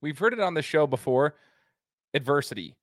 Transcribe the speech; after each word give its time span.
we've 0.00 0.18
heard 0.18 0.32
it 0.32 0.40
on 0.40 0.54
the 0.54 0.62
show 0.62 0.86
before 0.86 1.34
adversity 2.14 2.76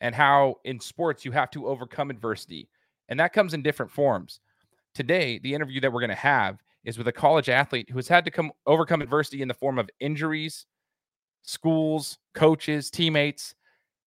and 0.00 0.14
how 0.14 0.56
in 0.64 0.80
sports 0.80 1.24
you 1.24 1.32
have 1.32 1.50
to 1.50 1.66
overcome 1.66 2.10
adversity. 2.10 2.68
And 3.08 3.18
that 3.20 3.32
comes 3.32 3.54
in 3.54 3.62
different 3.62 3.90
forms. 3.90 4.40
Today, 4.94 5.38
the 5.38 5.54
interview 5.54 5.80
that 5.80 5.92
we're 5.92 6.00
going 6.00 6.10
to 6.10 6.16
have 6.16 6.58
is 6.84 6.98
with 6.98 7.08
a 7.08 7.12
college 7.12 7.48
athlete 7.48 7.88
who 7.90 7.96
has 7.96 8.08
had 8.08 8.24
to 8.24 8.30
come 8.30 8.52
overcome 8.66 9.02
adversity 9.02 9.42
in 9.42 9.48
the 9.48 9.54
form 9.54 9.78
of 9.78 9.90
injuries, 10.00 10.66
schools, 11.42 12.18
coaches, 12.34 12.90
teammates. 12.90 13.54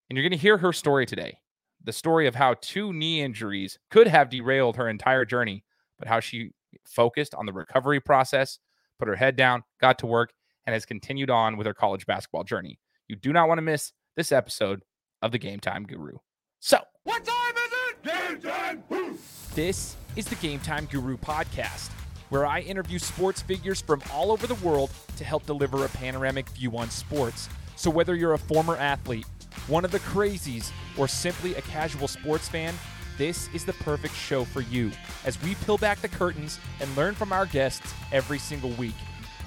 And 0.09 0.17
you're 0.17 0.23
going 0.23 0.37
to 0.37 0.41
hear 0.41 0.57
her 0.57 0.73
story 0.73 1.05
today. 1.05 1.37
The 1.83 1.93
story 1.93 2.27
of 2.27 2.35
how 2.35 2.55
two 2.61 2.93
knee 2.93 3.21
injuries 3.21 3.79
could 3.89 4.07
have 4.07 4.29
derailed 4.29 4.75
her 4.75 4.89
entire 4.89 5.25
journey, 5.25 5.63
but 5.97 6.07
how 6.07 6.19
she 6.19 6.51
focused 6.85 7.33
on 7.35 7.45
the 7.45 7.53
recovery 7.53 7.99
process, 7.99 8.59
put 8.99 9.07
her 9.07 9.15
head 9.15 9.35
down, 9.35 9.63
got 9.79 9.97
to 9.99 10.05
work, 10.05 10.33
and 10.65 10.73
has 10.73 10.85
continued 10.85 11.29
on 11.29 11.57
with 11.57 11.67
her 11.67 11.73
college 11.73 12.05
basketball 12.05 12.43
journey. 12.43 12.79
You 13.07 13.15
do 13.15 13.33
not 13.33 13.47
want 13.47 13.57
to 13.57 13.63
miss 13.63 13.91
this 14.15 14.31
episode 14.31 14.83
of 15.21 15.31
the 15.31 15.37
Game 15.37 15.59
Time 15.59 15.83
Guru. 15.85 16.17
So, 16.59 16.79
what 17.03 17.23
time 17.23 17.55
is 17.55 17.71
it? 17.73 18.03
Game 18.03 18.41
time. 18.41 19.17
This 19.55 19.95
is 20.15 20.25
the 20.25 20.35
Game 20.35 20.59
Time 20.59 20.85
Guru 20.85 21.17
podcast, 21.17 21.89
where 22.29 22.45
I 22.45 22.61
interview 22.61 22.99
sports 22.99 23.41
figures 23.41 23.81
from 23.81 24.01
all 24.13 24.31
over 24.31 24.47
the 24.47 24.55
world 24.55 24.91
to 25.17 25.23
help 25.23 25.45
deliver 25.45 25.85
a 25.85 25.89
panoramic 25.89 26.49
view 26.49 26.77
on 26.77 26.89
sports. 26.89 27.49
So, 27.75 27.89
whether 27.89 28.15
you're 28.15 28.33
a 28.33 28.37
former 28.37 28.77
athlete, 28.77 29.25
one 29.67 29.83
of 29.85 29.91
the 29.91 29.99
crazies, 29.99 30.71
or 30.97 31.07
simply 31.07 31.55
a 31.55 31.61
casual 31.63 32.07
sports 32.07 32.47
fan, 32.47 32.73
this 33.17 33.49
is 33.53 33.65
the 33.65 33.73
perfect 33.73 34.15
show 34.15 34.45
for 34.45 34.61
you 34.61 34.91
as 35.25 35.41
we 35.43 35.55
peel 35.55 35.77
back 35.77 35.99
the 36.01 36.07
curtains 36.07 36.59
and 36.79 36.95
learn 36.95 37.13
from 37.13 37.33
our 37.33 37.45
guests 37.45 37.93
every 38.11 38.39
single 38.39 38.71
week. 38.71 38.95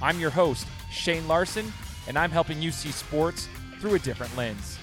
I'm 0.03 0.19
your 0.19 0.30
host, 0.30 0.66
Shane 0.91 1.27
Larson, 1.29 1.73
and 2.09 2.19
I'm 2.19 2.30
helping 2.30 2.61
you 2.61 2.71
see 2.71 2.91
sports 2.91 3.48
through 3.80 3.95
a 3.95 3.98
different 3.98 4.37
lens. 4.37 4.79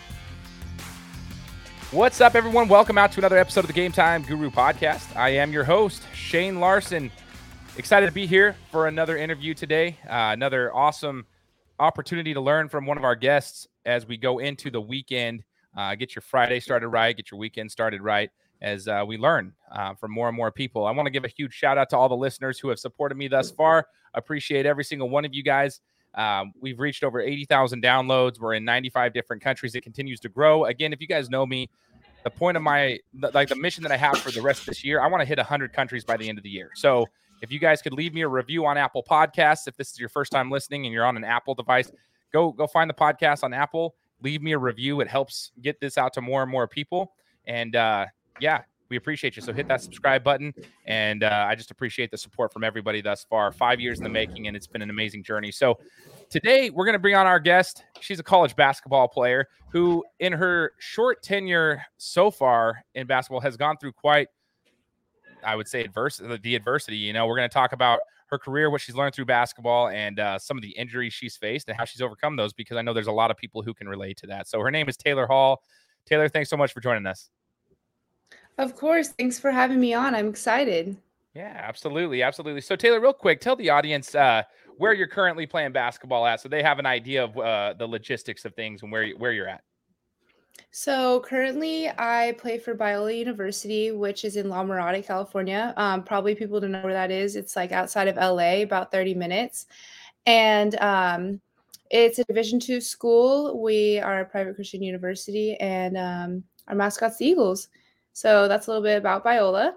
What's 1.92 2.22
up, 2.22 2.36
everyone? 2.36 2.68
Welcome 2.68 2.98
out 2.98 3.12
to 3.14 3.20
another 3.20 3.38
episode 3.38 3.62
of 3.62 3.68
the 3.68 3.73
Game 3.73 3.92
Time 3.92 4.23
Guru 4.23 4.50
podcast. 4.50 5.16
I 5.16 5.30
am 5.30 5.52
your 5.52 5.64
host, 5.64 6.03
Shane 6.14 6.59
Larson. 6.59 7.12
Excited 7.78 8.06
to 8.06 8.12
be 8.12 8.26
here 8.26 8.56
for 8.72 8.88
another 8.88 9.18
interview 9.18 9.53
today. 9.53 9.98
Uh, 10.06 10.31
another 10.31 10.73
awesome 10.73 11.25
opportunity 11.80 12.34
to 12.34 12.42
learn 12.42 12.70
from 12.70 12.86
one 12.86 12.98
of 12.98 13.03
our 13.03 13.16
guests 13.16 13.68
as 13.86 14.06
we 14.06 14.18
go 14.18 14.40
into 14.40 14.72
the 14.72 14.81
weekend. 14.81 15.44
Uh, 15.75 15.96
get 15.96 16.16
your 16.16 16.22
Friday 16.22 16.59
started 16.59 16.88
right, 16.90 17.16
get 17.16 17.31
your 17.31 17.40
weekend 17.40 17.72
started 17.72 18.02
right 18.02 18.30
as 18.62 18.88
uh, 18.88 19.03
we 19.06 19.18
learn 19.18 19.53
uh, 19.72 19.94
from 19.96 20.12
more 20.12 20.28
and 20.28 20.38
more 20.38 20.52
people. 20.52 20.86
I 20.86 20.92
want 20.92 21.08
to 21.08 21.12
give 21.12 21.25
a 21.25 21.30
huge 21.30 21.53
shout 21.53 21.78
out 21.78 21.90
to 21.90 21.98
all 21.98 22.09
the 22.09 22.16
listeners 22.16 22.59
who 22.59 22.70
have 22.70 22.80
supported 22.80 23.18
me 23.18 23.28
thus 23.28 23.52
far. 23.52 23.88
Appreciate 24.14 24.66
every 24.66 24.84
single 24.84 25.09
one 25.09 25.26
of 25.26 25.34
you 25.34 25.44
guys. 25.44 25.81
Um, 26.14 26.54
we've 26.59 26.80
reached 26.80 27.04
over 27.04 27.22
80,000 27.22 27.81
downloads. 27.81 28.40
We're 28.40 28.56
in 28.56 28.66
95 28.66 29.14
different 29.14 29.42
countries. 29.42 29.76
It 29.76 29.81
continues 29.81 30.20
to 30.22 30.30
grow. 30.30 30.66
Again, 30.66 30.92
if 30.94 31.00
you 31.00 31.08
guys 31.08 31.30
know 31.30 31.45
me, 31.45 31.70
the 32.23 32.30
point 32.30 32.56
of 32.56 32.64
my 32.64 33.00
like 33.34 33.50
the 33.50 33.56
mission 33.56 33.84
that 33.84 33.92
I 33.92 33.98
have 33.98 34.18
for 34.18 34.31
the 34.31 34.42
rest 34.42 34.62
of 34.62 34.66
this 34.68 34.84
year, 34.84 35.02
I 35.02 35.08
want 35.08 35.22
to 35.22 35.26
hit 35.26 35.38
100 35.38 35.73
countries 35.73 36.03
by 36.03 36.18
the 36.18 36.28
end 36.30 36.38
of 36.38 36.44
the 36.44 36.50
year. 36.50 36.70
So 36.76 37.08
if 37.42 37.52
you 37.52 37.59
guys 37.59 37.81
could 37.81 37.94
leave 37.94 38.14
me 38.14 38.22
a 38.22 38.28
review 38.28 38.66
on 38.66 38.78
Apple 38.78 39.03
Podcasts, 39.09 39.68
if 39.68 39.76
this 39.76 39.92
is 39.92 40.00
your 40.00 40.09
first 40.09 40.31
time 40.31 40.52
listening 40.52 40.86
and 40.86 40.94
you're 40.94 41.06
on 41.06 41.18
an 41.18 41.23
Apple 41.23 41.56
device, 41.56 41.92
go 42.31 42.52
go 42.52 42.68
find 42.68 42.90
the 42.90 42.94
podcast 42.94 43.44
on 43.44 43.53
Apple. 43.53 43.96
Leave 44.22 44.44
me 44.44 44.52
a 44.52 44.58
review. 44.58 45.02
It 45.02 45.08
helps 45.08 45.52
get 45.62 45.80
this 45.80 45.98
out 45.98 46.14
to 46.14 46.22
more 46.22 46.44
and 46.44 46.52
more 46.52 46.68
people. 46.68 47.14
And 47.48 47.75
uh, 47.75 48.06
yeah, 48.40 48.62
we 48.92 48.97
appreciate 48.97 49.38
you. 49.38 49.42
So 49.42 49.53
hit 49.53 49.67
that 49.70 49.81
subscribe 49.81 50.22
button. 50.23 50.53
And 50.86 51.23
uh, 51.23 51.45
I 51.47 51.56
just 51.56 51.72
appreciate 51.72 52.11
the 52.11 52.17
support 52.17 52.52
from 52.52 52.64
everybody 52.64 53.02
thus 53.02 53.25
far. 53.28 53.52
Five 53.53 53.80
years 53.80 53.97
in 54.00 54.03
the 54.03 54.09
making, 54.09 54.47
and 54.47 54.56
it's 54.56 54.67
been 54.67 54.81
an 54.81 54.89
amazing 54.89 55.23
journey. 55.23 55.50
So 55.50 55.80
today 56.30 56.70
we're 56.70 56.86
going 56.86 56.94
to 56.94 57.00
bring 57.00 57.16
on 57.16 57.25
our 57.25 57.39
guest. 57.39 57.86
She's 58.02 58.19
a 58.19 58.23
college 58.23 58.56
basketball 58.56 59.08
player 59.08 59.47
who, 59.72 60.03
in 60.19 60.34
her 60.34 60.73
short 60.78 61.23
tenure 61.23 61.81
so 61.97 62.30
far 62.30 62.84
in 62.94 63.08
basketball, 63.08 63.39
has 63.39 63.56
gone 63.56 63.78
through 63.78 63.94
quite, 63.94 64.28
I 65.44 65.56
would 65.56 65.69
say. 65.69 65.88
The 65.88 66.56
adversity. 66.56 66.97
You 66.97 67.13
know, 67.13 67.25
we're 67.25 67.38
going 67.38 67.50
to 67.50 67.53
talk 67.53 67.72
about 67.72 68.02
her 68.28 68.38
career, 68.38 68.69
what 68.69 68.81
she's 68.81 68.96
learned 68.96 69.16
through 69.16 69.25
basketball, 69.25 69.88
and 69.88 70.19
uh, 70.19 70.38
some 70.38 70.58
of 70.58 70.63
the 70.63 70.72
injuries 70.72 71.13
she's 71.13 71.38
faced 71.38 71.69
and 71.69 71.78
how 71.78 71.85
she's 71.85 72.02
overcome 72.02 72.35
those. 72.35 72.52
Because 72.52 72.75
I 72.75 72.81
know 72.81 72.94
there's 72.94 73.08
a 73.08 73.12
lot 73.13 73.31
of 73.31 73.38
people 73.38 73.62
who 73.62 73.73
can 73.73 73.88
relate 73.88 74.18
to 74.18 74.28
that. 74.28 74.50
So 74.50 74.59
her 74.59 74.69
name 74.69 74.90
is 74.90 74.97
Taylor 74.97 75.28
Hall. 75.28 75.63
Taylor, 76.06 76.28
thanks 76.28 76.50
so 76.50 76.58
much 76.58 76.73
for 76.73 76.81
joining 76.81 77.06
us. 77.06 77.29
Of 78.57 78.75
course. 78.75 79.09
Thanks 79.09 79.39
for 79.39 79.51
having 79.51 79.79
me 79.79 79.94
on. 79.94 80.13
I'm 80.16 80.29
excited. 80.29 80.97
Yeah, 81.34 81.53
absolutely. 81.56 82.22
Absolutely. 82.23 82.62
So, 82.62 82.75
Taylor, 82.75 83.00
real 83.00 83.13
quick, 83.13 83.39
tell 83.39 83.56
the 83.56 83.69
audience 83.69 84.16
uh, 84.16 84.44
where 84.78 84.94
you're 84.94 85.07
currently 85.07 85.45
playing 85.45 85.72
basketball 85.72 86.25
at 86.25 86.41
so 86.41 86.50
they 86.50 86.61
have 86.61 86.79
an 86.79 86.85
idea 86.85 87.23
of 87.23 87.38
uh, 87.38 87.73
the 87.78 87.88
logistics 87.88 88.44
of 88.45 88.53
things 88.56 88.84
and 88.84 88.91
where, 88.91 89.03
you, 89.03 89.17
where 89.17 89.31
you're 89.31 89.47
at. 89.47 89.63
So, 90.72 91.22
currently, 91.22 91.90
I 91.90 92.35
play 92.38 92.57
for 92.57 92.75
Biola 92.75 93.17
University, 93.17 93.91
which 93.91 94.25
is 94.25 94.35
in 94.35 94.50
La 94.50 94.63
Mirada, 94.63 95.06
California. 95.06 95.73
Um, 95.78 96.03
probably 96.03 96.35
people 96.35 96.59
don't 96.59 96.72
know 96.72 96.81
where 96.81 96.94
that 96.94 97.11
is. 97.11 97.35
It's 97.35 97.56
like 97.56 97.72
outside 97.72 98.07
of 98.07 98.16
LA, 98.17 98.61
about 98.61 98.91
30 98.91 99.13
minutes. 99.16 99.67
And 100.25 100.79
um, 100.79 101.41
it's 101.90 102.19
a 102.19 102.23
Division 102.25 102.59
two 102.59 102.79
school. 102.79 103.61
We 103.61 104.00
are 104.00 104.22
a 104.22 104.25
private 104.25 104.56
Christian 104.56 104.81
university, 104.81 105.56
and 105.56 105.97
um, 105.97 106.44
our 106.67 106.75
mascot's 106.75 107.17
the 107.17 107.25
Eagles. 107.25 107.67
So 108.13 108.47
that's 108.47 108.67
a 108.67 108.69
little 108.69 108.83
bit 108.83 108.97
about 108.97 109.23
Biola. 109.23 109.73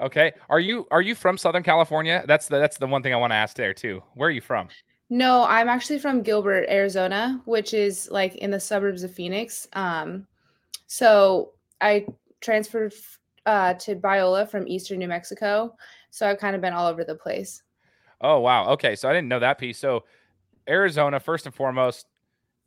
Okay. 0.00 0.32
Are 0.48 0.60
you 0.60 0.86
are 0.90 1.02
you 1.02 1.14
from 1.14 1.36
Southern 1.36 1.62
California? 1.62 2.24
That's 2.26 2.48
the 2.48 2.58
that's 2.58 2.78
the 2.78 2.86
one 2.86 3.02
thing 3.02 3.12
I 3.12 3.16
want 3.16 3.32
to 3.32 3.36
ask 3.36 3.56
there 3.56 3.74
too. 3.74 4.02
Where 4.14 4.28
are 4.28 4.32
you 4.32 4.40
from? 4.40 4.68
No, 5.10 5.44
I'm 5.44 5.68
actually 5.68 5.98
from 5.98 6.22
Gilbert, 6.22 6.66
Arizona, 6.68 7.42
which 7.44 7.74
is 7.74 8.08
like 8.10 8.36
in 8.36 8.50
the 8.50 8.60
suburbs 8.60 9.02
of 9.02 9.12
Phoenix. 9.12 9.66
Um, 9.72 10.26
so 10.86 11.52
I 11.80 12.06
transferred 12.40 12.94
uh, 13.44 13.74
to 13.74 13.96
Biola 13.96 14.48
from 14.48 14.68
Eastern 14.68 15.00
New 15.00 15.08
Mexico. 15.08 15.76
So 16.10 16.28
I've 16.28 16.38
kind 16.38 16.54
of 16.54 16.62
been 16.62 16.72
all 16.72 16.86
over 16.86 17.04
the 17.04 17.14
place. 17.14 17.62
Oh 18.20 18.40
wow. 18.40 18.68
Okay. 18.70 18.96
So 18.96 19.08
I 19.08 19.12
didn't 19.12 19.28
know 19.28 19.40
that 19.40 19.58
piece. 19.58 19.78
So 19.78 20.04
Arizona, 20.68 21.20
first 21.20 21.46
and 21.46 21.54
foremost, 21.54 22.06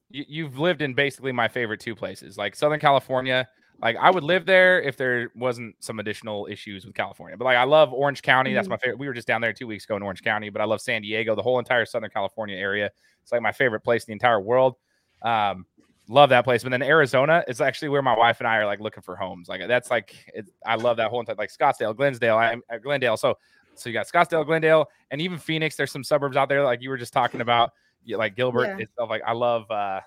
you, 0.09 0.25
you've 0.27 0.59
lived 0.59 0.81
in 0.81 0.93
basically 0.93 1.31
my 1.31 1.47
favorite 1.47 1.79
two 1.79 1.95
places, 1.95 2.37
like 2.37 2.55
Southern 2.55 2.79
California 2.79 3.47
like 3.81 3.97
I 3.97 4.09
would 4.09 4.23
live 4.23 4.45
there 4.45 4.81
if 4.81 4.97
there 4.97 5.31
wasn't 5.35 5.75
some 5.79 5.99
additional 5.99 6.47
issues 6.49 6.85
with 6.85 6.95
California. 6.95 7.37
But 7.37 7.45
like 7.45 7.57
I 7.57 7.63
love 7.63 7.91
Orange 7.93 8.21
County. 8.21 8.51
Mm-hmm. 8.51 8.55
That's 8.55 8.67
my 8.69 8.77
favorite. 8.77 8.99
We 8.99 9.07
were 9.07 9.13
just 9.13 9.27
down 9.27 9.41
there 9.41 9.53
two 9.53 9.67
weeks 9.67 9.85
ago 9.85 9.95
in 9.95 10.03
Orange 10.03 10.23
County, 10.23 10.49
but 10.49 10.61
I 10.61 10.65
love 10.65 10.81
San 10.81 11.01
Diego, 11.01 11.35
the 11.35 11.41
whole 11.41 11.59
entire 11.59 11.85
Southern 11.85 12.09
California 12.09 12.55
area. 12.55 12.89
It's 13.21 13.31
like 13.31 13.41
my 13.41 13.51
favorite 13.51 13.81
place 13.81 14.03
in 14.03 14.11
the 14.11 14.13
entire 14.13 14.39
world. 14.39 14.75
Um, 15.21 15.65
love 16.07 16.29
that 16.29 16.43
place. 16.43 16.63
But 16.63 16.69
then 16.69 16.81
Arizona 16.81 17.43
is 17.47 17.61
actually 17.61 17.89
where 17.89 18.01
my 18.01 18.15
wife 18.15 18.39
and 18.39 18.47
I 18.47 18.57
are 18.57 18.65
like 18.65 18.79
looking 18.79 19.03
for 19.03 19.15
homes. 19.15 19.47
Like 19.47 19.61
that's 19.67 19.89
like 19.89 20.15
it, 20.33 20.45
I 20.65 20.75
love 20.75 20.97
that 20.97 21.09
whole 21.09 21.19
entire 21.19 21.35
like 21.35 21.51
Scottsdale, 21.51 21.95
Glendale, 21.95 22.37
I, 22.37 22.55
uh, 22.73 22.77
Glendale. 22.77 23.17
So 23.17 23.37
so 23.75 23.89
you 23.89 23.93
got 23.93 24.07
Scottsdale, 24.07 24.45
Glendale, 24.45 24.89
and 25.11 25.21
even 25.21 25.37
Phoenix. 25.37 25.75
There's 25.75 25.91
some 25.91 26.03
suburbs 26.03 26.37
out 26.37 26.49
there 26.49 26.63
like 26.63 26.81
you 26.81 26.89
were 26.89 26.97
just 26.97 27.13
talking 27.13 27.41
about, 27.41 27.71
like 28.07 28.35
Gilbert 28.35 28.65
yeah. 28.65 28.83
itself. 28.83 29.09
Like 29.09 29.23
I 29.25 29.33
love 29.33 29.69
uh 29.71 30.01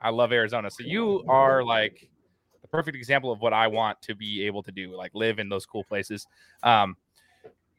I 0.00 0.10
love 0.10 0.32
Arizona. 0.32 0.70
So 0.70 0.84
you 0.84 1.24
are 1.28 1.62
like 1.62 2.08
perfect 2.68 2.96
example 2.96 3.32
of 3.32 3.40
what 3.40 3.52
I 3.52 3.66
want 3.66 4.00
to 4.02 4.14
be 4.14 4.44
able 4.44 4.62
to 4.62 4.72
do, 4.72 4.96
like 4.96 5.14
live 5.14 5.38
in 5.38 5.48
those 5.48 5.66
cool 5.66 5.84
places. 5.84 6.26
Um, 6.62 6.96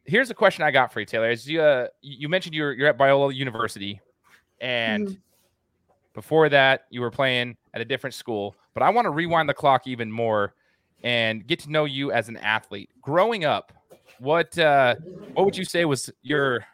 here's 0.05 0.29
a 0.29 0.33
question 0.33 0.63
I 0.63 0.71
got 0.71 0.91
for 0.91 0.99
you, 0.99 1.05
Taylor. 1.05 1.29
As 1.29 1.47
you 1.47 1.61
uh, 1.61 1.87
you 2.01 2.29
mentioned 2.29 2.55
you're 2.55 2.73
you're 2.73 2.87
at 2.87 2.97
Biola 2.97 3.33
University, 3.33 4.01
and 4.59 5.07
mm-hmm. 5.07 5.15
before 6.13 6.49
that 6.49 6.85
you 6.89 7.01
were 7.01 7.11
playing 7.11 7.55
at 7.73 7.81
a 7.81 7.85
different 7.85 8.13
school. 8.13 8.55
But 8.73 8.83
I 8.83 8.89
want 8.89 9.05
to 9.05 9.11
rewind 9.11 9.49
the 9.49 9.53
clock 9.53 9.87
even 9.87 10.11
more 10.11 10.53
and 11.03 11.45
get 11.45 11.59
to 11.59 11.71
know 11.71 11.85
you 11.85 12.11
as 12.11 12.29
an 12.29 12.37
athlete. 12.37 12.89
Growing 13.01 13.45
up, 13.45 13.73
what 14.19 14.57
uh, 14.57 14.95
what 15.33 15.45
would 15.45 15.57
you 15.57 15.65
say 15.65 15.85
was 15.85 16.09
your 16.21 16.65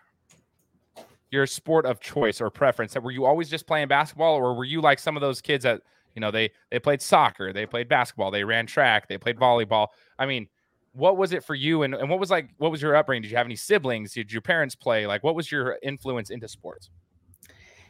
your 1.31 1.45
sport 1.45 1.85
of 1.85 1.99
choice 1.99 2.41
or 2.41 2.49
preference? 2.49 2.93
That 2.93 3.03
Were 3.03 3.11
you 3.11 3.25
always 3.25 3.49
just 3.49 3.67
playing 3.67 3.87
basketball, 3.87 4.35
or 4.35 4.53
were 4.53 4.65
you 4.65 4.81
like 4.81 4.99
some 4.99 5.15
of 5.15 5.21
those 5.21 5.41
kids 5.41 5.63
that 5.63 5.81
you 6.15 6.21
know, 6.21 6.31
they 6.31 6.51
they 6.71 6.79
played 6.79 7.01
soccer, 7.01 7.53
they 7.53 7.65
played 7.65 7.87
basketball, 7.87 8.31
they 8.31 8.43
ran 8.43 8.65
track, 8.65 9.07
they 9.07 9.17
played 9.17 9.37
volleyball. 9.37 9.87
I 10.17 10.25
mean, 10.25 10.47
what 10.93 11.17
was 11.17 11.33
it 11.33 11.43
for 11.43 11.55
you 11.55 11.83
and, 11.83 11.93
and 11.93 12.09
what 12.09 12.19
was 12.19 12.31
like 12.31 12.49
what 12.57 12.71
was 12.71 12.81
your 12.81 12.95
upbringing? 12.95 13.21
Did 13.21 13.31
you 13.31 13.37
have 13.37 13.45
any 13.45 13.57
siblings? 13.57 14.13
Did 14.13 14.31
your 14.31 14.41
parents 14.41 14.75
play? 14.75 15.05
Like 15.05 15.23
what 15.23 15.35
was 15.35 15.51
your 15.51 15.77
influence 15.83 16.29
into 16.29 16.47
sports? 16.47 16.89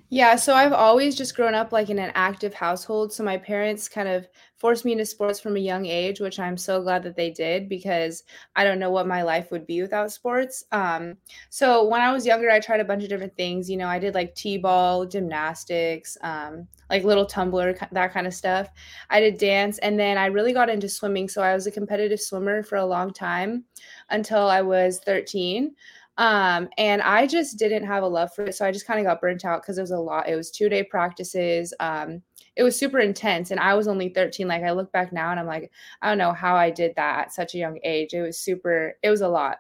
Yeah, 0.10 0.36
so 0.36 0.54
I've 0.54 0.72
always 0.72 1.16
just 1.16 1.36
grown 1.36 1.56
up 1.56 1.72
like 1.72 1.90
in 1.90 1.98
an 1.98 2.12
active 2.14 2.54
household. 2.54 3.12
So 3.12 3.24
my 3.24 3.38
parents 3.38 3.90
kind 3.90 4.08
of 4.08 4.28
forced 4.56 4.86
me 4.86 4.92
into 4.92 5.06
sports 5.06 5.40
from 5.40 5.56
a 5.56 5.60
young 5.60 5.86
age, 5.88 6.20
which 6.20 6.40
I'm 6.40 6.58
so 6.58 6.82
glad 6.82 7.02
that 7.04 7.16
they 7.16 7.32
did 7.32 7.68
because 7.68 8.24
I 8.56 8.64
don't 8.64 8.78
know 8.80 8.92
what 8.92 9.08
my 9.08 9.24
life 9.24 9.50
would 9.52 9.66
be 9.66 9.82
without 9.82 10.12
sports. 10.12 10.64
Um, 10.72 11.18
so 11.50 11.84
when 11.88 12.02
I 12.02 12.14
was 12.14 12.26
younger, 12.26 12.52
I 12.52 12.60
tried 12.60 12.82
a 12.82 12.86
bunch 12.86 13.04
of 13.04 13.10
different 13.10 13.36
things. 13.36 13.68
You 13.70 13.78
know, 13.78 13.88
I 13.88 13.98
did 13.98 14.14
like 14.14 14.36
t-ball, 14.36 15.06
gymnastics, 15.08 16.18
um, 16.22 16.68
like 16.90 17.04
little 17.04 17.26
tumbler, 17.26 17.76
that 17.92 18.14
kind 18.14 18.28
of 18.28 18.34
stuff. 18.34 18.70
I 19.10 19.20
did 19.20 19.40
dance, 19.40 19.80
and 19.80 20.00
then 20.00 20.18
I 20.20 20.28
really 20.28 20.54
got 20.54 20.70
into 20.70 20.88
swimming. 20.88 21.28
So 21.30 21.42
I 21.42 21.54
was 21.56 21.66
a 21.66 21.72
competitive 21.72 22.22
swimmer 22.22 22.62
for 22.64 22.76
a 22.78 22.86
long 22.86 23.12
time 23.12 23.66
until 24.10 24.48
I 24.48 24.62
was 24.62 25.00
13. 25.00 25.76
Um, 26.18 26.70
and 26.78 27.02
I 27.02 27.28
just 27.28 27.60
didn't 27.60 27.86
have 27.86 28.04
a 28.04 28.08
love 28.08 28.34
for 28.34 28.46
it. 28.46 28.56
So 28.56 28.66
I 28.66 28.72
just 28.72 28.88
kind 28.88 29.00
of 29.00 29.06
got 29.06 29.20
burnt 29.20 29.44
out 29.44 29.62
because 29.62 29.78
it 29.78 29.82
was 29.82 29.92
a 29.92 30.00
lot. 30.00 30.30
It 30.30 30.36
was 30.36 30.50
two 30.50 30.70
day 30.70 30.84
practices. 30.84 31.74
Um, 31.80 32.22
it 32.56 32.64
was 32.64 32.78
super 32.78 33.00
intense. 33.00 33.52
And 33.52 33.60
I 33.60 33.74
was 33.74 33.88
only 33.88 34.10
13. 34.10 34.48
Like 34.48 34.64
I 34.64 34.72
look 34.72 34.92
back 34.92 35.12
now 35.12 35.32
and 35.32 35.40
I'm 35.40 35.46
like, 35.46 35.72
I 36.02 36.10
don't 36.10 36.18
know 36.18 36.32
how 36.32 36.56
I 36.56 36.70
did 36.70 36.94
that 36.96 37.20
at 37.20 37.34
such 37.34 37.54
a 37.54 37.58
young 37.58 37.80
age. 37.84 38.14
It 38.14 38.22
was 38.22 38.40
super, 38.40 38.96
it 39.04 39.10
was 39.10 39.22
a 39.22 39.28
lot. 39.28 39.58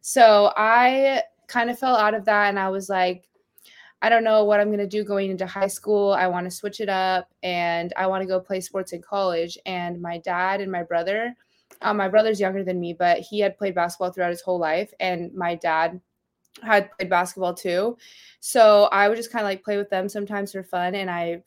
So 0.00 0.52
I 0.56 1.22
kind 1.46 1.70
of 1.70 1.78
fell 1.78 1.96
out 1.96 2.14
of 2.14 2.24
that 2.24 2.48
and 2.48 2.58
I 2.58 2.68
was 2.68 2.88
like, 2.88 3.28
I 4.04 4.08
don't 4.08 4.24
know 4.24 4.42
what 4.42 4.58
I'm 4.58 4.66
going 4.66 4.78
to 4.78 4.86
do 4.88 5.04
going 5.04 5.30
into 5.30 5.46
high 5.46 5.68
school. 5.68 6.12
I 6.12 6.26
want 6.26 6.44
to 6.44 6.50
switch 6.50 6.80
it 6.80 6.88
up 6.88 7.28
and 7.44 7.92
I 7.96 8.08
want 8.08 8.22
to 8.22 8.26
go 8.26 8.40
play 8.40 8.60
sports 8.60 8.92
in 8.92 9.00
college. 9.00 9.56
And 9.64 10.02
my 10.02 10.18
dad 10.18 10.60
and 10.60 10.72
my 10.72 10.82
brother, 10.82 11.36
um, 11.82 11.96
my 11.96 12.08
brother's 12.08 12.40
younger 12.40 12.64
than 12.64 12.80
me, 12.80 12.92
but 12.92 13.18
he 13.18 13.40
had 13.40 13.56
played 13.56 13.74
basketball 13.74 14.12
throughout 14.12 14.30
his 14.30 14.42
whole 14.42 14.58
life. 14.58 14.92
And 15.00 15.32
my 15.34 15.54
dad 15.54 16.00
had 16.62 16.90
played 16.92 17.10
basketball 17.10 17.54
too. 17.54 17.96
So 18.40 18.84
I 18.92 19.08
would 19.08 19.16
just 19.16 19.32
kind 19.32 19.44
of 19.44 19.48
like 19.48 19.64
play 19.64 19.76
with 19.76 19.90
them 19.90 20.08
sometimes 20.08 20.52
for 20.52 20.62
fun. 20.62 20.94
And 20.94 21.10
I 21.10 21.42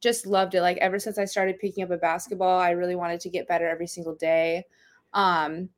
just 0.00 0.26
loved 0.26 0.54
it. 0.54 0.62
Like 0.62 0.78
ever 0.78 0.98
since 0.98 1.18
I 1.18 1.24
started 1.24 1.58
picking 1.58 1.84
up 1.84 1.90
a 1.90 1.96
basketball, 1.96 2.58
I 2.58 2.70
really 2.70 2.96
wanted 2.96 3.20
to 3.20 3.30
get 3.30 3.48
better 3.48 3.68
every 3.68 3.86
single 3.86 4.14
day. 4.14 4.64
Um, 5.12 5.68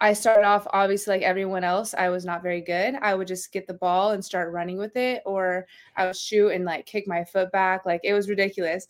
I 0.00 0.12
started 0.12 0.44
off 0.44 0.66
obviously 0.72 1.14
like 1.14 1.22
everyone 1.22 1.64
else. 1.64 1.94
I 1.94 2.08
was 2.08 2.24
not 2.24 2.42
very 2.42 2.60
good. 2.60 2.94
I 3.02 3.14
would 3.14 3.26
just 3.26 3.52
get 3.52 3.66
the 3.66 3.74
ball 3.74 4.12
and 4.12 4.24
start 4.24 4.52
running 4.52 4.78
with 4.78 4.96
it, 4.96 5.22
or 5.26 5.66
I 5.96 6.06
would 6.06 6.16
shoot 6.16 6.50
and 6.50 6.64
like 6.64 6.86
kick 6.86 7.08
my 7.08 7.24
foot 7.24 7.50
back. 7.50 7.84
Like 7.84 8.02
it 8.04 8.14
was 8.14 8.28
ridiculous. 8.28 8.86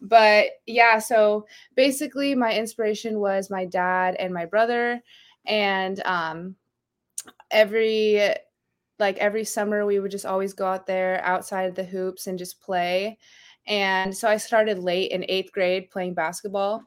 But 0.00 0.46
yeah, 0.66 0.98
so 0.98 1.46
basically 1.74 2.34
my 2.34 2.52
inspiration 2.54 3.18
was 3.18 3.50
my 3.50 3.64
dad 3.64 4.16
and 4.18 4.32
my 4.32 4.44
brother. 4.46 5.02
And 5.46 6.00
um 6.04 6.56
every 7.50 8.34
like 8.98 9.16
every 9.18 9.44
summer 9.44 9.86
we 9.86 10.00
would 10.00 10.10
just 10.10 10.26
always 10.26 10.54
go 10.54 10.66
out 10.66 10.86
there 10.86 11.24
outside 11.24 11.68
of 11.68 11.74
the 11.74 11.84
hoops 11.84 12.26
and 12.26 12.38
just 12.38 12.60
play. 12.60 13.18
And 13.66 14.16
so 14.16 14.28
I 14.28 14.38
started 14.38 14.78
late 14.78 15.10
in 15.10 15.24
eighth 15.28 15.52
grade 15.52 15.90
playing 15.90 16.14
basketball 16.14 16.84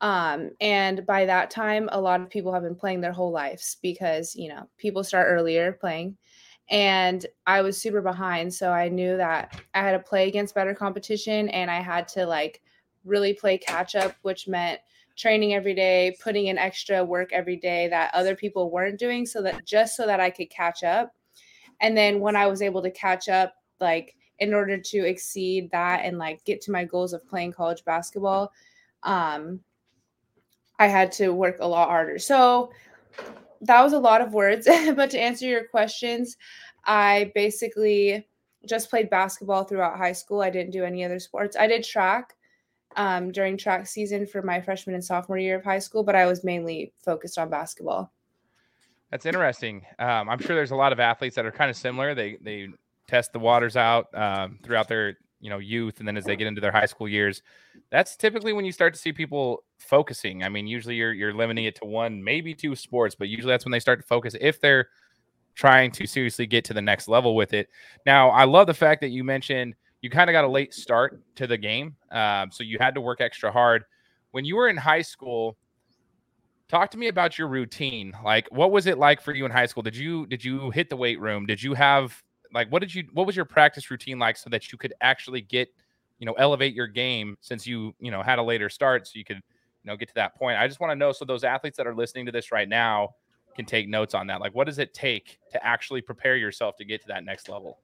um, 0.00 0.50
and 0.60 1.04
by 1.04 1.26
that 1.26 1.50
time, 1.50 1.88
a 1.92 2.00
lot 2.00 2.20
of 2.20 2.30
people 2.30 2.52
have 2.52 2.62
been 2.62 2.74
playing 2.74 3.00
their 3.00 3.12
whole 3.12 3.30
lives 3.30 3.76
because, 3.82 4.34
you 4.34 4.48
know, 4.48 4.68
people 4.78 5.04
start 5.04 5.26
earlier 5.28 5.72
playing. 5.72 6.16
And 6.70 7.26
I 7.46 7.62
was 7.62 7.76
super 7.76 8.00
behind. 8.00 8.54
So 8.54 8.70
I 8.70 8.88
knew 8.88 9.16
that 9.16 9.60
I 9.74 9.80
had 9.80 9.92
to 9.92 9.98
play 9.98 10.28
against 10.28 10.54
better 10.54 10.74
competition 10.74 11.48
and 11.48 11.70
I 11.70 11.80
had 11.80 12.06
to 12.08 12.24
like 12.24 12.62
really 13.04 13.34
play 13.34 13.58
catch 13.58 13.96
up, 13.96 14.14
which 14.22 14.46
meant 14.46 14.80
training 15.16 15.52
every 15.52 15.74
day, 15.74 16.16
putting 16.22 16.46
in 16.46 16.56
extra 16.56 17.04
work 17.04 17.32
every 17.32 17.56
day 17.56 17.88
that 17.88 18.14
other 18.14 18.34
people 18.34 18.70
weren't 18.70 18.98
doing 18.98 19.26
so 19.26 19.42
that 19.42 19.64
just 19.66 19.96
so 19.96 20.06
that 20.06 20.20
I 20.20 20.30
could 20.30 20.48
catch 20.48 20.84
up. 20.84 21.14
And 21.80 21.96
then 21.96 22.20
when 22.20 22.36
I 22.36 22.46
was 22.46 22.62
able 22.62 22.82
to 22.82 22.90
catch 22.90 23.28
up, 23.28 23.54
like 23.80 24.16
in 24.38 24.54
order 24.54 24.78
to 24.78 24.98
exceed 24.98 25.70
that 25.72 26.04
and 26.04 26.18
like 26.18 26.44
get 26.44 26.60
to 26.62 26.70
my 26.70 26.84
goals 26.84 27.12
of 27.12 27.26
playing 27.28 27.52
college 27.52 27.84
basketball, 27.84 28.52
um, 29.02 29.60
I 30.78 30.86
had 30.86 31.12
to 31.12 31.30
work 31.30 31.58
a 31.60 31.66
lot 31.66 31.88
harder. 31.88 32.18
So 32.18 32.70
that 33.62 33.82
was 33.82 33.92
a 33.92 33.98
lot 33.98 34.20
of 34.20 34.32
words. 34.32 34.66
but 34.96 35.10
to 35.10 35.20
answer 35.20 35.46
your 35.46 35.64
questions, 35.64 36.36
I 36.84 37.32
basically 37.34 38.26
just 38.66 38.90
played 38.90 39.10
basketball 39.10 39.64
throughout 39.64 39.96
high 39.96 40.12
school. 40.12 40.40
I 40.40 40.50
didn't 40.50 40.72
do 40.72 40.84
any 40.84 41.04
other 41.04 41.18
sports. 41.18 41.56
I 41.58 41.66
did 41.66 41.84
track 41.84 42.34
um, 42.96 43.32
during 43.32 43.56
track 43.56 43.86
season 43.86 44.26
for 44.26 44.42
my 44.42 44.60
freshman 44.60 44.94
and 44.94 45.04
sophomore 45.04 45.38
year 45.38 45.56
of 45.56 45.64
high 45.64 45.78
school, 45.78 46.02
but 46.02 46.14
I 46.14 46.26
was 46.26 46.44
mainly 46.44 46.92
focused 47.04 47.38
on 47.38 47.48
basketball. 47.48 48.12
That's 49.10 49.26
interesting. 49.26 49.84
Um, 49.98 50.28
I'm 50.28 50.38
sure 50.38 50.54
there's 50.54 50.70
a 50.70 50.76
lot 50.76 50.92
of 50.92 51.00
athletes 51.00 51.36
that 51.36 51.46
are 51.46 51.52
kind 51.52 51.70
of 51.70 51.76
similar. 51.76 52.14
They 52.14 52.38
they 52.40 52.68
test 53.08 53.32
the 53.32 53.40
waters 53.40 53.76
out 53.76 54.06
um, 54.14 54.58
throughout 54.62 54.88
their 54.88 55.18
you 55.40 55.50
know 55.50 55.58
youth 55.58 55.98
and 55.98 56.06
then 56.06 56.16
as 56.16 56.24
they 56.24 56.36
get 56.36 56.46
into 56.46 56.60
their 56.60 56.70
high 56.70 56.86
school 56.86 57.08
years 57.08 57.42
that's 57.90 58.14
typically 58.14 58.52
when 58.52 58.64
you 58.64 58.72
start 58.72 58.92
to 58.92 59.00
see 59.00 59.12
people 59.12 59.64
focusing. 59.80 60.44
I 60.44 60.48
mean 60.48 60.66
usually 60.66 60.96
you're 60.96 61.12
you're 61.12 61.34
limiting 61.34 61.64
it 61.64 61.74
to 61.76 61.84
one 61.84 62.22
maybe 62.22 62.54
two 62.54 62.74
sports 62.76 63.14
but 63.14 63.28
usually 63.28 63.52
that's 63.52 63.64
when 63.64 63.72
they 63.72 63.80
start 63.80 64.00
to 64.00 64.06
focus 64.06 64.34
if 64.40 64.60
they're 64.60 64.88
trying 65.54 65.90
to 65.90 66.06
seriously 66.06 66.46
get 66.46 66.64
to 66.64 66.74
the 66.74 66.82
next 66.82 67.08
level 67.08 67.34
with 67.34 67.52
it. 67.52 67.68
Now 68.06 68.30
i 68.30 68.44
love 68.44 68.66
the 68.66 68.74
fact 68.74 69.00
that 69.00 69.08
you 69.08 69.24
mentioned 69.24 69.74
you 70.02 70.10
kind 70.10 70.30
of 70.30 70.32
got 70.32 70.44
a 70.44 70.48
late 70.48 70.72
start 70.72 71.22
to 71.36 71.46
the 71.46 71.58
game 71.58 71.96
um, 72.10 72.50
so 72.50 72.62
you 72.62 72.78
had 72.80 72.94
to 72.94 73.00
work 73.00 73.20
extra 73.20 73.50
hard. 73.52 73.84
When 74.30 74.44
you 74.44 74.56
were 74.56 74.68
in 74.68 74.76
high 74.76 75.02
school 75.02 75.56
talk 76.70 76.88
to 76.92 76.98
me 76.98 77.08
about 77.08 77.36
your 77.36 77.48
routine. 77.48 78.16
Like 78.24 78.46
what 78.50 78.70
was 78.70 78.86
it 78.86 78.96
like 78.96 79.20
for 79.20 79.34
you 79.34 79.44
in 79.44 79.50
high 79.50 79.66
school? 79.66 79.82
Did 79.82 79.96
you 79.96 80.26
did 80.26 80.44
you 80.44 80.70
hit 80.70 80.88
the 80.88 80.96
weight 80.96 81.20
room? 81.20 81.44
Did 81.46 81.62
you 81.62 81.74
have 81.74 82.22
like 82.54 82.70
what 82.70 82.80
did 82.80 82.94
you 82.94 83.04
what 83.12 83.26
was 83.26 83.36
your 83.36 83.44
practice 83.44 83.90
routine 83.90 84.18
like 84.18 84.36
so 84.36 84.48
that 84.50 84.70
you 84.70 84.78
could 84.78 84.94
actually 85.00 85.40
get 85.40 85.68
you 86.18 86.26
know 86.26 86.32
elevate 86.34 86.74
your 86.74 86.86
game 86.86 87.36
since 87.40 87.66
you 87.66 87.94
you 87.98 88.10
know 88.10 88.22
had 88.22 88.38
a 88.38 88.42
later 88.42 88.68
start 88.68 89.06
so 89.06 89.12
you 89.14 89.24
could 89.24 89.40
you 89.82 89.90
know 89.90 89.96
get 89.96 90.08
to 90.08 90.14
that 90.14 90.34
point 90.34 90.58
i 90.58 90.66
just 90.66 90.80
want 90.80 90.90
to 90.90 90.96
know 90.96 91.12
so 91.12 91.24
those 91.24 91.44
athletes 91.44 91.76
that 91.76 91.86
are 91.86 91.94
listening 91.94 92.26
to 92.26 92.32
this 92.32 92.52
right 92.52 92.68
now 92.68 93.14
can 93.56 93.64
take 93.64 93.88
notes 93.88 94.14
on 94.14 94.26
that 94.26 94.40
like 94.40 94.54
what 94.54 94.64
does 94.64 94.78
it 94.78 94.94
take 94.94 95.38
to 95.50 95.64
actually 95.64 96.00
prepare 96.00 96.36
yourself 96.36 96.76
to 96.76 96.84
get 96.84 97.00
to 97.00 97.08
that 97.08 97.24
next 97.24 97.48
level 97.48 97.78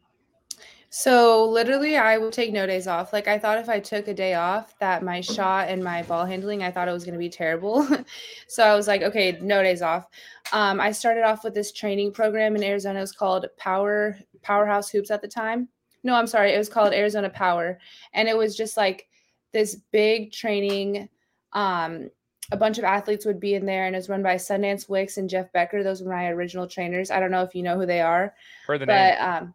so 0.89 1.49
literally 1.49 1.97
I 1.97 2.17
would 2.17 2.33
take 2.33 2.53
no 2.53 2.67
days 2.67 2.87
off. 2.87 3.13
Like 3.13 3.27
I 3.29 3.39
thought 3.39 3.59
if 3.59 3.69
I 3.69 3.81
took 3.81 4.09
a 4.09 4.15
day 4.15 4.35
off 4.35 4.79
that 4.79 5.03
my 5.03 5.21
shot 5.21 5.69
and 5.69 5.83
my 5.83 6.03
ball 6.05 6.25
handling, 6.25 6.63
I 6.63 6.71
thought 6.71 6.89
it 6.89 6.93
was 6.93 7.05
going 7.05 7.15
to 7.15 7.19
be 7.19 7.29
terrible. 7.29 7.87
so 8.49 8.63
I 8.63 8.75
was 8.75 8.87
like, 8.87 9.03
okay, 9.03 9.39
no 9.43 9.63
days 9.63 9.83
off. 9.83 10.07
Um, 10.53 10.81
I 10.81 10.93
started 10.93 11.25
off 11.25 11.45
with 11.45 11.55
this 11.55 11.73
training 11.73 12.13
program 12.13 12.55
in 12.57 12.63
Arizona. 12.63 12.99
It 12.99 13.03
was 13.03 13.13
called 13.13 13.47
Power 13.59 14.17
Powerhouse 14.43 14.89
Hoops 14.89 15.11
at 15.11 15.23
the 15.23 15.29
time. 15.29 15.69
No, 16.05 16.15
I'm 16.15 16.29
sorry. 16.29 16.53
It 16.53 16.59
was 16.59 16.69
called 16.69 16.93
Arizona 16.93 17.29
Power. 17.29 17.79
And 18.15 18.29
it 18.29 18.37
was 18.37 18.57
just 18.57 18.77
like 18.77 19.09
this 19.53 19.77
big 19.91 20.31
training. 20.31 21.09
Um, 21.53 22.11
a 22.53 22.57
bunch 22.57 22.79
of 22.79 22.85
athletes 22.85 23.27
would 23.27 23.41
be 23.41 23.55
in 23.55 23.67
there, 23.67 23.87
and 23.87 23.97
it's 23.97 24.09
run 24.09 24.23
by 24.23 24.37
Sundance 24.37 24.89
Wicks 24.89 25.17
and 25.17 25.29
Jeff 25.29 25.53
Becker. 25.53 25.83
Those 25.83 26.03
were 26.03 26.13
my 26.13 26.29
original 26.29 26.69
trainers. 26.69 27.11
I 27.11 27.19
don't 27.19 27.31
know 27.31 27.43
if 27.43 27.55
you 27.55 27.63
know 27.63 27.77
who 27.77 27.87
they 27.87 28.01
are. 28.01 28.35
Heard 28.67 28.83
the 28.83 28.87
but, 28.87 28.93
name. 28.93 29.17
Um, 29.21 29.55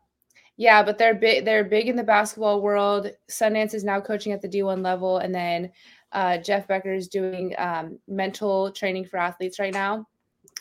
yeah, 0.57 0.83
but 0.83 0.97
they're 0.97 1.15
big. 1.15 1.45
They're 1.45 1.63
big 1.63 1.87
in 1.87 1.95
the 1.95 2.03
basketball 2.03 2.61
world. 2.61 3.11
Sundance 3.29 3.73
is 3.73 3.83
now 3.83 4.01
coaching 4.01 4.33
at 4.33 4.41
the 4.41 4.49
D1 4.49 4.83
level, 4.83 5.19
and 5.19 5.33
then 5.33 5.71
uh, 6.11 6.37
Jeff 6.37 6.67
Becker 6.67 6.93
is 6.93 7.07
doing 7.07 7.55
um, 7.57 7.97
mental 8.07 8.71
training 8.71 9.05
for 9.05 9.17
athletes 9.17 9.59
right 9.59 9.73
now. 9.73 10.07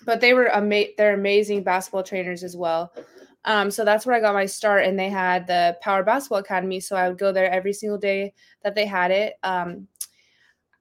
But 0.07 0.21
they 0.21 0.33
were 0.35 0.55
ama- 0.55 0.95
they're 0.97 1.15
amazing 1.15 1.65
basketball 1.65 2.05
trainers 2.05 2.45
as 2.45 2.57
well. 2.57 2.93
Um, 3.45 3.71
so 3.71 3.85
that's 3.85 4.07
where 4.07 4.15
I 4.15 4.21
got 4.21 4.35
my 4.35 4.47
start, 4.47 4.85
and 4.85 4.99
they 4.99 5.09
had 5.09 5.47
the 5.47 5.77
Power 5.81 6.03
Basketball 6.05 6.39
Academy. 6.39 6.79
So 6.79 6.95
I 6.95 7.09
would 7.09 7.19
go 7.19 7.33
there 7.33 7.51
every 7.51 7.73
single 7.73 7.99
day 7.99 8.35
that 8.63 8.75
they 8.75 8.87
had 8.87 9.11
it. 9.11 9.35
Um, 9.43 9.89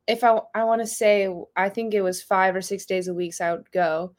if 0.09 0.23
I 0.23 0.39
I 0.53 0.63
want 0.65 0.81
to 0.81 0.87
say, 0.87 1.33
I 1.55 1.69
think 1.69 1.93
it 1.93 2.01
was 2.01 2.21
five 2.21 2.55
or 2.55 2.61
six 2.61 2.85
days 2.85 3.07
a 3.07 3.13
week. 3.13 3.33
So 3.33 3.45
I 3.45 3.53
would 3.53 3.71
go 3.71 4.15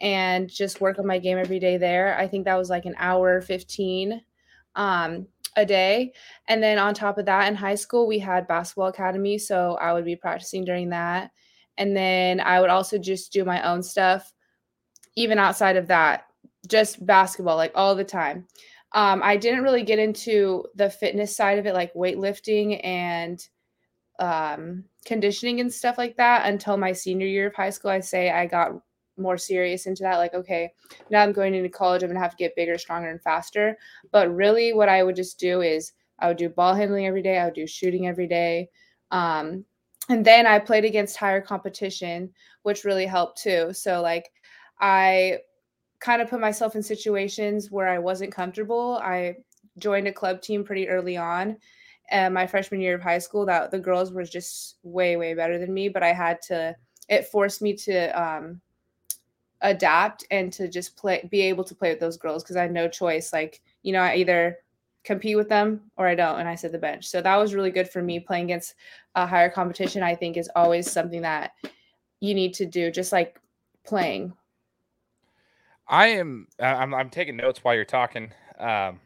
and 0.00 0.48
just 0.48 0.80
work 0.80 0.98
on 0.98 1.06
my 1.06 1.18
game 1.18 1.38
every 1.38 1.58
day 1.58 1.76
there. 1.76 2.16
I 2.18 2.28
think 2.28 2.44
that 2.44 2.58
was 2.58 2.70
like 2.70 2.86
an 2.86 2.94
hour 2.98 3.40
fifteen 3.40 4.22
um, 4.76 5.26
a 5.56 5.66
day. 5.66 6.12
And 6.46 6.62
then 6.62 6.78
on 6.78 6.94
top 6.94 7.18
of 7.18 7.26
that, 7.26 7.48
in 7.48 7.54
high 7.56 7.74
school, 7.74 8.06
we 8.06 8.18
had 8.18 8.46
basketball 8.46 8.88
academy. 8.88 9.38
So 9.38 9.76
I 9.80 9.92
would 9.92 10.04
be 10.04 10.16
practicing 10.16 10.64
during 10.64 10.90
that. 10.90 11.32
And 11.76 11.96
then 11.96 12.40
I 12.40 12.60
would 12.60 12.70
also 12.70 12.98
just 12.98 13.32
do 13.32 13.44
my 13.44 13.62
own 13.68 13.82
stuff, 13.82 14.32
even 15.16 15.38
outside 15.38 15.76
of 15.76 15.88
that 15.88 16.26
just 16.68 17.04
basketball 17.04 17.56
like 17.56 17.72
all 17.74 17.94
the 17.96 18.04
time. 18.04 18.46
Um, 18.92 19.22
I 19.22 19.36
didn't 19.36 19.62
really 19.62 19.82
get 19.82 19.98
into 19.98 20.64
the 20.74 20.90
fitness 20.90 21.34
side 21.34 21.58
of 21.58 21.66
it, 21.66 21.74
like 21.74 21.94
weightlifting 21.94 22.80
and 22.84 23.40
um, 24.20 24.84
conditioning 25.04 25.60
and 25.60 25.72
stuff 25.72 25.98
like 25.98 26.16
that, 26.16 26.46
until 26.46 26.76
my 26.76 26.92
senior 26.92 27.26
year 27.26 27.48
of 27.48 27.54
high 27.54 27.70
school. 27.70 27.90
I 27.90 28.00
say 28.00 28.30
I 28.30 28.46
got 28.46 28.72
more 29.16 29.38
serious 29.38 29.86
into 29.86 30.02
that. 30.02 30.18
Like, 30.18 30.34
okay, 30.34 30.72
now 31.10 31.22
I'm 31.22 31.32
going 31.32 31.54
into 31.54 31.68
college, 31.68 32.02
I'm 32.02 32.10
gonna 32.10 32.20
have 32.20 32.30
to 32.32 32.36
get 32.36 32.56
bigger, 32.56 32.78
stronger, 32.78 33.10
and 33.10 33.22
faster. 33.22 33.76
But 34.12 34.34
really, 34.34 34.72
what 34.72 34.88
I 34.88 35.02
would 35.02 35.16
just 35.16 35.38
do 35.38 35.62
is 35.62 35.92
I 36.18 36.28
would 36.28 36.36
do 36.36 36.48
ball 36.48 36.74
handling 36.74 37.06
every 37.06 37.22
day, 37.22 37.38
I 37.38 37.46
would 37.46 37.54
do 37.54 37.66
shooting 37.66 38.06
every 38.06 38.26
day. 38.28 38.68
Um, 39.10 39.64
and 40.08 40.24
then 40.24 40.46
I 40.46 40.58
played 40.58 40.84
against 40.84 41.16
higher 41.16 41.40
competition, 41.40 42.30
which 42.62 42.84
really 42.84 43.06
helped 43.06 43.42
too. 43.42 43.72
So, 43.72 44.02
like, 44.02 44.30
I 44.80 45.38
kind 46.00 46.20
of 46.20 46.28
put 46.28 46.40
myself 46.40 46.74
in 46.74 46.82
situations 46.82 47.70
where 47.70 47.88
I 47.88 47.98
wasn't 47.98 48.34
comfortable. 48.34 49.00
I 49.02 49.36
joined 49.78 50.08
a 50.08 50.12
club 50.12 50.42
team 50.42 50.64
pretty 50.64 50.88
early 50.88 51.16
on. 51.16 51.56
And 52.10 52.34
my 52.34 52.46
freshman 52.46 52.80
year 52.80 52.94
of 52.94 53.02
high 53.02 53.18
school, 53.18 53.46
that 53.46 53.70
the 53.70 53.78
girls 53.78 54.12
were 54.12 54.24
just 54.24 54.76
way, 54.82 55.16
way 55.16 55.34
better 55.34 55.58
than 55.58 55.72
me. 55.72 55.88
But 55.88 56.02
I 56.02 56.12
had 56.12 56.42
to, 56.42 56.76
it 57.08 57.26
forced 57.26 57.62
me 57.62 57.74
to 57.74 58.08
um, 58.20 58.60
adapt 59.60 60.24
and 60.30 60.52
to 60.54 60.68
just 60.68 60.96
play, 60.96 61.26
be 61.30 61.42
able 61.42 61.64
to 61.64 61.74
play 61.74 61.90
with 61.90 62.00
those 62.00 62.16
girls 62.16 62.42
because 62.42 62.56
I 62.56 62.62
had 62.62 62.72
no 62.72 62.88
choice. 62.88 63.32
Like, 63.32 63.60
you 63.82 63.92
know, 63.92 64.00
I 64.00 64.16
either 64.16 64.58
compete 65.04 65.36
with 65.36 65.48
them 65.48 65.90
or 65.96 66.06
I 66.06 66.14
don't, 66.14 66.40
and 66.40 66.48
I 66.48 66.54
sit 66.54 66.72
the 66.72 66.78
bench. 66.78 67.06
So 67.06 67.22
that 67.22 67.36
was 67.36 67.54
really 67.54 67.70
good 67.70 67.88
for 67.88 68.02
me. 68.02 68.20
Playing 68.20 68.44
against 68.44 68.74
a 69.14 69.26
higher 69.26 69.50
competition, 69.50 70.02
I 70.02 70.14
think, 70.14 70.36
is 70.36 70.50
always 70.56 70.90
something 70.90 71.22
that 71.22 71.52
you 72.20 72.34
need 72.34 72.54
to 72.54 72.66
do, 72.66 72.90
just 72.90 73.12
like 73.12 73.40
playing 73.84 74.34
I 75.90 76.06
am. 76.06 76.46
I'm. 76.60 76.94
I'm 76.94 77.10
taking 77.10 77.36
notes 77.36 77.64
while 77.64 77.74
you're 77.74 77.84
talking. 77.84 78.32
Um, 78.58 79.00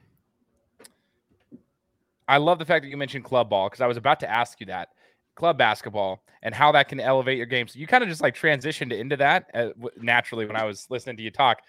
I 2.29 2.39
love 2.39 2.59
the 2.59 2.65
fact 2.65 2.83
that 2.85 2.89
you 2.89 2.97
mentioned 2.97 3.25
club 3.25 3.51
ball 3.51 3.69
because 3.69 3.81
I 3.81 3.87
was 3.87 3.97
about 3.97 4.21
to 4.21 4.31
ask 4.31 4.61
you 4.61 4.67
that 4.67 4.89
club 5.35 5.59
basketball 5.59 6.23
and 6.43 6.55
how 6.55 6.73
that 6.73 6.89
can 6.89 7.01
elevate 7.01 7.37
your 7.37 7.47
game. 7.47 7.67
So 7.69 7.79
you 7.79 7.87
kind 7.87 8.03
of 8.03 8.09
just 8.09 8.23
like 8.23 8.37
transitioned 8.37 8.93
into 8.93 9.17
that 9.17 9.51
uh, 9.55 9.71
naturally 9.97 10.47
when 10.47 10.57
I 10.57 10.65
was 10.65 10.87
listening 10.91 11.17
to 11.17 11.23
you 11.23 11.31
talk. 11.31 11.63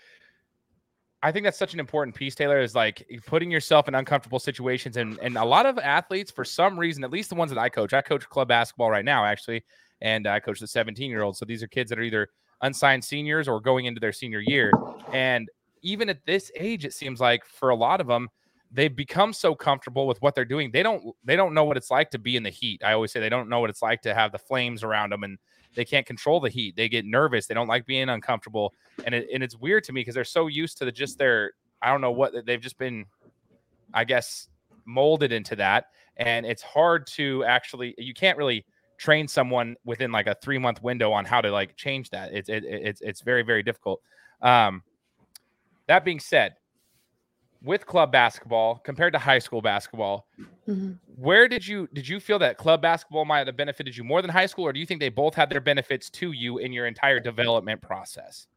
I 1.23 1.31
think 1.31 1.43
that's 1.43 1.57
such 1.57 1.73
an 1.73 1.79
important 1.79 2.15
piece, 2.15 2.35
Taylor, 2.35 2.59
is 2.59 2.75
like 2.75 3.07
putting 3.25 3.49
yourself 3.49 3.87
in 3.87 3.95
uncomfortable 3.95 4.37
situations. 4.37 4.97
And, 4.97 5.17
and 5.19 5.37
a 5.37 5.45
lot 5.45 5.65
of 5.65 5.79
athletes, 5.79 6.29
for 6.29 6.45
some 6.45 6.77
reason, 6.77 7.03
at 7.03 7.09
least 7.09 7.29
the 7.29 7.35
ones 7.35 7.49
that 7.49 7.57
I 7.57 7.67
coach, 7.67 7.93
I 7.93 8.01
coach 8.01 8.29
club 8.29 8.47
basketball 8.47 8.91
right 8.91 9.05
now, 9.05 9.25
actually, 9.25 9.63
and 10.01 10.27
I 10.27 10.39
coach 10.39 10.59
the 10.59 10.67
17 10.67 11.09
year 11.09 11.23
olds. 11.23 11.39
So 11.39 11.45
these 11.45 11.63
are 11.63 11.67
kids 11.67 11.89
that 11.89 11.97
are 11.97 12.03
either 12.03 12.29
unsigned 12.61 13.03
seniors 13.03 13.47
or 13.47 13.59
going 13.59 13.85
into 13.85 13.99
their 13.99 14.13
senior 14.13 14.39
year. 14.39 14.71
And 15.11 15.49
even 15.81 16.09
at 16.09 16.23
this 16.25 16.51
age, 16.55 16.85
it 16.85 16.93
seems 16.93 17.19
like 17.19 17.43
for 17.43 17.69
a 17.69 17.75
lot 17.75 18.01
of 18.01 18.07
them, 18.07 18.29
they've 18.75 18.95
become 18.95 19.31
so 19.31 19.55
comfortable 19.55 20.05
with 20.05 20.21
what 20.21 20.35
they're 20.35 20.43
doing. 20.43 20.69
They 20.69 20.83
don't 20.83 21.15
they 21.23 21.37
don't 21.37 21.53
know 21.53 21.63
what 21.63 21.77
it's 21.77 21.89
like 21.89 22.11
to 22.11 22.19
be 22.19 22.35
in 22.35 22.43
the 22.43 22.49
heat. 22.49 22.83
I 22.83 22.91
always 22.91 23.11
say 23.11 23.21
they 23.21 23.29
don't 23.29 23.47
know 23.47 23.61
what 23.61 23.69
it's 23.69 23.81
like 23.81 24.01
to 24.01 24.13
have 24.13 24.33
the 24.33 24.37
flames 24.37 24.83
around 24.83 25.11
them 25.11 25.23
and 25.23 25.37
they 25.75 25.85
can't 25.85 26.05
control 26.05 26.39
the 26.41 26.49
heat. 26.49 26.75
They 26.75 26.89
get 26.89 27.05
nervous. 27.05 27.47
They 27.47 27.53
don't 27.53 27.67
like 27.67 27.85
being 27.85 28.09
uncomfortable. 28.09 28.73
And 29.05 29.15
it, 29.15 29.27
and 29.33 29.41
it's 29.41 29.57
weird 29.57 29.83
to 29.85 29.93
me 29.93 30.01
because 30.01 30.15
they're 30.15 30.23
so 30.23 30.47
used 30.47 30.77
to 30.79 30.85
the, 30.85 30.91
just 30.91 31.17
their 31.17 31.53
I 31.81 31.89
don't 31.89 32.01
know 32.01 32.11
what 32.11 32.33
they've 32.45 32.61
just 32.61 32.77
been 32.77 33.05
I 33.93 34.03
guess 34.03 34.49
molded 34.85 35.31
into 35.31 35.55
that 35.55 35.85
and 36.17 36.45
it's 36.45 36.61
hard 36.61 37.07
to 37.07 37.43
actually 37.45 37.95
you 37.97 38.13
can't 38.13 38.37
really 38.37 38.65
train 38.97 39.27
someone 39.27 39.75
within 39.85 40.11
like 40.11 40.27
a 40.27 40.35
3 40.41 40.57
month 40.57 40.83
window 40.83 41.11
on 41.13 41.23
how 41.23 41.39
to 41.39 41.49
like 41.49 41.77
change 41.77 42.09
that. 42.09 42.33
It's 42.33 42.49
it, 42.49 42.65
it's 42.65 42.99
it's 43.01 43.21
very 43.21 43.41
very 43.41 43.63
difficult. 43.63 44.01
Um 44.41 44.83
that 45.87 46.03
being 46.03 46.19
said, 46.19 46.55
with 47.65 47.85
club 47.85 48.11
basketball 48.11 48.77
compared 48.77 49.11
to 49.11 49.19
high 49.19 49.39
school 49.39 49.61
basketball 49.61 50.27
mm-hmm. 50.67 50.91
where 51.15 51.47
did 51.47 51.67
you 51.67 51.89
did 51.93 52.07
you 52.07 52.19
feel 52.19 52.39
that 52.39 52.57
club 52.57 52.81
basketball 52.81 53.25
might 53.25 53.47
have 53.47 53.57
benefited 53.57 53.97
you 53.97 54.03
more 54.03 54.21
than 54.21 54.31
high 54.31 54.45
school 54.45 54.65
or 54.65 54.71
do 54.71 54.79
you 54.79 54.85
think 54.85 54.99
they 54.99 55.09
both 55.09 55.33
had 55.33 55.49
their 55.49 55.59
benefits 55.59 56.09
to 56.09 56.31
you 56.31 56.59
in 56.59 56.71
your 56.71 56.85
entire 56.85 57.19
development 57.19 57.81
process 57.81 58.47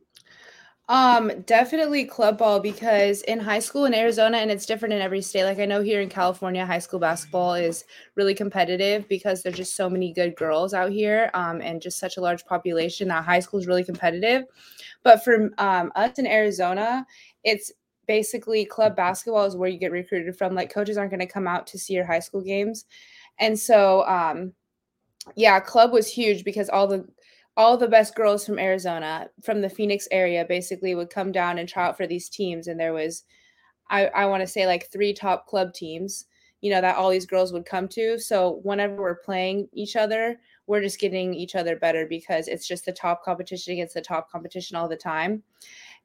um 0.90 1.30
definitely 1.42 2.04
club 2.04 2.38
ball 2.38 2.60
because 2.60 3.22
in 3.22 3.38
high 3.38 3.58
school 3.58 3.86
in 3.86 3.94
arizona 3.94 4.38
and 4.38 4.50
it's 4.50 4.66
different 4.66 4.92
in 4.92 5.00
every 5.00 5.22
state 5.22 5.44
like 5.44 5.58
i 5.58 5.64
know 5.64 5.82
here 5.82 6.00
in 6.00 6.08
california 6.08 6.64
high 6.64 6.78
school 6.78 7.00
basketball 7.00 7.54
is 7.54 7.84
really 8.14 8.34
competitive 8.34 9.08
because 9.08 9.42
there's 9.42 9.56
just 9.56 9.74
so 9.76 9.88
many 9.88 10.12
good 10.12 10.36
girls 10.36 10.74
out 10.74 10.90
here 10.90 11.30
um, 11.34 11.60
and 11.62 11.80
just 11.80 11.98
such 11.98 12.16
a 12.16 12.20
large 12.20 12.44
population 12.44 13.08
that 13.08 13.24
high 13.24 13.40
school 13.40 13.60
is 13.60 13.66
really 13.66 13.84
competitive 13.84 14.44
but 15.02 15.22
for 15.24 15.50
um, 15.58 15.90
us 15.94 16.18
in 16.18 16.26
arizona 16.26 17.06
it's 17.44 17.72
basically 18.08 18.64
club 18.64 18.96
basketball 18.96 19.44
is 19.44 19.54
where 19.54 19.68
you 19.68 19.78
get 19.78 19.92
recruited 19.92 20.36
from. 20.36 20.54
Like 20.54 20.72
coaches 20.72 20.96
aren't 20.96 21.12
going 21.12 21.20
to 21.20 21.26
come 21.26 21.46
out 21.46 21.68
to 21.68 21.78
see 21.78 21.94
your 21.94 22.06
high 22.06 22.18
school 22.18 22.40
games. 22.40 22.86
And 23.38 23.56
so 23.56 24.04
um 24.08 24.52
yeah, 25.36 25.60
club 25.60 25.92
was 25.92 26.08
huge 26.08 26.42
because 26.42 26.68
all 26.68 26.88
the 26.88 27.06
all 27.58 27.76
the 27.76 27.88
best 27.88 28.14
girls 28.14 28.46
from 28.46 28.58
Arizona, 28.58 29.28
from 29.42 29.60
the 29.60 29.68
Phoenix 29.68 30.06
area, 30.12 30.44
basically 30.44 30.94
would 30.94 31.10
come 31.10 31.32
down 31.32 31.58
and 31.58 31.68
try 31.68 31.86
out 31.86 31.96
for 31.96 32.06
these 32.06 32.28
teams. 32.28 32.68
And 32.68 32.78
there 32.78 32.92
was, 32.92 33.24
I, 33.90 34.06
I 34.06 34.26
want 34.26 34.42
to 34.42 34.46
say, 34.46 34.64
like 34.64 34.92
three 34.92 35.12
top 35.12 35.48
club 35.48 35.74
teams, 35.74 36.26
you 36.60 36.70
know, 36.70 36.80
that 36.80 36.94
all 36.94 37.10
these 37.10 37.26
girls 37.26 37.52
would 37.52 37.66
come 37.66 37.88
to. 37.88 38.16
So 38.16 38.60
whenever 38.62 38.94
we're 38.94 39.16
playing 39.16 39.68
each 39.72 39.96
other, 39.96 40.38
we're 40.68 40.80
just 40.80 41.00
getting 41.00 41.34
each 41.34 41.56
other 41.56 41.74
better 41.74 42.06
because 42.06 42.46
it's 42.46 42.68
just 42.68 42.84
the 42.84 42.92
top 42.92 43.24
competition 43.24 43.72
against 43.72 43.94
the 43.94 44.02
top 44.02 44.30
competition 44.30 44.76
all 44.76 44.88
the 44.88 44.96
time. 44.96 45.42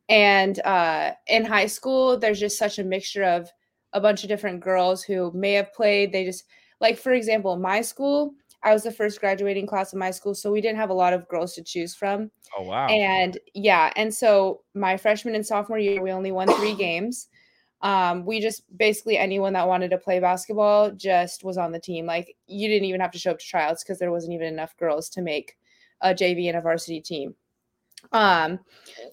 And 0.09 0.59
uh, 0.65 1.11
in 1.27 1.45
high 1.45 1.67
school, 1.67 2.17
there's 2.17 2.39
just 2.39 2.57
such 2.57 2.79
a 2.79 2.83
mixture 2.83 3.23
of 3.23 3.49
a 3.93 4.01
bunch 4.01 4.23
of 4.23 4.29
different 4.29 4.59
girls 4.59 5.03
who 5.03 5.31
may 5.33 5.53
have 5.53 5.73
played. 5.73 6.11
They 6.11 6.25
just, 6.25 6.43
like, 6.81 6.97
for 6.97 7.13
example, 7.13 7.55
my 7.57 7.81
school, 7.81 8.33
I 8.63 8.73
was 8.73 8.83
the 8.83 8.91
first 8.91 9.19
graduating 9.19 9.67
class 9.67 9.93
of 9.93 9.99
my 9.99 10.11
school. 10.11 10.33
So 10.35 10.51
we 10.51 10.61
didn't 10.61 10.77
have 10.77 10.89
a 10.89 10.95
lot 10.95 11.13
of 11.13 11.27
girls 11.27 11.53
to 11.55 11.63
choose 11.63 11.95
from. 11.95 12.31
Oh, 12.57 12.63
wow. 12.63 12.87
And 12.87 13.37
yeah. 13.53 13.91
And 13.95 14.13
so 14.13 14.61
my 14.73 14.97
freshman 14.97 15.35
and 15.35 15.45
sophomore 15.45 15.79
year, 15.79 16.01
we 16.01 16.11
only 16.11 16.31
won 16.31 16.47
three 16.47 16.75
games. 16.75 17.27
Um, 17.81 18.25
we 18.25 18.39
just 18.39 18.63
basically 18.77 19.17
anyone 19.17 19.53
that 19.53 19.67
wanted 19.67 19.89
to 19.89 19.97
play 19.97 20.21
basketball 20.21 20.91
just 20.91 21.43
was 21.43 21.57
on 21.57 21.73
the 21.73 21.79
team. 21.79 22.05
Like 22.05 22.35
you 22.47 22.69
didn't 22.69 22.87
even 22.87 23.01
have 23.01 23.11
to 23.11 23.19
show 23.19 23.31
up 23.31 23.39
to 23.39 23.45
tryouts 23.45 23.83
because 23.83 23.99
there 23.99 24.11
wasn't 24.11 24.33
even 24.33 24.47
enough 24.47 24.75
girls 24.77 25.09
to 25.09 25.21
make 25.21 25.57
a 25.99 26.13
JV 26.13 26.47
and 26.47 26.57
a 26.57 26.61
varsity 26.61 27.01
team. 27.01 27.35
Um, 28.11 28.59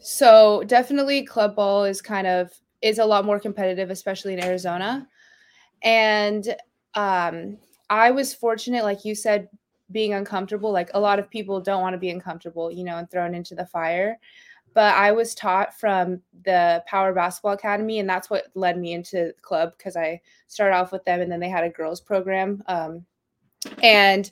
so 0.00 0.62
definitely 0.66 1.24
club 1.24 1.56
ball 1.56 1.84
is 1.84 2.02
kind 2.02 2.26
of 2.26 2.52
is 2.82 2.98
a 2.98 3.04
lot 3.04 3.24
more 3.24 3.40
competitive, 3.40 3.90
especially 3.90 4.32
in 4.32 4.44
Arizona. 4.44 5.06
And 5.82 6.54
um, 6.94 7.58
I 7.88 8.10
was 8.10 8.34
fortunate, 8.34 8.84
like 8.84 9.04
you 9.04 9.14
said, 9.14 9.48
being 9.90 10.14
uncomfortable. 10.14 10.72
Like 10.72 10.90
a 10.94 11.00
lot 11.00 11.18
of 11.18 11.30
people 11.30 11.60
don't 11.60 11.82
want 11.82 11.94
to 11.94 11.98
be 11.98 12.10
uncomfortable, 12.10 12.70
you 12.70 12.84
know, 12.84 12.98
and 12.98 13.10
thrown 13.10 13.34
into 13.34 13.54
the 13.54 13.66
fire. 13.66 14.18
But 14.72 14.94
I 14.94 15.10
was 15.10 15.34
taught 15.34 15.78
from 15.78 16.20
the 16.44 16.82
Power 16.86 17.12
Basketball 17.12 17.54
Academy, 17.54 17.98
and 17.98 18.08
that's 18.08 18.30
what 18.30 18.46
led 18.54 18.78
me 18.78 18.92
into 18.92 19.16
the 19.16 19.34
club 19.42 19.72
because 19.76 19.96
I 19.96 20.20
started 20.46 20.76
off 20.76 20.92
with 20.92 21.04
them, 21.04 21.20
and 21.20 21.30
then 21.30 21.40
they 21.40 21.48
had 21.48 21.64
a 21.64 21.70
girls 21.70 22.00
program. 22.00 22.62
Um, 22.66 23.04
and 23.82 24.30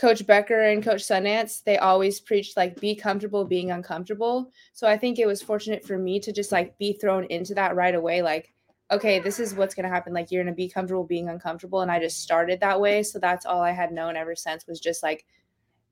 Coach 0.00 0.26
Becker 0.26 0.62
and 0.62 0.82
Coach 0.82 1.02
Sundance, 1.02 1.62
they 1.62 1.76
always 1.76 2.20
preached 2.20 2.56
like 2.56 2.80
be 2.80 2.94
comfortable 2.94 3.44
being 3.44 3.70
uncomfortable. 3.70 4.50
So 4.72 4.86
I 4.86 4.96
think 4.96 5.18
it 5.18 5.26
was 5.26 5.42
fortunate 5.42 5.84
for 5.84 5.98
me 5.98 6.18
to 6.20 6.32
just 6.32 6.52
like 6.52 6.78
be 6.78 6.94
thrown 6.94 7.24
into 7.24 7.52
that 7.56 7.76
right 7.76 7.94
away. 7.94 8.22
Like, 8.22 8.54
okay, 8.90 9.18
this 9.18 9.38
is 9.38 9.54
what's 9.54 9.74
going 9.74 9.84
to 9.84 9.90
happen. 9.90 10.14
Like, 10.14 10.30
you're 10.30 10.42
going 10.42 10.54
to 10.54 10.56
be 10.56 10.70
comfortable 10.70 11.04
being 11.04 11.28
uncomfortable. 11.28 11.82
And 11.82 11.90
I 11.90 12.00
just 12.00 12.22
started 12.22 12.60
that 12.60 12.80
way. 12.80 13.02
So 13.02 13.18
that's 13.18 13.44
all 13.44 13.60
I 13.60 13.72
had 13.72 13.92
known 13.92 14.16
ever 14.16 14.34
since 14.34 14.66
was 14.66 14.80
just 14.80 15.02
like, 15.02 15.26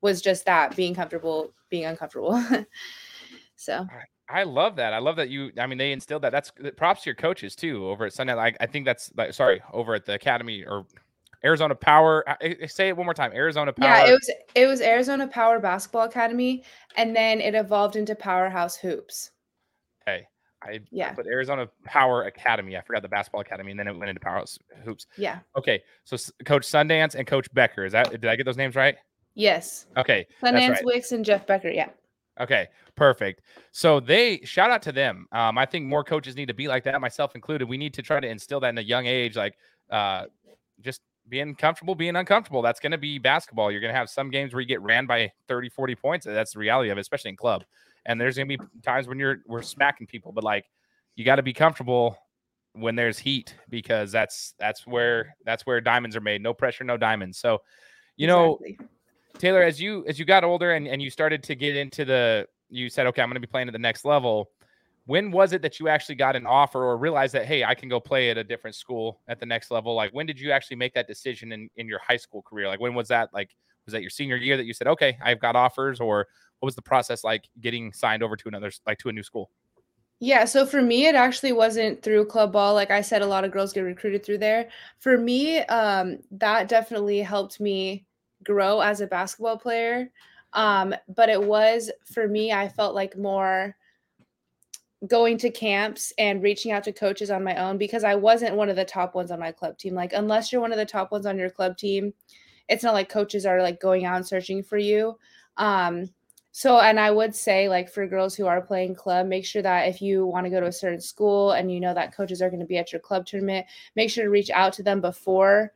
was 0.01 0.23
just 0.23 0.43
that 0.45 0.75
being 0.75 0.95
comfortable, 0.95 1.53
being 1.69 1.85
uncomfortable. 1.85 2.43
so. 3.57 3.85
I 4.27 4.41
love 4.41 4.75
that. 4.77 4.91
I 4.91 4.97
love 4.97 5.17
that 5.17 5.29
you. 5.29 5.51
I 5.59 5.67
mean, 5.67 5.77
they 5.77 5.91
instilled 5.91 6.23
that. 6.23 6.31
That's 6.31 6.51
props 6.77 7.03
to 7.03 7.09
your 7.09 7.15
coaches 7.15 7.55
too 7.55 7.87
over 7.87 8.05
at 8.05 8.13
Sunday. 8.13 8.33
I, 8.33 8.53
I 8.59 8.65
think 8.65 8.85
that's 8.85 9.11
like 9.15 9.33
sorry 9.33 9.61
over 9.73 9.95
at 9.95 10.05
the 10.05 10.13
academy 10.13 10.63
or 10.63 10.85
Arizona 11.43 11.75
Power. 11.75 12.27
Uh, 12.27 12.35
say 12.67 12.89
it 12.89 12.97
one 12.97 13.05
more 13.05 13.13
time. 13.13 13.31
Arizona 13.33 13.73
Power. 13.73 13.89
Yeah, 13.89 14.07
it 14.07 14.11
was 14.11 14.31
it 14.55 14.67
was 14.67 14.81
Arizona 14.81 15.27
Power 15.27 15.59
Basketball 15.59 16.03
Academy, 16.03 16.63
and 16.97 17.15
then 17.15 17.41
it 17.41 17.55
evolved 17.55 17.95
into 17.95 18.15
Powerhouse 18.15 18.75
Hoops. 18.75 19.31
Okay. 20.07 20.27
I 20.61 20.79
yeah. 20.91 21.13
But 21.13 21.27
Arizona 21.27 21.69
Power 21.85 22.23
Academy. 22.23 22.75
I 22.75 22.81
forgot 22.81 23.01
the 23.01 23.07
basketball 23.07 23.41
academy, 23.41 23.71
and 23.71 23.79
then 23.79 23.87
it 23.87 23.97
went 23.97 24.09
into 24.09 24.19
Powerhouse 24.19 24.59
Hoops. 24.83 25.07
Yeah. 25.17 25.39
Okay, 25.57 25.81
so 26.03 26.17
Coach 26.45 26.63
Sundance 26.63 27.15
and 27.15 27.25
Coach 27.25 27.47
Becker. 27.53 27.85
Is 27.85 27.93
that 27.93 28.11
did 28.11 28.25
I 28.25 28.35
get 28.35 28.45
those 28.45 28.57
names 28.57 28.75
right? 28.75 28.97
Yes. 29.35 29.85
Okay. 29.95 30.27
Sundance 30.43 30.71
right. 30.71 30.85
Wicks 30.85 31.11
and 31.11 31.23
Jeff 31.23 31.47
Becker. 31.47 31.69
Yeah. 31.69 31.89
Okay, 32.39 32.67
perfect. 32.95 33.41
So 33.71 33.99
they 33.99 34.41
shout 34.43 34.71
out 34.71 34.81
to 34.83 34.91
them. 34.91 35.27
Um, 35.31 35.57
I 35.57 35.65
think 35.65 35.85
more 35.85 36.03
coaches 36.03 36.35
need 36.35 36.47
to 36.47 36.53
be 36.53 36.67
like 36.67 36.83
that, 36.85 36.99
myself 37.01 37.35
included. 37.35 37.67
We 37.67 37.77
need 37.77 37.93
to 37.95 38.01
try 38.01 38.19
to 38.19 38.27
instill 38.27 38.59
that 38.61 38.69
in 38.69 38.77
a 38.77 38.81
young 38.81 39.05
age, 39.05 39.35
like 39.35 39.55
uh, 39.89 40.25
just 40.81 41.01
being 41.29 41.55
comfortable, 41.55 41.95
being 41.95 42.15
uncomfortable. 42.15 42.61
That's 42.61 42.79
going 42.79 42.91
to 42.91 42.97
be 42.97 43.19
basketball. 43.19 43.71
You're 43.71 43.81
going 43.81 43.93
to 43.93 43.97
have 43.97 44.09
some 44.09 44.29
games 44.29 44.53
where 44.53 44.61
you 44.61 44.67
get 44.67 44.81
ran 44.81 45.05
by 45.05 45.31
30, 45.47 45.69
40 45.69 45.95
points. 45.95 46.25
That's 46.25 46.53
the 46.53 46.59
reality 46.59 46.89
of 46.89 46.97
it, 46.97 47.01
especially 47.01 47.29
in 47.29 47.37
club. 47.37 47.63
And 48.05 48.19
there's 48.19 48.37
going 48.37 48.49
to 48.49 48.57
be 48.57 48.63
times 48.83 49.07
when 49.07 49.19
you're 49.19 49.39
we're 49.45 49.61
smacking 49.61 50.07
people, 50.07 50.31
but 50.31 50.43
like 50.43 50.65
you 51.15 51.25
got 51.25 51.35
to 51.35 51.43
be 51.43 51.53
comfortable 51.53 52.17
when 52.73 52.95
there's 52.95 53.19
heat 53.19 53.55
because 53.69 54.11
that's 54.11 54.53
that's 54.59 54.87
where 54.87 55.35
that's 55.45 55.65
where 55.65 55.81
diamonds 55.81 56.15
are 56.15 56.21
made. 56.21 56.41
No 56.41 56.53
pressure, 56.53 56.83
no 56.83 56.97
diamonds. 56.97 57.37
So, 57.37 57.59
you 58.15 58.27
know, 58.27 58.59
Taylor, 59.37 59.61
as 59.61 59.81
you 59.81 60.05
as 60.07 60.17
you 60.17 60.25
got 60.25 60.43
older 60.43 60.71
and, 60.71 60.87
and 60.87 61.01
you 61.01 61.09
started 61.09 61.43
to 61.43 61.55
get 61.55 61.75
into 61.75 62.05
the 62.05 62.47
you 62.69 62.89
said, 62.89 63.07
okay, 63.07 63.21
I'm 63.21 63.29
going 63.29 63.35
to 63.35 63.41
be 63.41 63.47
playing 63.47 63.67
at 63.67 63.73
the 63.73 63.79
next 63.79 64.05
level 64.05 64.49
when 65.09 65.31
was 65.31 65.53
it 65.53 65.63
that 65.63 65.79
you 65.79 65.87
actually 65.87 66.13
got 66.13 66.35
an 66.35 66.45
offer 66.45 66.83
or 66.83 66.95
realized 66.95 67.33
that 67.33 67.45
hey 67.45 67.63
i 67.63 67.73
can 67.73 67.89
go 67.89 67.99
play 67.99 68.29
at 68.29 68.37
a 68.37 68.43
different 68.43 68.75
school 68.75 69.19
at 69.27 69.39
the 69.39 69.45
next 69.45 69.71
level 69.71 69.95
like 69.95 70.11
when 70.13 70.27
did 70.27 70.39
you 70.39 70.51
actually 70.51 70.77
make 70.77 70.93
that 70.93 71.07
decision 71.07 71.51
in, 71.51 71.67
in 71.77 71.87
your 71.87 71.99
high 72.07 72.15
school 72.15 72.43
career 72.43 72.67
like 72.67 72.79
when 72.79 72.93
was 72.93 73.07
that 73.07 73.27
like 73.33 73.49
was 73.87 73.93
that 73.93 74.01
your 74.01 74.11
senior 74.11 74.35
year 74.35 74.55
that 74.55 74.65
you 74.65 74.73
said 74.73 74.87
okay 74.87 75.17
i've 75.23 75.39
got 75.39 75.55
offers 75.55 75.99
or 75.99 76.27
what 76.59 76.67
was 76.67 76.75
the 76.75 76.81
process 76.81 77.23
like 77.23 77.49
getting 77.59 77.91
signed 77.91 78.21
over 78.21 78.35
to 78.35 78.47
another 78.47 78.71
like 78.85 78.99
to 78.99 79.09
a 79.09 79.11
new 79.11 79.23
school 79.23 79.49
yeah, 80.21 80.43
so 80.43 80.65
for 80.65 80.81
me, 80.81 81.05
it 81.05 81.15
actually 81.15 81.53
wasn't 81.53 82.03
through 82.03 82.25
club 82.25 82.51
ball. 82.51 82.73
Like 82.73 82.91
I 82.91 82.99
said, 82.99 83.21
a 83.21 83.25
lot 83.25 83.45
of 83.45 83.51
girls 83.51 83.71
get 83.71 83.83
recruited 83.83 84.25
through 84.25 84.39
there. 84.39 84.67
For 84.97 85.17
me, 85.17 85.59
um, 85.59 86.17
that 86.31 86.67
definitely 86.67 87.21
helped 87.21 87.61
me 87.61 88.05
grow 88.43 88.81
as 88.81 88.99
a 88.99 89.07
basketball 89.07 89.57
player. 89.57 90.11
Um, 90.51 90.93
but 91.07 91.29
it 91.29 91.41
was 91.41 91.89
for 92.03 92.27
me, 92.27 92.51
I 92.51 92.67
felt 92.67 92.95
like 92.95 93.17
more 93.17 93.77
going 95.07 95.37
to 95.37 95.49
camps 95.49 96.11
and 96.17 96.43
reaching 96.43 96.71
out 96.71 96.83
to 96.83 96.91
coaches 96.91 97.31
on 97.31 97.43
my 97.43 97.55
own 97.55 97.77
because 97.77 98.03
I 98.03 98.15
wasn't 98.15 98.55
one 98.55 98.69
of 98.69 98.75
the 98.75 98.85
top 98.85 99.15
ones 99.15 99.31
on 99.31 99.39
my 99.39 99.51
club 99.51 99.77
team. 99.77 99.95
Like, 99.95 100.13
unless 100.13 100.51
you're 100.51 100.61
one 100.61 100.73
of 100.73 100.77
the 100.77 100.85
top 100.85 101.11
ones 101.11 101.25
on 101.25 101.37
your 101.37 101.49
club 101.49 101.77
team, 101.77 102.13
it's 102.67 102.83
not 102.83 102.93
like 102.93 103.09
coaches 103.09 103.45
are 103.45 103.61
like 103.61 103.79
going 103.79 104.05
out 104.05 104.17
and 104.17 104.27
searching 104.27 104.61
for 104.63 104.77
you. 104.77 105.17
Um, 105.57 106.09
So, 106.51 106.79
and 106.79 106.99
I 106.99 107.11
would 107.11 107.35
say, 107.35 107.69
like, 107.69 107.89
for 107.89 108.07
girls 108.07 108.35
who 108.35 108.47
are 108.47 108.59
playing 108.59 108.95
club, 108.95 109.27
make 109.27 109.45
sure 109.45 109.61
that 109.61 109.87
if 109.87 110.01
you 110.01 110.25
want 110.25 110.45
to 110.45 110.49
go 110.49 110.59
to 110.59 110.67
a 110.67 110.71
certain 110.71 110.99
school 110.99 111.51
and 111.51 111.71
you 111.71 111.79
know 111.79 111.93
that 111.93 112.15
coaches 112.15 112.41
are 112.41 112.49
going 112.49 112.59
to 112.59 112.65
be 112.65 112.77
at 112.77 112.91
your 112.91 112.99
club 112.99 113.25
tournament, 113.25 113.67
make 113.95 114.09
sure 114.09 114.23
to 114.23 114.31
reach 114.31 114.49
out 114.49 114.73
to 114.73 114.83
them 114.83 114.99
before 114.99 115.71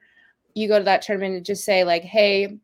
you 0.56 0.68
go 0.68 0.80
to 0.80 0.84
that 0.86 1.04
tournament 1.04 1.36
and 1.36 1.46
just 1.46 1.64
say, 1.64 1.84
like, 1.84 2.04
hey, 2.04 2.58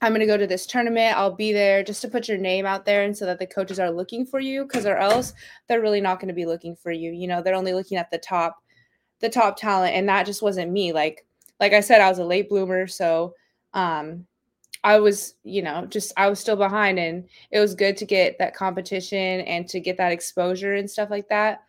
I'm 0.00 0.12
going 0.12 0.20
to 0.20 0.26
go 0.26 0.36
to 0.36 0.46
this 0.46 0.66
tournament. 0.66 1.16
I'll 1.16 1.34
be 1.34 1.52
there 1.52 1.82
just 1.82 2.02
to 2.02 2.08
put 2.08 2.28
your 2.28 2.36
name 2.36 2.66
out 2.66 2.84
there 2.84 3.04
and 3.04 3.16
so 3.16 3.24
that 3.26 3.38
the 3.38 3.46
coaches 3.46 3.80
are 3.80 3.90
looking 3.90 4.26
for 4.26 4.40
you 4.40 4.64
because 4.64 4.84
or 4.84 4.96
else 4.96 5.32
they're 5.68 5.80
really 5.80 6.02
not 6.02 6.20
going 6.20 6.28
to 6.28 6.34
be 6.34 6.46
looking 6.46 6.76
for 6.76 6.90
you. 6.92 7.12
You 7.12 7.26
know, 7.26 7.42
they're 7.42 7.54
only 7.54 7.72
looking 7.72 7.96
at 7.96 8.10
the 8.10 8.18
top 8.18 8.62
the 9.20 9.28
top 9.30 9.56
talent 9.56 9.94
and 9.94 10.06
that 10.08 10.26
just 10.26 10.42
wasn't 10.42 10.70
me. 10.70 10.92
Like 10.92 11.24
like 11.58 11.72
I 11.72 11.80
said 11.80 12.02
I 12.02 12.10
was 12.10 12.18
a 12.18 12.24
late 12.24 12.50
bloomer, 12.50 12.86
so 12.86 13.34
um 13.72 14.26
I 14.84 15.00
was, 15.00 15.34
you 15.42 15.62
know, 15.62 15.86
just 15.86 16.12
I 16.18 16.28
was 16.28 16.38
still 16.38 16.56
behind 16.56 16.98
and 16.98 17.26
it 17.50 17.58
was 17.58 17.74
good 17.74 17.96
to 17.96 18.04
get 18.04 18.38
that 18.38 18.54
competition 18.54 19.40
and 19.40 19.66
to 19.68 19.80
get 19.80 19.96
that 19.96 20.12
exposure 20.12 20.74
and 20.74 20.88
stuff 20.88 21.10
like 21.10 21.28
that. 21.30 21.62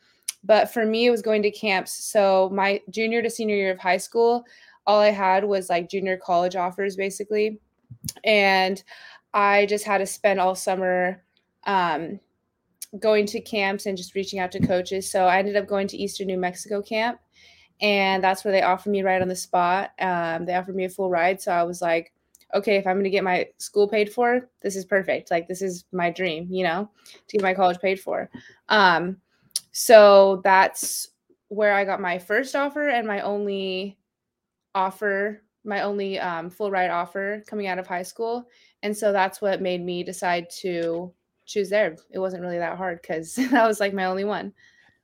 But 0.43 0.71
for 0.73 0.85
me 0.85 1.07
it 1.07 1.11
was 1.11 1.21
going 1.21 1.41
to 1.43 1.51
camps. 1.51 1.93
So 2.11 2.51
my 2.53 2.81
junior 2.89 3.21
to 3.21 3.29
senior 3.29 3.55
year 3.55 3.71
of 3.71 3.79
high 3.79 3.97
school, 3.97 4.43
all 4.85 4.99
I 4.99 5.11
had 5.11 5.45
was 5.45 5.69
like 5.69 5.89
junior 5.89 6.17
college 6.17 6.57
offers 6.57 6.97
basically 6.97 7.59
and 8.23 8.83
I 9.33 9.65
just 9.65 9.85
had 9.85 9.99
to 9.99 10.05
spend 10.05 10.39
all 10.39 10.55
summer 10.55 11.23
um, 11.65 12.19
going 12.99 13.25
to 13.27 13.41
camps 13.41 13.85
and 13.85 13.97
just 13.97 14.15
reaching 14.15 14.39
out 14.39 14.51
to 14.53 14.65
coaches. 14.65 15.09
So 15.09 15.25
I 15.25 15.39
ended 15.39 15.55
up 15.55 15.67
going 15.67 15.87
to 15.89 15.97
Eastern 15.97 16.27
New 16.27 16.37
Mexico 16.37 16.81
camp, 16.81 17.19
and 17.81 18.23
that's 18.23 18.43
where 18.43 18.51
they 18.51 18.61
offered 18.61 18.91
me 18.91 19.03
right 19.03 19.21
on 19.21 19.27
the 19.27 19.35
spot. 19.35 19.91
Um, 19.99 20.45
they 20.45 20.55
offered 20.55 20.75
me 20.75 20.85
a 20.85 20.89
full 20.89 21.09
ride, 21.09 21.41
so 21.41 21.51
I 21.51 21.63
was 21.63 21.81
like, 21.81 22.13
okay, 22.53 22.77
if 22.77 22.87
I'm 22.87 22.95
going 22.95 23.03
to 23.03 23.09
get 23.09 23.23
my 23.23 23.47
school 23.57 23.87
paid 23.87 24.11
for, 24.11 24.49
this 24.61 24.75
is 24.75 24.85
perfect. 24.85 25.31
Like 25.31 25.47
this 25.47 25.61
is 25.61 25.85
my 25.91 26.09
dream, 26.09 26.47
you 26.49 26.63
know, 26.63 26.89
to 27.27 27.37
get 27.37 27.43
my 27.43 27.53
college 27.53 27.79
paid 27.79 27.99
for. 27.99 28.29
Um, 28.69 29.17
so 29.71 30.41
that's 30.43 31.09
where 31.49 31.73
I 31.73 31.85
got 31.85 32.01
my 32.01 32.17
first 32.19 32.55
offer 32.55 32.87
and 32.87 33.07
my 33.07 33.21
only 33.21 33.97
offer 34.73 35.41
my 35.67 35.81
only 35.81 36.17
um, 36.19 36.49
full 36.49 36.71
ride 36.71 36.89
offer 36.89 37.43
coming 37.47 37.67
out 37.67 37.77
of 37.77 37.85
high 37.85 38.03
school. 38.03 38.47
And 38.83 38.95
so 38.95 39.11
that's 39.11 39.41
what 39.41 39.61
made 39.61 39.83
me 39.83 40.03
decide 40.03 40.49
to 40.61 41.13
choose 41.45 41.69
there. 41.69 41.97
It 42.11 42.19
wasn't 42.19 42.41
really 42.41 42.57
that 42.57 42.77
hard 42.77 43.01
because 43.01 43.35
that 43.51 43.67
was 43.67 43.79
like 43.79 43.93
my 43.93 44.05
only 44.05 44.23
one. 44.23 44.53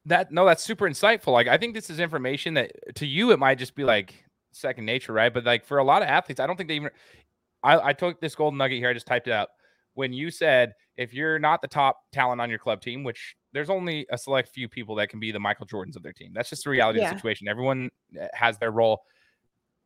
That 0.06 0.32
no, 0.32 0.46
that's 0.46 0.64
super 0.64 0.90
insightful. 0.90 1.34
Like 1.34 1.48
I 1.48 1.58
think 1.58 1.74
this 1.74 1.90
is 1.90 2.00
information 2.00 2.56
that 2.56 2.96
to 2.96 3.06
you 3.06 3.32
it 3.32 3.40
might 3.40 3.58
just 3.58 3.76
be 3.76 3.84
like 3.84 4.24
second 4.52 4.86
nature, 4.86 5.14
right? 5.14 5.34
But 5.34 5.46
like 5.46 5.66
for 5.66 5.78
a 5.78 5.84
lot 5.84 6.02
of 6.02 6.08
athletes, 6.08 6.40
I 6.40 6.48
don't 6.48 6.58
think 6.58 6.70
they 6.70 6.76
even. 6.76 6.90
I, 7.64 7.90
I 7.90 7.94
took 7.94 8.20
this 8.20 8.36
golden 8.36 8.58
nugget 8.58 8.80
here. 8.80 8.90
I 8.90 8.94
just 8.94 9.08
typed 9.08 9.28
it 9.28 9.34
out. 9.34 9.50
When 9.94 10.12
you 10.12 10.30
said 10.32 10.74
if 10.98 11.14
you're 11.14 11.40
not 11.40 11.62
the 11.62 11.68
top 11.68 11.98
talent 12.12 12.42
on 12.42 12.50
your 12.50 12.60
club 12.60 12.82
team, 12.82 13.04
which 13.04 13.36
there's 13.54 13.70
only 13.70 14.06
a 14.12 14.18
select 14.18 14.50
few 14.50 14.68
people 14.68 14.96
that 14.96 15.10
can 15.10 15.20
be 15.20 15.32
the 15.32 15.40
Michael 15.40 15.66
Jordans 15.66 15.96
of 15.96 16.04
their 16.04 16.14
team. 16.14 16.32
That's 16.34 16.50
just 16.50 16.64
the 16.64 16.70
reality 16.70 17.00
yeah. 17.00 17.06
of 17.06 17.12
the 17.12 17.18
situation. 17.18 17.48
Everyone 17.48 17.90
eh, 18.20 18.28
has 18.34 18.58
their 18.58 18.72
role 18.72 19.04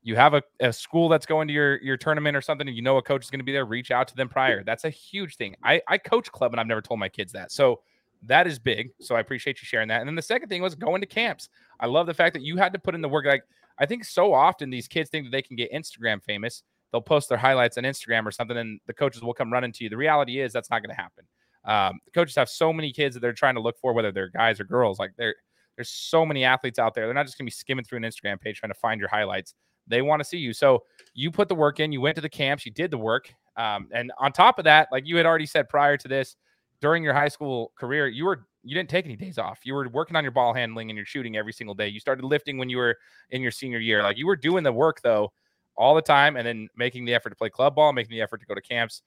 you 0.08 0.16
have 0.16 0.34
a, 0.34 0.42
a 0.62 0.72
school 0.72 1.10
that's 1.10 1.26
going 1.26 1.50
to 1.50 1.54
your 1.54 1.82
your 1.82 1.98
tournament 1.98 2.38
or 2.38 2.40
something 2.40 2.66
and 2.66 2.78
you 2.78 2.82
know 2.82 2.96
a 2.96 3.02
coach 3.02 3.26
is 3.26 3.30
going 3.30 3.42
to 3.42 3.44
be 3.44 3.52
there 3.52 3.66
reach 3.66 3.92
out 3.92 4.08
to 4.08 4.16
them 4.16 4.30
prior. 4.30 4.64
That's 4.64 4.86
a 4.86 4.90
huge 4.90 5.36
thing. 5.36 5.54
I 5.64 5.82
i 5.90 5.98
coach 5.98 6.32
club 6.32 6.54
and 6.54 6.62
i've 6.62 6.68
never 6.68 6.82
told 6.82 7.00
my 7.00 7.10
kids 7.10 7.34
that. 7.34 7.52
So 7.52 7.82
that 8.24 8.48
is 8.48 8.58
big. 8.58 8.92
So 9.02 9.16
i 9.16 9.20
appreciate 9.20 9.62
you 9.62 9.66
sharing 9.66 9.90
that. 9.90 10.00
And 10.00 10.08
then 10.08 10.16
the 10.16 10.22
second 10.22 10.48
thing 10.48 10.62
was 10.62 10.76
going 10.76 11.02
to 11.02 11.08
camps. 11.08 11.50
I 11.82 11.88
love 11.88 12.08
the 12.08 12.14
fact 12.14 12.34
that 12.36 12.42
you 12.42 12.56
had 12.56 12.72
to 12.72 12.80
put 12.80 12.96
in 12.96 13.02
the 13.02 13.10
work. 13.10 13.26
Like 13.26 13.44
i 13.80 13.86
think 13.86 14.06
so 14.06 14.34
often 14.34 14.70
these 14.70 14.88
kids 14.88 15.10
think 15.10 15.26
that 15.26 15.32
they 15.32 15.42
can 15.42 15.58
get 15.58 15.74
instagram 15.74 16.24
famous. 16.24 16.64
They'll 16.94 17.02
post 17.02 17.28
their 17.28 17.38
highlights 17.38 17.78
on 17.78 17.84
instagram 17.84 18.26
or 18.26 18.32
something 18.32 18.56
and 18.56 18.80
the 18.88 18.94
coaches 18.94 19.22
will 19.22 19.34
come 19.34 19.52
running 19.52 19.74
to 19.74 19.84
you. 19.84 19.90
The 19.90 19.98
reality 19.98 20.40
is 20.40 20.54
that's 20.54 20.70
not 20.70 20.82
going 20.84 20.96
to 20.96 21.02
happen. 21.02 21.26
Um, 21.66 22.00
the 22.06 22.12
coaches 22.12 22.36
have 22.36 22.48
so 22.48 22.72
many 22.72 22.94
kids 22.94 23.14
that 23.16 23.20
they're 23.20 23.34
trying 23.34 23.56
to 23.56 23.62
look 23.62 23.78
for 23.82 23.92
whether 23.92 24.14
they're 24.14 24.30
guys 24.30 24.62
or 24.62 24.64
girls. 24.64 25.00
Like 25.00 25.12
they're 25.18 25.36
there's 25.76 25.90
so 25.90 26.26
many 26.26 26.44
athletes 26.44 26.80
out 26.80 26.96
there. 26.96 27.06
They're 27.06 27.14
not 27.14 27.28
just 27.28 27.38
going 27.38 27.46
to 27.46 27.52
be 27.52 27.56
skimming 27.56 27.86
through 27.86 27.98
an 27.98 28.04
instagram 28.04 28.42
page 28.42 28.60
trying 28.60 28.72
to 28.72 28.80
find 28.80 29.00
your 29.00 29.10
highlights 29.10 29.54
they 29.88 30.02
want 30.02 30.20
to 30.20 30.24
see 30.24 30.38
you. 30.38 30.54
So 30.54 30.84
you 31.14 31.32
put 31.32 31.50
the 31.50 31.56
work 31.56 31.80
in, 31.80 31.92
you 31.92 32.02
went 32.02 32.16
to 32.16 32.22
the 32.22 32.30
camps, 32.30 32.66
you 32.66 32.72
did 32.72 32.92
the 32.92 32.98
work. 32.98 33.34
Um, 33.56 33.90
and 33.92 34.12
on 34.20 34.32
top 34.32 34.60
of 34.60 34.66
that, 34.66 34.90
like 34.92 35.08
you 35.08 35.18
had 35.18 35.26
already 35.26 35.46
said 35.46 35.68
prior 35.70 35.98
to 35.98 36.08
this, 36.08 36.36
during 36.80 37.04
your 37.04 37.14
high 37.14 37.28
school 37.28 37.72
career, 37.78 38.08
you 38.08 38.26
were 38.26 38.46
you 38.64 38.76
didn't 38.76 38.90
take 38.90 39.06
any 39.06 39.16
days 39.16 39.38
off. 39.38 39.60
You 39.64 39.74
were 39.74 39.88
working 39.90 40.16
on 40.16 40.24
your 40.24 40.32
ball 40.32 40.54
handling 40.54 40.90
and 40.90 40.98
your 40.98 41.06
shooting 41.06 41.38
every 41.38 41.54
single 41.54 41.74
day. 41.74 41.88
You 41.88 42.00
started 42.00 42.26
lifting 42.26 42.58
when 42.58 42.70
you 42.70 42.78
were 42.78 42.98
in 43.30 43.42
your 43.42 43.52
senior 43.52 43.80
year. 43.80 44.04
Like 44.04 44.18
you 44.18 44.28
were 44.28 44.36
doing 44.36 44.64
the 44.64 44.74
work 44.74 45.02
though 45.02 45.32
all 45.78 45.96
the 45.96 46.02
time 46.02 46.36
and 46.36 46.46
then 46.46 46.68
making 46.76 47.06
the 47.06 47.14
effort 47.14 47.30
to 47.30 47.36
play 47.36 47.50
club 47.50 47.76
ball, 47.76 47.94
making 47.94 48.12
the 48.12 48.22
effort 48.22 48.40
to 48.42 48.46
go 48.46 48.54
to 48.54 48.62
camps. 48.62 49.02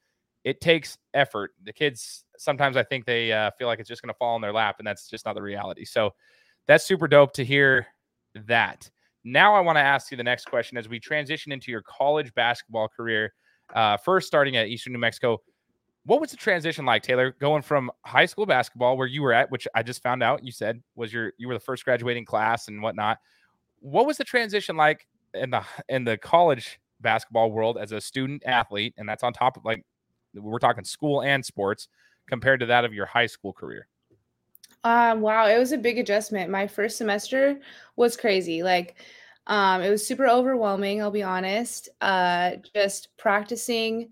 It 0.44 0.60
takes 0.60 0.96
effort. 1.12 1.52
The 1.64 1.72
kids 1.72 2.24
sometimes 2.38 2.76
I 2.76 2.82
think 2.82 3.04
they 3.04 3.32
uh, 3.32 3.50
feel 3.58 3.66
like 3.66 3.78
it's 3.78 3.88
just 3.88 4.02
going 4.02 4.12
to 4.12 4.18
fall 4.18 4.36
in 4.36 4.42
their 4.42 4.52
lap, 4.52 4.76
and 4.78 4.86
that's 4.86 5.08
just 5.08 5.26
not 5.26 5.34
the 5.34 5.42
reality. 5.42 5.84
So 5.84 6.14
that's 6.66 6.84
super 6.86 7.06
dope 7.06 7.34
to 7.34 7.44
hear 7.44 7.86
that. 8.46 8.90
Now, 9.24 9.54
I 9.54 9.60
want 9.60 9.76
to 9.76 9.82
ask 9.82 10.10
you 10.10 10.16
the 10.16 10.24
next 10.24 10.46
question 10.46 10.78
as 10.78 10.88
we 10.88 10.98
transition 10.98 11.52
into 11.52 11.70
your 11.70 11.82
college 11.82 12.32
basketball 12.34 12.88
career. 12.88 13.32
Uh, 13.74 13.96
first, 13.98 14.26
starting 14.26 14.56
at 14.56 14.68
Eastern 14.68 14.92
New 14.92 14.98
Mexico, 14.98 15.40
what 16.04 16.20
was 16.20 16.30
the 16.30 16.36
transition 16.36 16.86
like, 16.86 17.02
Taylor, 17.02 17.36
going 17.38 17.62
from 17.62 17.90
high 18.04 18.26
school 18.26 18.46
basketball 18.46 18.96
where 18.96 19.06
you 19.06 19.22
were 19.22 19.32
at, 19.32 19.50
which 19.50 19.68
I 19.74 19.82
just 19.82 20.02
found 20.02 20.22
out 20.22 20.44
you 20.44 20.52
said 20.52 20.82
was 20.94 21.12
your 21.12 21.32
you 21.36 21.46
were 21.46 21.54
the 21.54 21.60
first 21.60 21.84
graduating 21.84 22.24
class 22.24 22.68
and 22.68 22.82
whatnot. 22.82 23.18
What 23.80 24.06
was 24.06 24.16
the 24.16 24.24
transition 24.24 24.76
like 24.76 25.06
in 25.34 25.50
the 25.50 25.62
in 25.88 26.04
the 26.04 26.16
college 26.16 26.80
basketball 27.00 27.52
world 27.52 27.78
as 27.78 27.92
a 27.92 28.00
student 28.00 28.42
athlete, 28.46 28.94
and 28.96 29.08
that's 29.08 29.22
on 29.22 29.32
top 29.32 29.56
of 29.56 29.64
like 29.64 29.84
we're 30.34 30.58
talking 30.58 30.84
school 30.84 31.22
and 31.22 31.44
sports 31.44 31.88
compared 32.28 32.60
to 32.60 32.66
that 32.66 32.84
of 32.84 32.94
your 32.94 33.06
high 33.06 33.26
school 33.26 33.52
career? 33.52 33.86
Um, 34.84 35.20
wow, 35.20 35.46
it 35.46 35.58
was 35.58 35.72
a 35.72 35.78
big 35.78 35.98
adjustment. 35.98 36.50
My 36.50 36.66
first 36.66 36.96
semester 36.96 37.60
was 37.96 38.16
crazy. 38.16 38.62
Like, 38.62 38.96
um, 39.46 39.82
it 39.82 39.90
was 39.90 40.06
super 40.06 40.26
overwhelming, 40.26 41.02
I'll 41.02 41.10
be 41.10 41.22
honest. 41.22 41.88
Uh, 42.00 42.52
just 42.74 43.08
practicing 43.18 44.10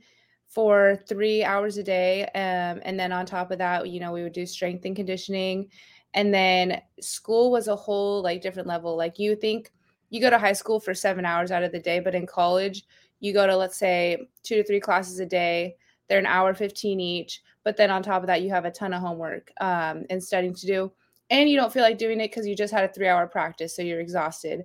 for 0.48 0.98
three 1.08 1.42
hours 1.44 1.78
a 1.78 1.82
day. 1.82 2.24
Um, 2.34 2.80
and 2.84 2.98
then 2.98 3.12
on 3.12 3.24
top 3.24 3.50
of 3.50 3.58
that, 3.58 3.88
you 3.88 4.00
know, 4.00 4.12
we 4.12 4.22
would 4.22 4.32
do 4.32 4.46
strength 4.46 4.84
and 4.84 4.96
conditioning. 4.96 5.70
And 6.14 6.32
then 6.34 6.80
school 7.00 7.50
was 7.50 7.68
a 7.68 7.76
whole 7.76 8.22
like 8.22 8.42
different 8.42 8.68
level. 8.68 8.96
Like 8.96 9.18
you 9.18 9.36
think 9.36 9.70
you 10.10 10.20
go 10.20 10.30
to 10.30 10.38
high 10.38 10.54
school 10.54 10.80
for 10.80 10.94
seven 10.94 11.24
hours 11.24 11.50
out 11.50 11.62
of 11.62 11.72
the 11.72 11.78
day, 11.78 12.00
but 12.00 12.14
in 12.14 12.26
college, 12.26 12.84
you 13.20 13.32
go 13.32 13.46
to 13.46 13.56
let's 13.56 13.76
say 13.78 14.28
two 14.42 14.56
to 14.56 14.64
three 14.64 14.80
classes 14.80 15.18
a 15.20 15.26
day. 15.26 15.76
They're 16.08 16.18
an 16.18 16.26
hour 16.26 16.54
15 16.54 16.98
each 17.00 17.42
but 17.64 17.76
then 17.76 17.90
on 17.90 18.02
top 18.02 18.22
of 18.22 18.26
that 18.26 18.42
you 18.42 18.50
have 18.50 18.64
a 18.64 18.70
ton 18.70 18.92
of 18.92 19.00
homework 19.00 19.50
um, 19.60 20.04
and 20.10 20.22
studying 20.22 20.54
to 20.54 20.66
do 20.66 20.92
and 21.30 21.48
you 21.48 21.56
don't 21.56 21.72
feel 21.72 21.82
like 21.82 21.98
doing 21.98 22.20
it 22.20 22.30
because 22.30 22.46
you 22.46 22.56
just 22.56 22.72
had 22.72 22.84
a 22.84 22.92
three 22.92 23.08
hour 23.08 23.26
practice 23.26 23.74
so 23.74 23.82
you're 23.82 24.00
exhausted. 24.00 24.64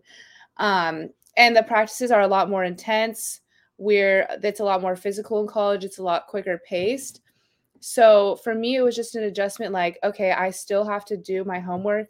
Um, 0.57 1.09
and 1.35 1.55
the 1.55 1.63
practices 1.63 2.11
are 2.11 2.21
a 2.21 2.27
lot 2.27 2.49
more 2.49 2.63
intense 2.63 3.41
where 3.77 4.27
it's 4.43 4.59
a 4.59 4.63
lot 4.63 4.81
more 4.81 4.95
physical 4.95 5.41
in 5.41 5.47
college 5.47 5.83
it's 5.83 5.97
a 5.97 6.03
lot 6.03 6.27
quicker 6.27 6.61
paced. 6.67 7.21
So 7.79 8.37
for 8.37 8.55
me 8.55 8.75
it 8.75 8.81
was 8.81 8.95
just 8.95 9.15
an 9.15 9.23
adjustment 9.23 9.73
like 9.73 9.99
okay 10.03 10.31
i 10.31 10.49
still 10.49 10.85
have 10.85 11.05
to 11.05 11.17
do 11.17 11.43
my 11.43 11.59
homework 11.59 12.07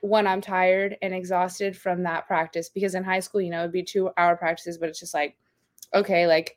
when 0.00 0.26
i'm 0.26 0.40
tired 0.40 0.96
and 1.02 1.12
exhausted 1.12 1.76
from 1.76 2.02
that 2.02 2.26
practice 2.26 2.70
because 2.70 2.94
in 2.94 3.04
high 3.04 3.20
school 3.20 3.40
you 3.40 3.50
know 3.50 3.60
it'd 3.60 3.72
be 3.72 3.82
two 3.82 4.10
hour 4.16 4.36
practices 4.36 4.78
but 4.78 4.88
it's 4.88 4.98
just 4.98 5.12
like 5.12 5.36
okay 5.92 6.26
like 6.26 6.56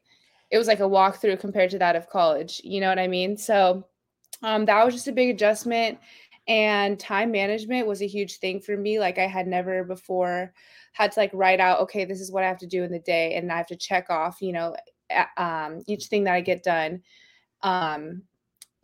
it 0.52 0.58
was 0.58 0.68
like 0.68 0.80
a 0.80 0.84
walkthrough 0.84 1.40
compared 1.40 1.72
to 1.72 1.80
that 1.80 1.96
of 1.96 2.10
college. 2.10 2.62
You 2.64 2.82
know 2.82 2.90
what 2.90 3.00
I 3.00 3.08
mean? 3.08 3.38
So 3.38 3.86
um, 4.44 4.66
that 4.66 4.86
was 4.86 4.94
just 4.94 5.08
a 5.08 5.12
big 5.12 5.30
adjustment. 5.30 5.98
And 6.48 7.00
time 7.00 7.32
management 7.32 7.88
was 7.88 8.02
a 8.02 8.08
huge 8.08 8.38
thing 8.38 8.60
for 8.60 8.78
me. 8.78 9.00
Like 9.00 9.18
I 9.18 9.26
had 9.28 9.48
never 9.48 9.84
before 9.84 10.54
had 10.94 11.12
to 11.12 11.20
like 11.20 11.32
write 11.34 11.60
out, 11.60 11.80
okay, 11.82 12.06
this 12.06 12.22
is 12.22 12.32
what 12.32 12.44
I 12.44 12.48
have 12.48 12.60
to 12.60 12.68
do 12.68 12.84
in 12.84 12.92
the 12.92 13.00
day, 13.00 13.36
and 13.36 13.52
I 13.52 13.58
have 13.58 13.68
to 13.68 13.76
check 13.76 14.10
off, 14.10 14.42
you 14.42 14.54
know, 14.54 14.76
um, 15.38 15.82
each 15.88 16.06
thing 16.06 16.24
that 16.26 16.36
I 16.36 16.42
get 16.42 16.64
done. 16.64 17.02
Um, 17.64 18.22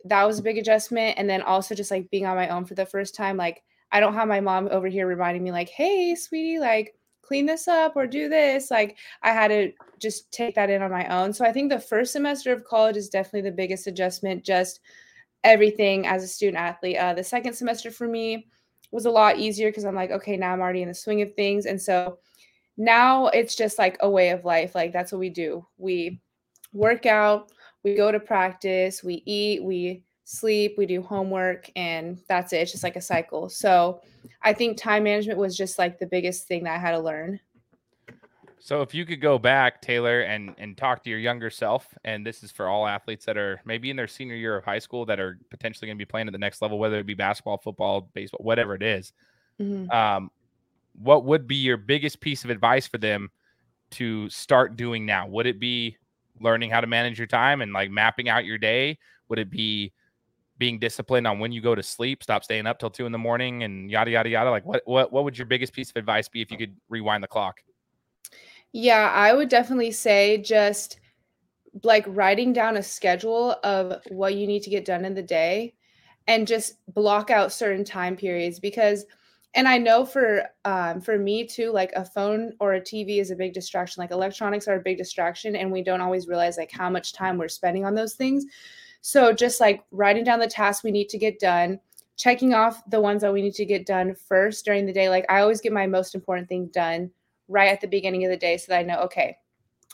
that 0.04 0.24
was 0.24 0.40
a 0.40 0.42
big 0.42 0.58
adjustment. 0.58 1.16
And 1.16 1.30
then 1.30 1.42
also 1.42 1.74
just 1.74 1.90
like 1.90 2.10
being 2.10 2.26
on 2.26 2.36
my 2.36 2.48
own 2.48 2.64
for 2.64 2.74
the 2.74 2.84
first 2.84 3.14
time, 3.14 3.36
like 3.36 3.62
I 3.92 4.00
don't 4.00 4.14
have 4.14 4.28
my 4.28 4.40
mom 4.40 4.68
over 4.70 4.88
here 4.88 5.06
reminding 5.06 5.44
me, 5.44 5.52
like, 5.52 5.68
hey, 5.68 6.14
sweetie, 6.16 6.58
like 6.58 6.94
clean 7.32 7.46
this 7.46 7.66
up 7.66 7.96
or 7.96 8.06
do 8.06 8.28
this. 8.28 8.70
Like 8.70 8.98
I 9.22 9.30
had 9.30 9.48
to 9.48 9.72
just 9.98 10.30
take 10.32 10.54
that 10.56 10.68
in 10.68 10.82
on 10.82 10.90
my 10.90 11.06
own. 11.06 11.32
So 11.32 11.46
I 11.46 11.52
think 11.52 11.70
the 11.70 11.80
first 11.80 12.12
semester 12.12 12.52
of 12.52 12.64
college 12.64 12.98
is 12.98 13.08
definitely 13.08 13.48
the 13.48 13.56
biggest 13.56 13.86
adjustment, 13.86 14.44
just 14.44 14.80
everything 15.42 16.06
as 16.06 16.22
a 16.22 16.28
student 16.28 16.58
athlete. 16.58 16.98
Uh, 16.98 17.14
the 17.14 17.24
second 17.24 17.54
semester 17.54 17.90
for 17.90 18.06
me 18.06 18.48
was 18.90 19.06
a 19.06 19.10
lot 19.10 19.38
easier 19.38 19.70
because 19.70 19.86
I'm 19.86 19.94
like, 19.94 20.10
okay, 20.10 20.36
now 20.36 20.52
I'm 20.52 20.60
already 20.60 20.82
in 20.82 20.88
the 20.88 20.94
swing 20.94 21.22
of 21.22 21.32
things. 21.32 21.64
And 21.64 21.80
so 21.80 22.18
now 22.76 23.28
it's 23.28 23.56
just 23.56 23.78
like 23.78 23.96
a 24.00 24.10
way 24.10 24.28
of 24.28 24.44
life. 24.44 24.74
Like 24.74 24.92
that's 24.92 25.10
what 25.10 25.18
we 25.18 25.30
do. 25.30 25.66
We 25.78 26.20
work 26.74 27.06
out, 27.06 27.50
we 27.82 27.94
go 27.94 28.12
to 28.12 28.20
practice, 28.20 29.02
we 29.02 29.22
eat, 29.24 29.64
we 29.64 30.02
sleep, 30.24 30.74
we 30.78 30.86
do 30.86 31.02
homework, 31.02 31.70
and 31.76 32.20
that's 32.28 32.52
it. 32.52 32.58
It's 32.58 32.72
just 32.72 32.84
like 32.84 32.96
a 32.96 33.00
cycle. 33.00 33.48
So 33.48 34.00
I 34.42 34.52
think 34.52 34.76
time 34.76 35.04
management 35.04 35.38
was 35.38 35.56
just 35.56 35.78
like 35.78 35.98
the 35.98 36.06
biggest 36.06 36.46
thing 36.46 36.64
that 36.64 36.74
I 36.74 36.78
had 36.78 36.92
to 36.92 37.00
learn. 37.00 37.40
So 38.58 38.80
if 38.80 38.94
you 38.94 39.04
could 39.04 39.20
go 39.20 39.38
back, 39.38 39.82
Taylor, 39.82 40.20
and 40.20 40.54
and 40.58 40.76
talk 40.76 41.02
to 41.02 41.10
your 41.10 41.18
younger 41.18 41.50
self, 41.50 41.92
and 42.04 42.24
this 42.24 42.44
is 42.44 42.52
for 42.52 42.68
all 42.68 42.86
athletes 42.86 43.24
that 43.24 43.36
are 43.36 43.60
maybe 43.64 43.90
in 43.90 43.96
their 43.96 44.06
senior 44.06 44.36
year 44.36 44.56
of 44.56 44.64
high 44.64 44.78
school 44.78 45.04
that 45.06 45.18
are 45.18 45.38
potentially 45.50 45.88
going 45.88 45.98
to 45.98 46.04
be 46.04 46.08
playing 46.08 46.28
at 46.28 46.32
the 46.32 46.38
next 46.38 46.62
level, 46.62 46.78
whether 46.78 46.98
it 46.98 47.06
be 47.06 47.14
basketball, 47.14 47.58
football, 47.58 48.08
baseball, 48.14 48.40
whatever 48.44 48.76
it 48.76 48.82
is, 48.82 49.12
Mhm. 49.60 49.92
Um, 49.92 50.30
what 50.94 51.24
would 51.24 51.46
be 51.46 51.56
your 51.56 51.76
biggest 51.76 52.20
piece 52.20 52.44
of 52.44 52.50
advice 52.50 52.86
for 52.86 52.98
them 52.98 53.30
to 53.92 54.28
start 54.28 54.76
doing 54.76 55.06
now? 55.06 55.26
Would 55.28 55.46
it 55.46 55.58
be 55.58 55.96
learning 56.40 56.70
how 56.70 56.80
to 56.80 56.86
manage 56.86 57.18
your 57.18 57.26
time 57.26 57.62
and 57.62 57.72
like 57.72 57.90
mapping 57.90 58.28
out 58.28 58.44
your 58.44 58.58
day? 58.58 58.98
Would 59.28 59.38
it 59.38 59.50
be 59.50 59.92
being 60.58 60.78
disciplined 60.78 61.26
on 61.26 61.38
when 61.38 61.52
you 61.52 61.60
go 61.60 61.74
to 61.74 61.82
sleep, 61.82 62.22
stop 62.22 62.44
staying 62.44 62.66
up 62.66 62.78
till 62.78 62.90
two 62.90 63.06
in 63.06 63.12
the 63.12 63.18
morning, 63.18 63.62
and 63.62 63.90
yada 63.90 64.10
yada 64.10 64.28
yada? 64.28 64.50
Like, 64.50 64.64
what 64.64 64.82
what 64.84 65.12
what 65.12 65.24
would 65.24 65.36
your 65.36 65.46
biggest 65.46 65.72
piece 65.72 65.90
of 65.90 65.96
advice 65.96 66.28
be 66.28 66.42
if 66.42 66.50
you 66.50 66.58
could 66.58 66.76
rewind 66.88 67.22
the 67.22 67.28
clock? 67.28 67.60
Yeah, 68.72 69.10
I 69.10 69.34
would 69.34 69.48
definitely 69.48 69.92
say 69.92 70.38
just 70.38 70.98
like 71.82 72.04
writing 72.06 72.52
down 72.52 72.76
a 72.76 72.82
schedule 72.82 73.56
of 73.64 74.00
what 74.08 74.34
you 74.34 74.46
need 74.46 74.62
to 74.62 74.70
get 74.70 74.84
done 74.84 75.04
in 75.04 75.14
the 75.14 75.22
day 75.22 75.74
and 76.26 76.46
just 76.46 76.74
block 76.94 77.30
out 77.30 77.52
certain 77.52 77.84
time 77.84 78.16
periods 78.16 78.60
because 78.60 79.04
and 79.54 79.68
I 79.68 79.78
know 79.78 80.04
for 80.04 80.46
um 80.64 81.00
for 81.00 81.18
me 81.18 81.46
too 81.46 81.70
like 81.72 81.92
a 81.96 82.04
phone 82.04 82.52
or 82.60 82.74
a 82.74 82.80
TV 82.80 83.18
is 83.18 83.30
a 83.30 83.36
big 83.36 83.52
distraction 83.52 84.00
like 84.00 84.10
electronics 84.10 84.68
are 84.68 84.76
a 84.76 84.82
big 84.82 84.98
distraction 84.98 85.56
and 85.56 85.70
we 85.70 85.82
don't 85.82 86.00
always 86.00 86.28
realize 86.28 86.56
like 86.56 86.70
how 86.70 86.90
much 86.90 87.12
time 87.12 87.38
we're 87.38 87.48
spending 87.48 87.84
on 87.84 87.94
those 87.94 88.14
things. 88.14 88.44
So 89.02 89.32
just 89.32 89.60
like 89.60 89.84
writing 89.90 90.24
down 90.24 90.38
the 90.38 90.46
tasks 90.46 90.82
we 90.82 90.90
need 90.90 91.08
to 91.10 91.18
get 91.18 91.38
done, 91.38 91.78
checking 92.16 92.54
off 92.54 92.82
the 92.88 93.00
ones 93.00 93.22
that 93.22 93.32
we 93.32 93.42
need 93.42 93.54
to 93.54 93.66
get 93.66 93.84
done 93.84 94.14
first 94.14 94.64
during 94.64 94.86
the 94.86 94.92
day 94.92 95.08
like 95.08 95.26
I 95.28 95.40
always 95.40 95.60
get 95.60 95.72
my 95.72 95.86
most 95.86 96.14
important 96.14 96.48
thing 96.48 96.66
done 96.72 97.10
right 97.48 97.68
at 97.68 97.80
the 97.80 97.88
beginning 97.88 98.24
of 98.24 98.30
the 98.30 98.36
day 98.36 98.56
so 98.56 98.66
that 98.68 98.78
I 98.78 98.82
know, 98.82 99.00
okay, 99.00 99.36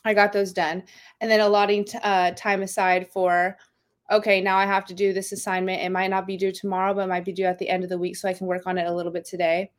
I 0.05 0.15
got 0.15 0.33
those 0.33 0.53
done. 0.53 0.85
And 1.21 1.31
then 1.31 1.41
allotting 1.41 1.87
t- 1.87 1.99
uh, 2.03 2.33
time 2.33 2.63
aside 2.63 3.09
for, 3.11 3.57
okay, 4.11 4.41
now 4.41 4.57
I 4.57 4.67
have 4.67 4.85
to 4.87 4.95
do 4.95 5.13
this 5.13 5.33
assignment. 5.33 5.83
It 5.83 5.91
might 5.91 6.11
not 6.11 6.27
be 6.27 6.37
due 6.37 6.53
tomorrow, 6.53 6.95
but 6.95 7.03
it 7.03 7.09
might 7.09 7.25
be 7.25 7.33
due 7.33 7.45
at 7.45 7.59
the 7.59 7.69
end 7.69 7.85
of 7.85 7.91
the 7.91 7.99
week. 7.99 8.17
So 8.17 8.29
I 8.29 8.35
can 8.35 8.47
work 8.47 8.67
on 8.67 8.79
it 8.79 8.87
a 8.87 8.95
little 8.95 9.13
bit 9.13 9.25
today. 9.25 9.71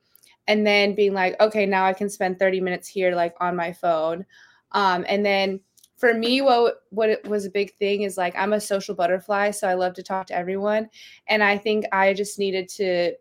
And 0.48 0.65
then 0.65 0.96
being 0.96 1.13
like, 1.13 1.39
okay, 1.39 1.65
now 1.65 1.86
I 1.86 1.94
can 1.94 2.10
spend 2.10 2.39
30 2.39 2.62
minutes 2.62 2.88
here, 2.88 3.15
like 3.15 3.36
on 3.39 3.56
my 3.56 3.72
phone. 3.72 4.26
Um, 4.72 5.06
and 5.08 5.26
then 5.26 5.62
for 6.00 6.14
me, 6.14 6.42
what 6.42 6.84
what 6.92 7.24
was 7.28 7.46
a 7.46 7.52
big 7.52 7.76
thing 7.76 8.04
is 8.04 8.18
like 8.18 8.34
I'm 8.36 8.54
a 8.54 8.62
social 8.62 8.96
butterfly, 8.96 9.52
so 9.52 9.68
I 9.68 9.74
love 9.74 9.94
to 9.96 10.04
talk 10.04 10.28
to 10.28 10.36
everyone. 10.36 10.90
And 11.28 11.44
I 11.44 11.58
think 11.58 11.86
I 11.92 12.14
just 12.14 12.40
needed 12.40 12.70
to. 12.70 13.14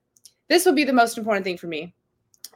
This 0.48 0.64
would 0.64 0.76
be 0.76 0.84
the 0.84 0.92
most 0.92 1.18
important 1.18 1.44
thing 1.44 1.58
for 1.58 1.66
me 1.66 1.92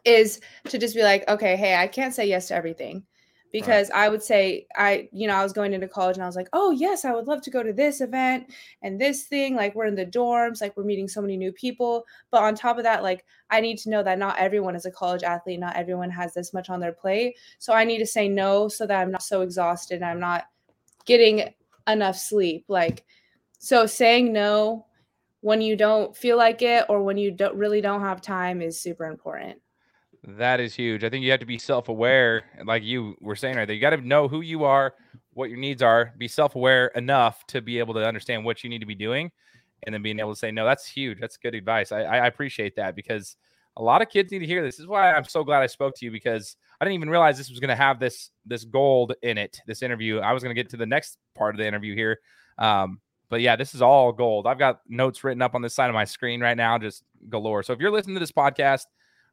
is 0.05 0.41
to 0.69 0.79
just 0.79 0.95
be 0.95 1.03
like, 1.03 1.29
okay, 1.29 1.57
hey, 1.57 1.77
I 1.77 1.87
can't 1.87 2.15
say 2.15 2.27
yes 2.27 2.49
to 2.49 2.55
everything 2.55 3.05
because 3.53 3.91
I 3.91 4.09
would 4.09 4.23
say 4.23 4.67
I, 4.77 5.09
you 5.13 5.29
know, 5.29 5.35
I 5.35 5.43
was 5.43 5.53
going 5.53 5.75
into 5.75 5.87
college 5.87 6.17
and 6.17 6.25
I 6.25 6.27
was 6.27 6.37
like, 6.37 6.49
oh 6.55 6.71
yes, 6.71 7.05
I 7.05 7.13
would 7.13 7.27
love 7.27 7.43
to 7.43 7.51
go 7.51 7.63
to 7.63 7.73
this 7.73 8.01
event 8.01 8.53
and 8.83 8.99
this 8.99 9.25
thing. 9.25 9.55
Like 9.55 9.75
we're 9.75 9.87
in 9.87 9.95
the 9.95 10.07
dorms, 10.07 10.63
like 10.63 10.75
we're 10.77 10.85
meeting 10.85 11.07
so 11.07 11.21
many 11.21 11.37
new 11.37 11.53
people. 11.53 12.05
But 12.31 12.43
on 12.43 12.55
top 12.55 12.79
of 12.79 12.85
that, 12.85 13.03
like 13.03 13.25
I 13.51 13.61
need 13.61 13.79
to 13.79 13.91
know 13.91 14.03
that 14.03 14.19
not 14.19 14.39
everyone 14.39 14.75
is 14.75 14.87
a 14.87 14.91
college 14.91 15.23
athlete, 15.23 15.61
not 15.61 15.77
everyone 15.77 16.11
has 16.11 16.33
this 16.33 16.55
much 16.55 16.71
on 16.71 16.81
their 16.81 16.93
plate. 16.93 17.37
So 17.59 17.75
I 17.75 17.85
need 17.85 17.99
to 17.99 18.07
say 18.07 18.27
no 18.27 18.69
so 18.69 18.87
that 18.87 19.01
I'm 19.01 19.13
not 19.13 19.23
so 19.23 19.43
exhausted 19.43 19.97
and 19.97 20.07
I'm 20.07 20.21
not 20.21 20.45
getting 21.05 21.53
enough 21.87 22.17
sleep. 22.17 22.65
Like 22.69 23.05
so 23.59 23.85
saying 23.85 24.33
no 24.33 24.87
when 25.43 25.61
you 25.61 25.77
don't 25.77 26.17
feel 26.17 26.39
like 26.39 26.63
it 26.63 26.87
or 26.89 27.03
when 27.03 27.19
you 27.19 27.31
don't 27.31 27.57
really 27.57 27.83
don't 27.83 28.01
have 28.01 28.23
time 28.23 28.63
is 28.63 28.81
super 28.81 29.05
important. 29.05 29.61
That 30.25 30.61
is 30.61 30.75
huge. 30.75 31.03
I 31.03 31.11
think 31.11 31.25
you 31.25 31.33
have 31.33 31.41
to 31.41 31.47
be 31.47 31.59
self 31.59 31.89
aware, 31.89 32.45
like 32.65 32.85
you 32.85 33.17
were 33.21 33.35
saying 33.35 33.57
right 33.57 33.67
there. 33.67 33.75
You 33.75 33.81
got 33.81 33.91
to 33.91 33.97
know 33.97 34.29
who 34.29 34.41
you 34.41 34.65
are, 34.65 34.95
what 35.33 35.51
your 35.51 35.59
needs 35.59 35.83
are, 35.83 36.13
be 36.17 36.29
self 36.29 36.55
aware 36.55 36.89
enough 36.89 37.45
to 37.49 37.61
be 37.61 37.81
able 37.81 37.95
to 37.95 38.07
understand 38.07 38.45
what 38.45 38.63
you 38.63 38.71
need 38.71 38.79
to 38.81 38.87
be 38.87 38.95
doing, 38.95 39.33
and 39.83 39.93
then 39.93 40.03
being 40.03 40.21
able 40.21 40.33
to 40.33 40.39
say, 40.39 40.53
no, 40.53 40.65
that's 40.65 40.87
huge. 40.87 41.19
That's 41.21 41.37
good 41.37 41.57
advice. 41.57 41.91
I, 41.91 42.03
I 42.03 42.27
appreciate 42.27 42.77
that 42.77 42.95
because 42.95 43.37
a 43.77 43.83
lot 43.83 44.01
of 44.01 44.11
kids 44.11 44.31
need 44.31 44.41
to 44.41 44.47
hear 44.47 44.63
this. 44.63 44.77
This 44.77 44.85
is 44.85 44.87
why 44.87 45.13
I'm 45.13 45.25
so 45.25 45.43
glad 45.43 45.63
I 45.63 45.67
spoke 45.67 45.97
to 45.97 46.05
you 46.05 46.13
because 46.13 46.57
I 46.81 46.85
didn't 46.85 46.95
even 46.95 47.11
realize 47.11 47.37
this 47.37 47.51
was 47.51 47.59
going 47.59 47.71
to 47.71 47.77
have 47.77 47.99
this 47.99 48.31
this 48.47 48.65
gold 48.65 49.15
in 49.23 49.39
it. 49.39 49.61
This 49.67 49.83
interview. 49.83 50.19
I 50.19 50.33
was 50.33 50.45
going 50.45 50.55
to 50.55 50.63
get 50.63 50.71
to 50.71 50.77
the 50.77 50.87
next 50.87 51.19
part 51.35 51.55
of 51.55 51.59
the 51.59 51.67
interview 51.67 51.97
here. 51.97 52.21
Um, 52.59 53.01
but 53.29 53.41
yeah, 53.41 53.57
this 53.57 53.75
is 53.75 53.83
all 53.83 54.13
gold. 54.13 54.47
I've 54.47 54.59
got 54.59 54.83
notes 54.89 55.25
written 55.25 55.43
up 55.43 55.57
on 55.57 55.63
this 55.63 55.75
side 55.75 55.89
of 55.89 55.95
my 55.95 56.05
screen 56.05 56.41
right 56.41 56.57
now, 56.57 56.79
just 56.79 57.03
galore. 57.29 57.63
So 57.63 57.73
if 57.73 57.81
you're 57.81 57.91
listening 57.91 58.15
to 58.15 58.21
this 58.21 58.31
podcast 58.31 58.85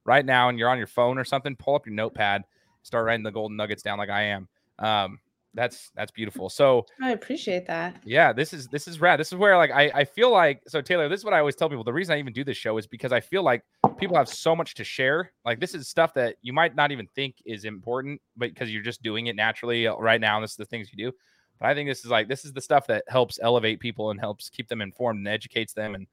right 0.10 0.26
now 0.26 0.50
and 0.50 0.58
you're 0.58 0.70
on 0.70 0.80
your 0.80 0.88
phone 0.88 1.20
or 1.20 1.24
something, 1.24 1.56
pull 1.56 1.76
up 1.76 1.86
your 1.86 1.94
notepad, 1.94 2.44
start 2.82 3.06
writing 3.06 3.24
the 3.24 3.32
golden 3.32 3.56
nuggets 3.56 3.84
down 3.84 4.00
like 4.00 4.10
I 4.10 4.24
am. 4.24 4.48
Um, 4.80 5.20
that's 5.54 5.92
that's 5.96 6.12
beautiful. 6.12 6.50
So 6.50 6.86
I 7.02 7.12
appreciate 7.12 7.68
that. 7.68 8.02
yeah, 8.06 8.34
this 8.34 8.54
is 8.54 8.68
this 8.68 8.88
is 8.88 9.00
rad. 9.00 9.20
This 9.20 9.28
is 9.28 9.36
where 9.36 9.56
like 9.56 9.72
I, 9.72 9.92
I 9.94 10.04
feel 10.04 10.32
like 10.32 10.62
so 10.68 10.82
Taylor, 10.82 11.10
this 11.10 11.20
is 11.20 11.26
what 11.26 11.34
I 11.34 11.40
always 11.40 11.56
tell 11.56 11.70
people. 11.70 11.84
The 11.84 11.94
reason 11.94 12.16
I 12.16 12.20
even 12.20 12.34
do 12.34 12.44
this 12.44 12.58
show 12.58 12.78
is 12.78 12.88
because 12.88 13.12
I 13.12 13.20
feel 13.20 13.44
like 13.44 13.64
people 13.98 14.16
have 14.16 14.30
so 14.30 14.56
much 14.56 14.76
to 14.76 14.84
share. 14.84 15.32
Like 15.46 15.60
this 15.60 15.74
is 15.74 15.88
stuff 15.88 16.14
that 16.16 16.36
you 16.42 16.54
might 16.54 16.76
not 16.76 16.92
even 16.92 17.08
think 17.16 17.36
is 17.46 17.66
important, 17.66 18.22
but 18.36 18.50
because 18.50 18.72
you're 18.72 18.84
just 18.84 19.02
doing 19.04 19.28
it 19.28 19.36
naturally 19.36 19.88
uh, 19.88 19.96
right 19.96 20.22
now, 20.22 20.38
and 20.38 20.44
this 20.44 20.52
is 20.52 20.58
the 20.58 20.66
things 20.66 20.90
you 20.92 21.06
do. 21.06 21.16
But 21.60 21.70
I 21.70 21.74
think 21.76 21.90
this 21.90 22.06
is 22.06 22.12
like 22.12 22.28
this 22.28 22.46
is 22.46 22.54
the 22.54 22.62
stuff 22.62 22.88
that 22.88 23.04
helps 23.08 23.40
elevate 23.42 23.80
people 23.80 24.12
and 24.12 24.20
helps 24.20 24.50
keep 24.50 24.68
them 24.68 24.82
informed 24.82 25.20
and 25.20 25.28
educates 25.28 25.74
them 25.74 25.94
and 25.96 26.08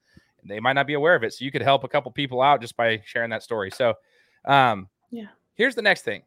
they 0.49 0.61
might 0.61 0.75
not 0.75 0.87
be 0.87 0.95
aware 0.95 1.15
of 1.15 1.25
it. 1.25 1.33
So 1.33 1.45
you 1.45 1.51
could 1.51 1.63
help 1.63 1.85
a 1.85 1.89
couple 1.89 2.11
people 2.13 2.43
out 2.43 2.61
just 2.61 2.77
by 2.77 3.03
sharing 3.05 3.31
that 3.31 3.43
story. 3.43 3.71
So 3.71 3.95
um 4.45 4.89
Yeah. 5.11 5.29
here's 5.55 5.75
the 5.75 5.83
next 5.83 6.03
thing. 6.03 6.23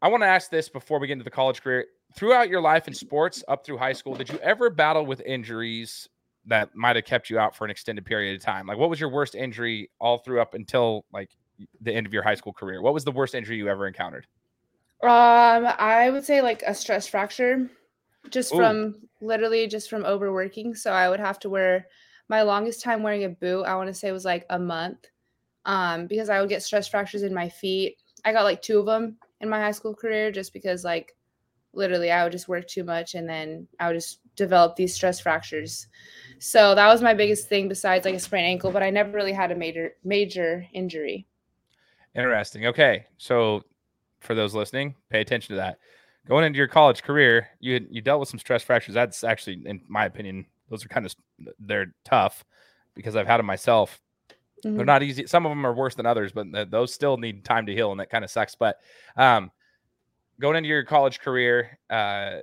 I 0.00 0.08
want 0.08 0.22
to 0.22 0.26
ask 0.28 0.50
this 0.50 0.68
before 0.68 0.98
we 0.98 1.06
get 1.06 1.14
into 1.14 1.24
the 1.24 1.30
college 1.30 1.62
career. 1.62 1.86
Throughout 2.14 2.48
your 2.48 2.60
life 2.60 2.88
in 2.88 2.94
sports 2.94 3.42
up 3.48 3.66
through 3.66 3.78
high 3.78 3.92
school, 3.92 4.14
did 4.14 4.28
you 4.30 4.38
ever 4.38 4.70
battle 4.70 5.04
with 5.04 5.20
injuries 5.22 6.08
that 6.46 6.74
might 6.74 6.96
have 6.96 7.04
kept 7.04 7.28
you 7.28 7.38
out 7.38 7.54
for 7.54 7.64
an 7.64 7.70
extended 7.70 8.04
period 8.04 8.36
of 8.36 8.42
time? 8.42 8.66
Like 8.66 8.78
what 8.78 8.90
was 8.90 9.00
your 9.00 9.10
worst 9.10 9.34
injury 9.34 9.90
all 10.00 10.18
through 10.18 10.40
up 10.40 10.54
until 10.54 11.04
like 11.12 11.30
the 11.80 11.92
end 11.92 12.06
of 12.06 12.12
your 12.12 12.22
high 12.22 12.36
school 12.36 12.52
career? 12.52 12.80
What 12.80 12.94
was 12.94 13.04
the 13.04 13.12
worst 13.12 13.34
injury 13.34 13.56
you 13.56 13.68
ever 13.68 13.86
encountered? 13.86 14.26
Um, 15.02 15.66
I 15.78 16.10
would 16.10 16.24
say 16.24 16.42
like 16.42 16.62
a 16.66 16.74
stress 16.74 17.06
fracture, 17.06 17.70
just 18.30 18.52
Ooh. 18.52 18.56
from 18.56 18.94
literally 19.20 19.66
just 19.66 19.90
from 19.90 20.04
overworking. 20.04 20.74
So 20.74 20.92
I 20.92 21.08
would 21.08 21.20
have 21.20 21.38
to 21.40 21.48
wear 21.48 21.86
my 22.28 22.42
longest 22.42 22.82
time 22.82 23.02
wearing 23.02 23.24
a 23.24 23.28
boot. 23.28 23.64
I 23.64 23.74
want 23.76 23.88
to 23.88 23.94
say 23.94 24.12
was 24.12 24.24
like 24.24 24.46
a 24.50 24.58
month, 24.58 25.06
um, 25.64 26.06
because 26.06 26.28
I 26.28 26.40
would 26.40 26.48
get 26.48 26.62
stress 26.62 26.88
fractures 26.88 27.22
in 27.22 27.34
my 27.34 27.48
feet. 27.48 27.96
I 28.24 28.32
got 28.32 28.44
like 28.44 28.62
two 28.62 28.78
of 28.78 28.86
them 28.86 29.16
in 29.40 29.48
my 29.48 29.60
high 29.60 29.70
school 29.70 29.94
career, 29.94 30.30
just 30.30 30.52
because 30.52 30.84
like 30.84 31.14
literally 31.72 32.10
I 32.10 32.22
would 32.22 32.32
just 32.32 32.48
work 32.48 32.66
too 32.66 32.84
much 32.84 33.14
and 33.14 33.28
then 33.28 33.66
I 33.78 33.88
would 33.88 33.94
just 33.94 34.20
develop 34.36 34.76
these 34.76 34.94
stress 34.94 35.20
fractures. 35.20 35.86
So 36.38 36.74
that 36.74 36.88
was 36.88 37.02
my 37.02 37.14
biggest 37.14 37.48
thing 37.48 37.68
besides 37.68 38.04
like 38.04 38.14
a 38.14 38.18
sprained 38.18 38.46
ankle, 38.46 38.70
but 38.70 38.82
I 38.82 38.90
never 38.90 39.10
really 39.12 39.32
had 39.32 39.52
a 39.52 39.56
major 39.56 39.94
major 40.04 40.66
injury. 40.72 41.26
Interesting. 42.14 42.66
Okay. 42.66 43.06
So 43.18 43.62
for 44.20 44.34
those 44.34 44.54
listening, 44.54 44.94
pay 45.10 45.20
attention 45.20 45.54
to 45.54 45.56
that. 45.56 45.78
Going 46.26 46.44
into 46.44 46.58
your 46.58 46.68
college 46.68 47.02
career, 47.02 47.48
you 47.60 47.86
you 47.90 48.00
dealt 48.00 48.20
with 48.20 48.28
some 48.28 48.38
stress 48.38 48.62
fractures. 48.62 48.94
That's 48.94 49.24
actually, 49.24 49.62
in 49.64 49.80
my 49.88 50.04
opinion, 50.06 50.46
those 50.70 50.84
are 50.84 50.88
kind 50.88 51.06
of 51.06 51.14
they're 51.58 51.94
tough 52.04 52.44
because 52.94 53.16
I've 53.16 53.26
had 53.26 53.38
them 53.38 53.46
myself. 53.46 54.00
They're 54.76 54.84
Mhm. 54.84 54.86
not 54.86 55.02
easy. 55.02 55.26
Some 55.26 55.46
of 55.46 55.50
them 55.50 55.66
are 55.66 55.74
worse 55.74 55.94
than 55.94 56.06
others, 56.06 56.32
but 56.32 56.52
th- 56.52 56.70
those 56.70 56.94
still 56.94 57.16
need 57.16 57.44
time 57.44 57.66
to 57.66 57.74
heal, 57.74 57.90
and 57.92 58.00
that 58.00 58.10
kind 58.10 58.24
of 58.24 58.30
sucks. 58.30 58.54
But 58.56 58.78
um, 59.16 59.50
going 60.40 60.56
into 60.56 60.68
your 60.68 60.84
college 60.84 61.20
career, 61.20 61.78
uh, 61.90 62.38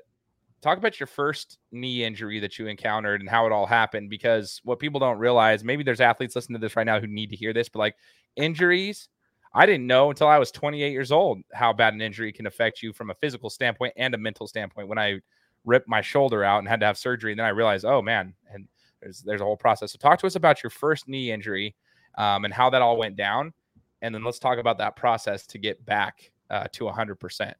talk 0.62 0.78
about 0.78 1.00
your 1.00 1.08
first 1.08 1.60
knee 1.72 2.04
injury 2.04 2.40
that 2.40 2.60
you 2.60 2.68
encountered 2.68 3.22
and 3.22 3.30
how 3.30 3.46
it 3.46 3.52
all 3.52 3.66
happened. 3.66 4.10
Because 4.10 4.62
what 4.64 4.80
people 4.80 5.00
don't 5.00 5.20
realize, 5.20 5.64
maybe 5.64 5.84
there's 5.84 6.02
athletes 6.02 6.36
listening 6.36 6.60
to 6.60 6.66
this 6.66 6.76
right 6.76 6.86
now 6.86 7.00
who 7.00 7.08
need 7.08 7.30
to 7.32 7.36
hear 7.36 7.54
this, 7.54 7.70
but 7.70 7.80
like 7.80 7.96
injuries, 8.36 9.10
I 9.54 9.66
didn't 9.66 9.88
know 9.88 10.10
until 10.10 10.28
I 10.28 10.38
was 10.40 10.52
28 10.52 10.92
years 10.92 11.12
old 11.12 11.40
how 11.54 11.74
bad 11.74 11.94
an 11.94 12.02
injury 12.02 12.34
can 12.34 12.48
affect 12.48 12.82
you 12.84 12.94
from 12.94 13.10
a 13.10 13.16
physical 13.16 13.50
standpoint 13.50 13.94
and 13.98 14.14
a 14.14 14.18
mental 14.18 14.48
standpoint. 14.48 14.88
When 14.90 14.98
I 15.00 15.20
ripped 15.66 15.88
my 15.88 16.02
shoulder 16.02 16.44
out 16.44 16.60
and 16.60 16.68
had 16.68 16.80
to 16.80 16.86
have 16.86 16.98
surgery, 16.98 17.32
and 17.32 17.40
then 17.40 17.46
I 17.46 17.50
realized, 17.50 17.86
oh 17.86 18.02
man, 18.02 18.34
and 18.52 18.68
there's 19.02 19.22
there's 19.22 19.42
a 19.42 19.46
whole 19.46 19.58
process. 19.58 19.92
So 19.92 19.98
talk 19.98 20.20
to 20.20 20.28
us 20.28 20.36
about 20.36 20.64
your 20.64 20.70
first 20.70 21.08
knee 21.08 21.32
injury 21.32 21.76
um, 22.18 22.46
and 22.46 22.54
how 22.54 22.70
that 22.70 22.82
all 22.82 22.98
went 22.98 23.16
down, 23.16 23.54
and 24.02 24.14
then 24.14 24.24
let's 24.24 24.40
talk 24.40 24.58
about 24.58 24.78
that 24.80 24.96
process 24.96 25.46
to 25.48 25.58
get 25.58 25.86
back 25.86 26.32
uh, 26.50 26.68
to 26.74 26.86
100. 26.86 27.16
percent 27.20 27.58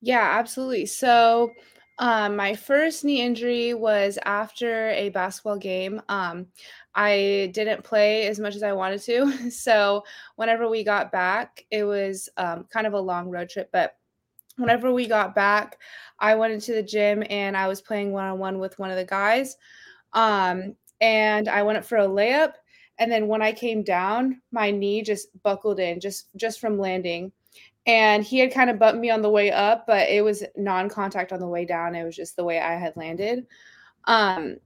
Yeah, 0.00 0.36
absolutely. 0.38 0.86
So, 0.86 1.52
um, 2.00 2.36
my 2.36 2.54
first 2.54 3.04
knee 3.04 3.20
injury 3.22 3.74
was 3.74 4.18
after 4.24 4.90
a 4.90 5.08
basketball 5.08 5.58
game. 5.58 6.00
Um, 6.08 6.46
I 6.94 7.50
didn't 7.52 7.82
play 7.82 8.28
as 8.28 8.38
much 8.38 8.54
as 8.54 8.62
I 8.62 8.72
wanted 8.72 9.02
to. 9.02 9.50
So, 9.50 10.04
whenever 10.36 10.68
we 10.68 10.84
got 10.84 11.10
back, 11.10 11.64
it 11.70 11.84
was 11.84 12.28
um, 12.36 12.66
kind 12.70 12.86
of 12.86 12.92
a 12.92 13.00
long 13.00 13.28
road 13.28 13.48
trip. 13.48 13.70
But 13.72 13.97
whenever 14.58 14.92
we 14.92 15.06
got 15.06 15.34
back, 15.34 15.78
I 16.18 16.34
went 16.34 16.52
into 16.52 16.74
the 16.74 16.82
gym 16.82 17.24
and 17.30 17.56
I 17.56 17.66
was 17.66 17.80
playing 17.80 18.12
one 18.12 18.26
on 18.26 18.38
one 18.38 18.58
with 18.58 18.78
one 18.78 18.90
of 18.90 18.96
the 18.96 19.04
guys. 19.04 19.56
Um, 20.12 20.74
and 21.00 21.48
I 21.48 21.62
went 21.62 21.78
up 21.78 21.84
for 21.84 21.98
a 21.98 22.06
layup. 22.06 22.52
And 22.98 23.10
then 23.10 23.28
when 23.28 23.42
I 23.42 23.52
came 23.52 23.82
down, 23.82 24.40
my 24.50 24.70
knee 24.70 25.02
just 25.02 25.28
buckled 25.42 25.78
in 25.78 26.00
just 26.00 26.28
just 26.36 26.60
from 26.60 26.78
landing 26.78 27.32
and 27.88 28.22
he 28.22 28.38
had 28.38 28.52
kind 28.52 28.68
of 28.68 28.78
bumped 28.78 29.00
me 29.00 29.08
on 29.08 29.22
the 29.22 29.30
way 29.30 29.50
up, 29.50 29.86
but 29.86 30.10
it 30.10 30.22
was 30.22 30.44
non-contact 30.56 31.32
on 31.32 31.40
the 31.40 31.48
way 31.48 31.64
down. 31.64 31.94
It 31.94 32.04
was 32.04 32.14
just 32.14 32.36
the 32.36 32.44
way 32.44 32.60
I 32.60 32.74
had 32.74 32.94
landed. 32.98 33.46
Um, 34.04 34.58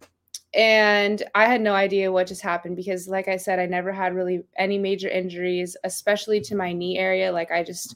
and 0.55 1.23
I 1.37 1.47
had 1.47 1.61
no 1.61 1.73
idea 1.73 2.11
what 2.11 2.27
just 2.27 2.43
happened 2.43 2.75
because, 2.75 3.07
like 3.07 3.29
I 3.29 3.37
said, 3.37 3.61
I 3.61 3.67
never 3.67 3.93
had 3.93 4.17
really 4.17 4.43
any 4.59 4.77
major 4.77 5.09
injuries, 5.09 5.77
especially 5.85 6.41
to 6.43 6.57
my 6.57 6.73
knee 6.73 6.99
area. 6.99 7.31
Like 7.31 7.53
I 7.53 7.63
just, 7.63 7.95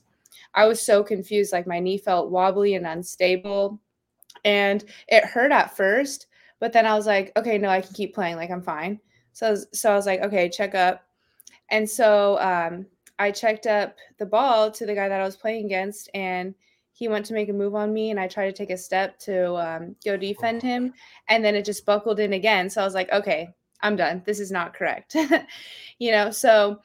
I 0.57 0.66
was 0.66 0.81
so 0.81 1.05
confused. 1.05 1.53
Like 1.53 1.66
my 1.66 1.79
knee 1.79 1.99
felt 1.99 2.31
wobbly 2.31 2.75
and 2.75 2.87
unstable, 2.87 3.81
and 4.45 4.85
it 5.09 5.25
hurt 5.25 5.53
at 5.53 5.77
first. 5.77 6.27
But 6.59 6.73
then 6.73 6.87
I 6.87 6.95
was 6.95 7.07
like, 7.07 7.33
okay, 7.37 7.59
no, 7.59 7.69
I 7.69 7.83
can 7.83 7.92
keep 7.92 8.14
playing. 8.14 8.37
Like 8.37 8.51
I'm 8.51 8.62
fine. 8.62 8.99
So, 9.33 9.55
so 9.73 9.92
I 9.92 9.95
was 9.95 10.07
like, 10.07 10.23
okay, 10.23 10.49
check 10.49 10.75
up. 10.75 11.05
And 11.71 11.88
so 11.88 12.38
um, 12.40 12.87
I 13.19 13.31
checked 13.31 13.66
up 13.66 13.97
the 14.19 14.27
ball 14.27 14.71
to 14.71 14.87
the 14.87 14.95
guy 14.95 15.09
that 15.09 15.21
I 15.21 15.25
was 15.25 15.37
playing 15.37 15.66
against, 15.66 16.09
and 16.14 16.55
he 16.97 17.09
went 17.09 17.27
to 17.27 17.35
make 17.35 17.51
a 17.51 17.53
move 17.53 17.75
on 17.75 17.92
me 17.92 18.11
and 18.11 18.19
I 18.19 18.27
tried 18.27 18.47
to 18.47 18.53
take 18.55 18.71
a 18.71 18.79
step 18.79 19.19
to 19.21 19.55
um, 19.57 19.97
go 20.03 20.16
defend 20.16 20.62
him. 20.62 20.95
And 21.29 21.45
then 21.45 21.55
it 21.55 21.66
just 21.66 21.85
buckled 21.85 22.21
in 22.21 22.33
again. 22.33 22.71
So 22.71 22.81
I 22.81 22.85
was 22.85 22.95
like, 22.95 23.12
okay, 23.12 23.51
I'm 23.83 23.97
done. 23.97 24.23
This 24.25 24.40
is 24.40 24.51
not 24.51 24.73
correct. 24.73 25.14
you 25.99 26.11
know, 26.11 26.31
so, 26.31 26.81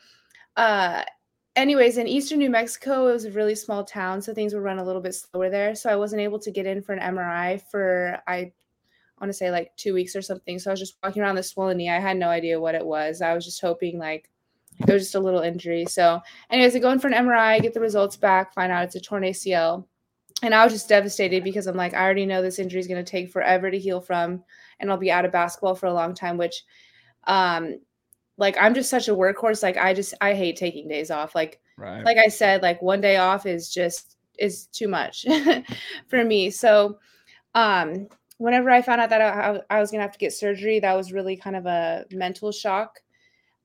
uh, 0.57 1.03
anyways, 1.55 1.97
in 1.97 2.07
eastern 2.07 2.39
New 2.39 2.49
Mexico, 2.49 3.07
it 3.07 3.13
was 3.13 3.25
a 3.25 3.31
really 3.31 3.55
small 3.55 3.83
town. 3.83 4.21
So 4.21 4.33
things 4.33 4.53
would 4.53 4.63
run 4.63 4.79
a 4.79 4.83
little 4.83 5.01
bit 5.01 5.15
slower 5.15 5.49
there. 5.49 5.75
So 5.75 5.89
I 5.89 5.95
wasn't 5.95 6.21
able 6.21 6.39
to 6.39 6.51
get 6.51 6.65
in 6.65 6.81
for 6.81 6.93
an 6.93 7.15
MRI 7.15 7.61
for, 7.69 8.19
I, 8.27 8.51
want 9.19 9.29
to 9.29 9.37
say 9.37 9.51
like 9.51 9.71
two 9.77 9.93
weeks 9.93 10.15
or 10.15 10.21
something. 10.23 10.57
So 10.57 10.71
I 10.71 10.73
was 10.73 10.79
just 10.79 10.97
walking 11.03 11.21
around 11.21 11.35
the 11.35 11.43
swollen 11.43 11.77
knee. 11.77 11.91
I 11.91 11.99
had 11.99 12.17
no 12.17 12.27
idea 12.27 12.59
what 12.59 12.73
it 12.73 12.83
was. 12.83 13.21
I 13.21 13.35
was 13.35 13.45
just 13.45 13.61
hoping 13.61 13.99
like 13.99 14.31
it 14.79 14.91
was 14.91 15.03
just 15.03 15.13
a 15.13 15.19
little 15.19 15.41
injury. 15.41 15.85
So, 15.85 16.19
anyways, 16.49 16.75
I 16.75 16.79
go 16.79 16.89
in 16.89 16.97
for 16.97 17.07
an 17.07 17.27
MRI, 17.27 17.61
get 17.61 17.75
the 17.75 17.79
results 17.79 18.17
back, 18.17 18.51
find 18.51 18.71
out 18.71 18.83
it's 18.83 18.95
a 18.95 18.99
torn 18.99 19.21
ACL 19.21 19.85
and 20.41 20.55
I 20.55 20.63
was 20.63 20.73
just 20.73 20.89
devastated 20.89 21.43
because 21.43 21.67
I'm 21.67 21.75
like, 21.75 21.93
I 21.93 22.03
already 22.03 22.25
know 22.25 22.41
this 22.41 22.59
injury 22.59 22.79
is 22.79 22.87
going 22.87 23.03
to 23.03 23.09
take 23.09 23.29
forever 23.29 23.69
to 23.69 23.77
heal 23.77 24.01
from, 24.01 24.43
and 24.79 24.89
I'll 24.89 24.97
be 24.97 25.11
out 25.11 25.25
of 25.25 25.31
basketball 25.31 25.75
for 25.75 25.85
a 25.85 25.93
long 25.93 26.15
time. 26.15 26.37
Which, 26.37 26.63
um, 27.25 27.79
like 28.41 28.57
I'm 28.59 28.73
just 28.73 28.89
such 28.89 29.07
a 29.07 29.15
workhorse. 29.15 29.61
Like 29.61 29.77
I 29.77 29.93
just 29.93 30.15
I 30.19 30.33
hate 30.33 30.57
taking 30.57 30.87
days 30.87 31.11
off. 31.11 31.35
Like, 31.35 31.61
right. 31.77 32.03
like 32.03 32.17
I 32.17 32.27
said, 32.27 32.63
like 32.63 32.81
one 32.81 32.99
day 32.99 33.17
off 33.17 33.45
is 33.45 33.71
just 33.71 34.17
is 34.39 34.65
too 34.65 34.87
much 34.87 35.27
for 36.07 36.25
me. 36.25 36.49
So, 36.49 36.97
um, 37.53 38.07
whenever 38.39 38.71
I 38.71 38.81
found 38.81 38.99
out 38.99 39.11
that 39.11 39.21
I, 39.21 39.61
I 39.69 39.79
was 39.79 39.91
gonna 39.91 40.01
have 40.01 40.13
to 40.13 40.17
get 40.17 40.33
surgery, 40.33 40.79
that 40.79 40.95
was 40.95 41.13
really 41.13 41.37
kind 41.37 41.55
of 41.55 41.67
a 41.67 42.05
mental 42.11 42.51
shock. 42.51 42.99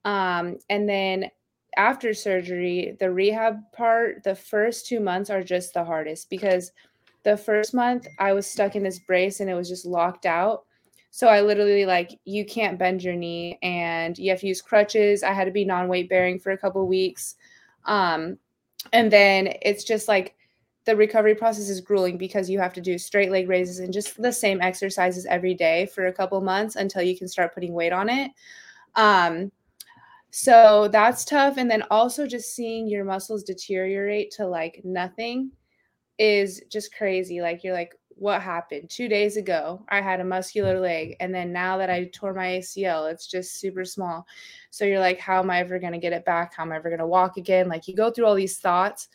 Um, 0.04 0.58
and 0.68 0.86
then 0.86 1.30
after 1.78 2.12
surgery, 2.12 2.98
the 3.00 3.10
rehab 3.10 3.56
part, 3.72 4.24
the 4.24 4.34
first 4.34 4.86
two 4.86 5.00
months 5.00 5.30
are 5.30 5.42
just 5.42 5.72
the 5.72 5.84
hardest 5.84 6.28
because 6.28 6.70
the 7.22 7.38
first 7.38 7.72
month 7.72 8.06
I 8.18 8.34
was 8.34 8.46
stuck 8.46 8.76
in 8.76 8.82
this 8.82 8.98
brace 8.98 9.40
and 9.40 9.48
it 9.48 9.54
was 9.54 9.70
just 9.70 9.86
locked 9.86 10.26
out. 10.26 10.64
So 11.10 11.28
I 11.28 11.40
literally 11.40 11.86
like 11.86 12.18
you 12.24 12.44
can't 12.44 12.78
bend 12.78 13.02
your 13.02 13.14
knee 13.14 13.58
and 13.62 14.18
you 14.18 14.30
have 14.30 14.40
to 14.40 14.46
use 14.46 14.60
crutches. 14.60 15.22
I 15.22 15.32
had 15.32 15.44
to 15.44 15.50
be 15.50 15.64
non-weight 15.64 16.08
bearing 16.08 16.38
for 16.38 16.52
a 16.52 16.58
couple 16.58 16.86
weeks. 16.86 17.36
Um, 17.84 18.38
and 18.92 19.10
then 19.10 19.54
it's 19.62 19.84
just 19.84 20.08
like 20.08 20.34
the 20.84 20.96
recovery 20.96 21.34
process 21.34 21.68
is 21.68 21.80
grueling 21.80 22.16
because 22.16 22.48
you 22.48 22.58
have 22.60 22.72
to 22.74 22.80
do 22.80 22.96
straight 22.96 23.30
leg 23.30 23.48
raises 23.48 23.80
and 23.80 23.92
just 23.92 24.20
the 24.20 24.32
same 24.32 24.60
exercises 24.60 25.26
every 25.26 25.54
day 25.54 25.86
for 25.86 26.06
a 26.06 26.12
couple 26.12 26.40
months 26.40 26.76
until 26.76 27.02
you 27.02 27.18
can 27.18 27.28
start 27.28 27.52
putting 27.52 27.72
weight 27.72 27.92
on 27.92 28.08
it. 28.08 28.30
Um, 28.94 29.50
so 30.30 30.88
that's 30.92 31.24
tough. 31.24 31.56
And 31.56 31.70
then 31.70 31.82
also 31.90 32.26
just 32.26 32.54
seeing 32.54 32.88
your 32.88 33.04
muscles 33.04 33.42
deteriorate 33.42 34.30
to 34.32 34.46
like 34.46 34.82
nothing 34.84 35.50
is 36.18 36.62
just 36.70 36.94
crazy. 36.94 37.40
Like 37.40 37.64
you're 37.64 37.74
like, 37.74 37.94
what 38.16 38.40
happened? 38.40 38.88
Two 38.88 39.08
days 39.08 39.36
ago, 39.36 39.84
I 39.88 40.00
had 40.00 40.20
a 40.20 40.24
muscular 40.24 40.80
leg. 40.80 41.16
And 41.20 41.34
then 41.34 41.52
now 41.52 41.76
that 41.78 41.90
I 41.90 42.04
tore 42.12 42.32
my 42.32 42.46
ACL, 42.46 43.10
it's 43.10 43.26
just 43.26 43.60
super 43.60 43.84
small. 43.84 44.26
So 44.70 44.84
you're 44.84 45.00
like, 45.00 45.20
how 45.20 45.38
am 45.40 45.50
I 45.50 45.60
ever 45.60 45.78
going 45.78 45.92
to 45.92 45.98
get 45.98 46.14
it 46.14 46.24
back? 46.24 46.54
How 46.54 46.62
am 46.62 46.72
I 46.72 46.76
ever 46.76 46.88
going 46.88 47.00
to 47.00 47.06
walk 47.06 47.36
again? 47.36 47.68
Like 47.68 47.86
you 47.86 47.94
go 47.94 48.10
through 48.10 48.26
all 48.26 48.34
these 48.34 48.58
thoughts. 48.58 49.08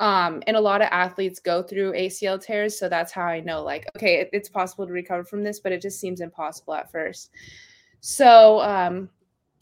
Um, 0.00 0.42
and 0.46 0.56
a 0.56 0.60
lot 0.60 0.82
of 0.82 0.88
athletes 0.90 1.38
go 1.38 1.62
through 1.62 1.92
ACL 1.92 2.42
tears. 2.42 2.78
So 2.78 2.88
that's 2.88 3.12
how 3.12 3.22
I 3.22 3.40
know, 3.40 3.62
like, 3.62 3.88
okay, 3.96 4.20
it, 4.20 4.30
it's 4.32 4.48
possible 4.48 4.86
to 4.86 4.92
recover 4.92 5.24
from 5.24 5.44
this, 5.44 5.60
but 5.60 5.72
it 5.72 5.80
just 5.80 6.00
seems 6.00 6.20
impossible 6.20 6.74
at 6.74 6.90
first. 6.90 7.30
So, 8.00 8.60
um, 8.60 9.08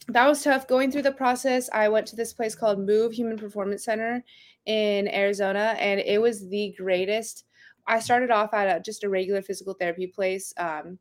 that 0.07 0.27
was 0.27 0.43
tough 0.43 0.67
going 0.67 0.91
through 0.91 1.03
the 1.03 1.11
process. 1.11 1.69
I 1.71 1.87
went 1.87 2.07
to 2.07 2.15
this 2.15 2.33
place 2.33 2.55
called 2.55 2.79
Move 2.79 3.13
Human 3.13 3.37
Performance 3.37 3.85
Center 3.85 4.23
in 4.65 5.07
Arizona, 5.07 5.75
and 5.79 5.99
it 5.99 6.21
was 6.21 6.49
the 6.49 6.73
greatest. 6.77 7.45
I 7.87 7.99
started 7.99 8.31
off 8.31 8.53
at 8.53 8.77
a, 8.77 8.79
just 8.79 9.03
a 9.03 9.09
regular 9.09 9.41
physical 9.41 9.73
therapy 9.73 10.07
place. 10.07 10.53
Um, 10.57 10.97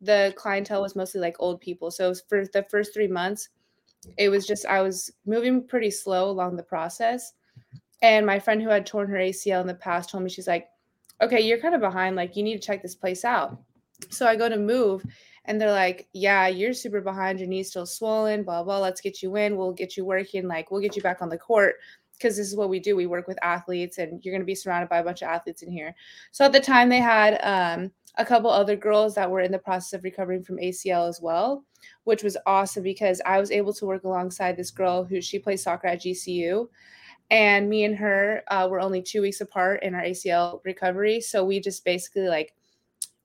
the 0.00 0.32
clientele 0.36 0.82
was 0.82 0.96
mostly 0.96 1.20
like 1.20 1.36
old 1.38 1.60
people. 1.60 1.90
So 1.90 2.12
for 2.28 2.46
the 2.46 2.64
first 2.70 2.92
three 2.92 3.08
months, 3.08 3.50
it 4.16 4.28
was 4.28 4.46
just, 4.46 4.66
I 4.66 4.82
was 4.82 5.10
moving 5.26 5.66
pretty 5.66 5.90
slow 5.90 6.30
along 6.30 6.56
the 6.56 6.62
process. 6.62 7.34
And 8.02 8.26
my 8.26 8.38
friend 8.38 8.60
who 8.60 8.68
had 8.68 8.84
torn 8.84 9.08
her 9.08 9.16
ACL 9.16 9.60
in 9.60 9.66
the 9.66 9.74
past 9.74 10.10
told 10.10 10.24
me, 10.24 10.30
she's 10.30 10.48
like, 10.48 10.68
okay, 11.20 11.40
you're 11.40 11.60
kind 11.60 11.74
of 11.74 11.80
behind. 11.80 12.16
Like, 12.16 12.36
you 12.36 12.42
need 12.42 12.60
to 12.60 12.66
check 12.66 12.82
this 12.82 12.96
place 12.96 13.24
out. 13.24 13.62
So 14.10 14.26
I 14.26 14.34
go 14.34 14.48
to 14.48 14.56
move 14.56 15.04
and 15.44 15.60
they're 15.60 15.72
like, 15.72 16.08
"Yeah, 16.12 16.46
you're 16.46 16.72
super 16.72 17.00
behind. 17.00 17.40
Your 17.40 17.48
knee's 17.48 17.70
still 17.70 17.86
swollen. 17.86 18.42
Blah 18.44 18.62
blah. 18.62 18.78
Let's 18.78 19.00
get 19.00 19.22
you 19.22 19.36
in. 19.36 19.56
We'll 19.56 19.72
get 19.72 19.96
you 19.96 20.04
working. 20.04 20.46
Like 20.46 20.70
we'll 20.70 20.80
get 20.80 20.96
you 20.96 21.02
back 21.02 21.22
on 21.22 21.28
the 21.28 21.38
court." 21.38 21.76
Because 22.22 22.36
this 22.36 22.46
is 22.46 22.56
what 22.56 22.68
we 22.68 22.78
do. 22.78 22.94
We 22.94 23.06
work 23.06 23.26
with 23.26 23.38
athletes, 23.42 23.98
and 23.98 24.24
you're 24.24 24.32
going 24.32 24.42
to 24.42 24.46
be 24.46 24.54
surrounded 24.54 24.88
by 24.88 24.98
a 24.98 25.04
bunch 25.04 25.22
of 25.22 25.28
athletes 25.28 25.62
in 25.62 25.72
here. 25.72 25.94
So 26.30 26.44
at 26.44 26.52
the 26.52 26.60
time, 26.60 26.88
they 26.88 27.00
had 27.00 27.40
um, 27.42 27.90
a 28.16 28.24
couple 28.24 28.50
other 28.50 28.76
girls 28.76 29.14
that 29.14 29.30
were 29.30 29.40
in 29.40 29.52
the 29.52 29.58
process 29.58 29.92
of 29.92 30.04
recovering 30.04 30.44
from 30.44 30.58
ACL 30.58 31.08
as 31.08 31.20
well, 31.20 31.64
which 32.04 32.22
was 32.22 32.36
awesome 32.46 32.82
because 32.82 33.20
I 33.24 33.40
was 33.40 33.50
able 33.50 33.72
to 33.74 33.86
work 33.86 34.04
alongside 34.04 34.56
this 34.56 34.70
girl 34.70 35.04
who 35.04 35.20
she 35.20 35.38
plays 35.38 35.62
soccer 35.62 35.88
at 35.88 36.02
GCU. 36.02 36.68
And 37.30 37.68
me 37.70 37.84
and 37.84 37.96
her 37.96 38.42
uh, 38.48 38.68
were 38.70 38.80
only 38.80 39.00
two 39.00 39.22
weeks 39.22 39.40
apart 39.40 39.82
in 39.82 39.94
our 39.94 40.02
ACL 40.02 40.60
recovery. 40.64 41.20
So 41.20 41.44
we 41.44 41.60
just 41.60 41.84
basically 41.84 42.28
like 42.28 42.54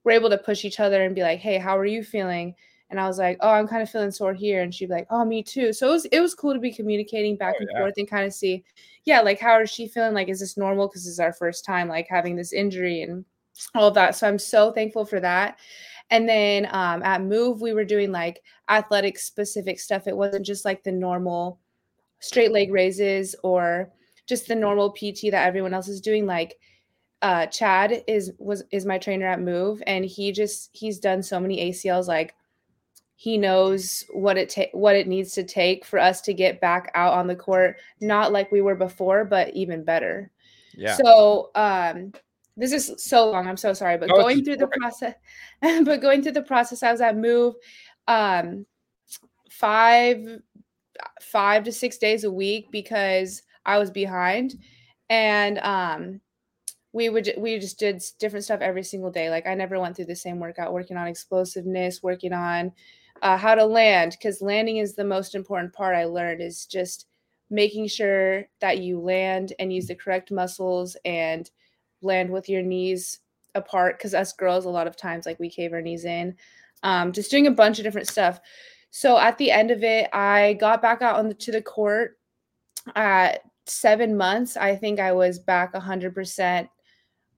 we're 0.02 0.12
able 0.12 0.30
to 0.30 0.38
push 0.38 0.64
each 0.64 0.80
other 0.80 1.04
and 1.04 1.14
be 1.14 1.22
like, 1.22 1.40
"Hey, 1.40 1.58
how 1.58 1.76
are 1.76 1.84
you 1.84 2.02
feeling?" 2.02 2.54
And 2.90 2.98
I 2.98 3.06
was 3.06 3.18
like, 3.18 3.36
"Oh, 3.40 3.50
I'm 3.50 3.68
kind 3.68 3.82
of 3.82 3.90
feeling 3.90 4.10
sore 4.10 4.34
here," 4.34 4.62
and 4.62 4.74
she'd 4.74 4.86
be 4.86 4.94
like, 4.94 5.06
"Oh, 5.10 5.24
me 5.24 5.42
too." 5.42 5.72
So 5.72 5.88
it 5.88 5.92
was 5.92 6.04
it 6.06 6.20
was 6.20 6.34
cool 6.34 6.54
to 6.54 6.60
be 6.60 6.72
communicating 6.72 7.36
back 7.36 7.54
oh, 7.56 7.60
and 7.60 7.68
yeah. 7.72 7.80
forth 7.80 7.94
and 7.98 8.08
kind 8.08 8.24
of 8.24 8.32
see, 8.32 8.64
yeah, 9.04 9.20
like 9.20 9.40
how 9.40 9.60
is 9.60 9.70
she 9.70 9.88
feeling? 9.88 10.14
Like, 10.14 10.28
is 10.28 10.40
this 10.40 10.56
normal? 10.56 10.88
Because 10.88 11.04
this 11.04 11.12
is 11.12 11.20
our 11.20 11.32
first 11.32 11.64
time 11.64 11.88
like 11.88 12.06
having 12.08 12.36
this 12.36 12.52
injury 12.52 13.02
and 13.02 13.24
all 13.74 13.88
of 13.88 13.94
that. 13.94 14.16
So 14.16 14.26
I'm 14.28 14.38
so 14.38 14.72
thankful 14.72 15.04
for 15.04 15.20
that. 15.20 15.58
And 16.10 16.28
then 16.28 16.68
um, 16.70 17.02
at 17.02 17.22
Move, 17.22 17.60
we 17.60 17.72
were 17.72 17.84
doing 17.84 18.12
like 18.12 18.42
athletic 18.68 19.18
specific 19.18 19.78
stuff. 19.78 20.06
It 20.06 20.16
wasn't 20.16 20.46
just 20.46 20.64
like 20.64 20.82
the 20.82 20.92
normal 20.92 21.58
straight 22.20 22.52
leg 22.52 22.72
raises 22.72 23.34
or 23.42 23.92
just 24.26 24.48
the 24.48 24.54
normal 24.54 24.90
PT 24.90 25.30
that 25.30 25.46
everyone 25.46 25.74
else 25.74 25.88
is 25.88 26.00
doing. 26.00 26.26
Like 26.26 26.58
uh 27.20 27.46
Chad 27.46 28.04
is 28.06 28.32
was 28.38 28.62
is 28.70 28.86
my 28.86 28.96
trainer 28.96 29.26
at 29.26 29.40
Move 29.40 29.82
and 29.86 30.04
he 30.04 30.30
just 30.30 30.70
he's 30.72 30.98
done 30.98 31.22
so 31.22 31.40
many 31.40 31.70
ACLs 31.70 32.06
like 32.06 32.34
he 33.20 33.36
knows 33.36 34.04
what 34.12 34.38
it 34.38 34.48
ta- 34.48 34.70
what 34.70 34.94
it 34.94 35.08
needs 35.08 35.32
to 35.32 35.42
take 35.42 35.84
for 35.84 35.98
us 35.98 36.20
to 36.20 36.32
get 36.32 36.60
back 36.60 36.88
out 36.94 37.14
on 37.14 37.26
the 37.26 37.34
court 37.34 37.76
not 38.00 38.30
like 38.30 38.52
we 38.52 38.60
were 38.60 38.76
before 38.76 39.24
but 39.24 39.52
even 39.56 39.82
better. 39.82 40.30
Yeah. 40.72 40.94
So 40.94 41.50
um 41.56 42.12
this 42.56 42.72
is 42.72 42.94
so 42.98 43.28
long 43.28 43.48
I'm 43.48 43.56
so 43.56 43.72
sorry 43.72 43.98
but 43.98 44.08
oh, 44.12 44.18
going 44.18 44.44
through 44.44 44.58
the 44.58 44.68
process 44.68 45.14
but 45.60 46.00
going 46.00 46.22
through 46.22 46.32
the 46.32 46.42
process 46.42 46.84
I 46.84 46.92
was 46.92 47.00
at 47.00 47.16
Move 47.16 47.56
um 48.06 48.64
5 49.50 50.38
5 51.20 51.64
to 51.64 51.72
6 51.72 51.98
days 51.98 52.22
a 52.22 52.30
week 52.30 52.70
because 52.70 53.42
I 53.66 53.78
was 53.78 53.90
behind 53.90 54.54
and 55.10 55.58
um 55.58 56.20
we 56.92 57.08
would 57.08 57.34
we 57.36 57.58
just 57.58 57.80
did 57.80 58.00
different 58.20 58.44
stuff 58.44 58.60
every 58.60 58.84
single 58.84 59.10
day. 59.10 59.28
Like 59.28 59.46
I 59.46 59.54
never 59.54 59.78
went 59.78 59.96
through 59.96 60.06
the 60.06 60.16
same 60.16 60.38
workout, 60.38 60.72
working 60.72 60.96
on 60.96 61.06
explosiveness, 61.06 62.02
working 62.02 62.32
on 62.32 62.72
uh, 63.22 63.36
how 63.36 63.54
to 63.54 63.64
land, 63.64 64.12
because 64.12 64.42
landing 64.42 64.78
is 64.78 64.94
the 64.94 65.04
most 65.04 65.34
important 65.34 65.72
part. 65.72 65.96
I 65.96 66.04
learned 66.04 66.40
is 66.40 66.66
just 66.66 67.06
making 67.50 67.88
sure 67.88 68.44
that 68.60 68.78
you 68.78 69.00
land 69.00 69.52
and 69.58 69.72
use 69.72 69.86
the 69.86 69.94
correct 69.94 70.30
muscles 70.30 70.96
and 71.04 71.50
land 72.02 72.30
with 72.30 72.48
your 72.48 72.62
knees 72.62 73.20
apart. 73.54 73.98
Because 73.98 74.14
us 74.14 74.32
girls, 74.32 74.64
a 74.64 74.70
lot 74.70 74.86
of 74.86 74.96
times, 74.96 75.26
like 75.26 75.40
we 75.40 75.50
cave 75.50 75.72
our 75.72 75.82
knees 75.82 76.04
in. 76.04 76.34
Um, 76.82 77.12
just 77.12 77.30
doing 77.30 77.46
a 77.46 77.52
bunch 77.52 77.78
of 77.78 77.84
different 77.84 78.08
stuff. 78.08 78.40
So 78.90 79.18
at 79.18 79.36
the 79.38 79.50
end 79.50 79.70
of 79.70 79.82
it, 79.82 80.08
I 80.12 80.54
got 80.54 80.80
back 80.80 81.02
out 81.02 81.16
on 81.16 81.28
the, 81.28 81.34
to 81.34 81.52
the 81.52 81.62
court 81.62 82.18
at 82.94 83.40
seven 83.66 84.16
months. 84.16 84.56
I 84.56 84.76
think 84.76 85.00
I 85.00 85.12
was 85.12 85.38
back 85.38 85.74
100% 85.74 86.68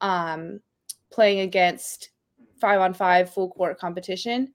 um, 0.01 0.61
playing 1.11 1.41
against 1.41 2.11
five 2.61 2.81
on 2.81 2.95
five 2.95 3.33
full 3.33 3.51
court 3.51 3.79
competition, 3.79 4.53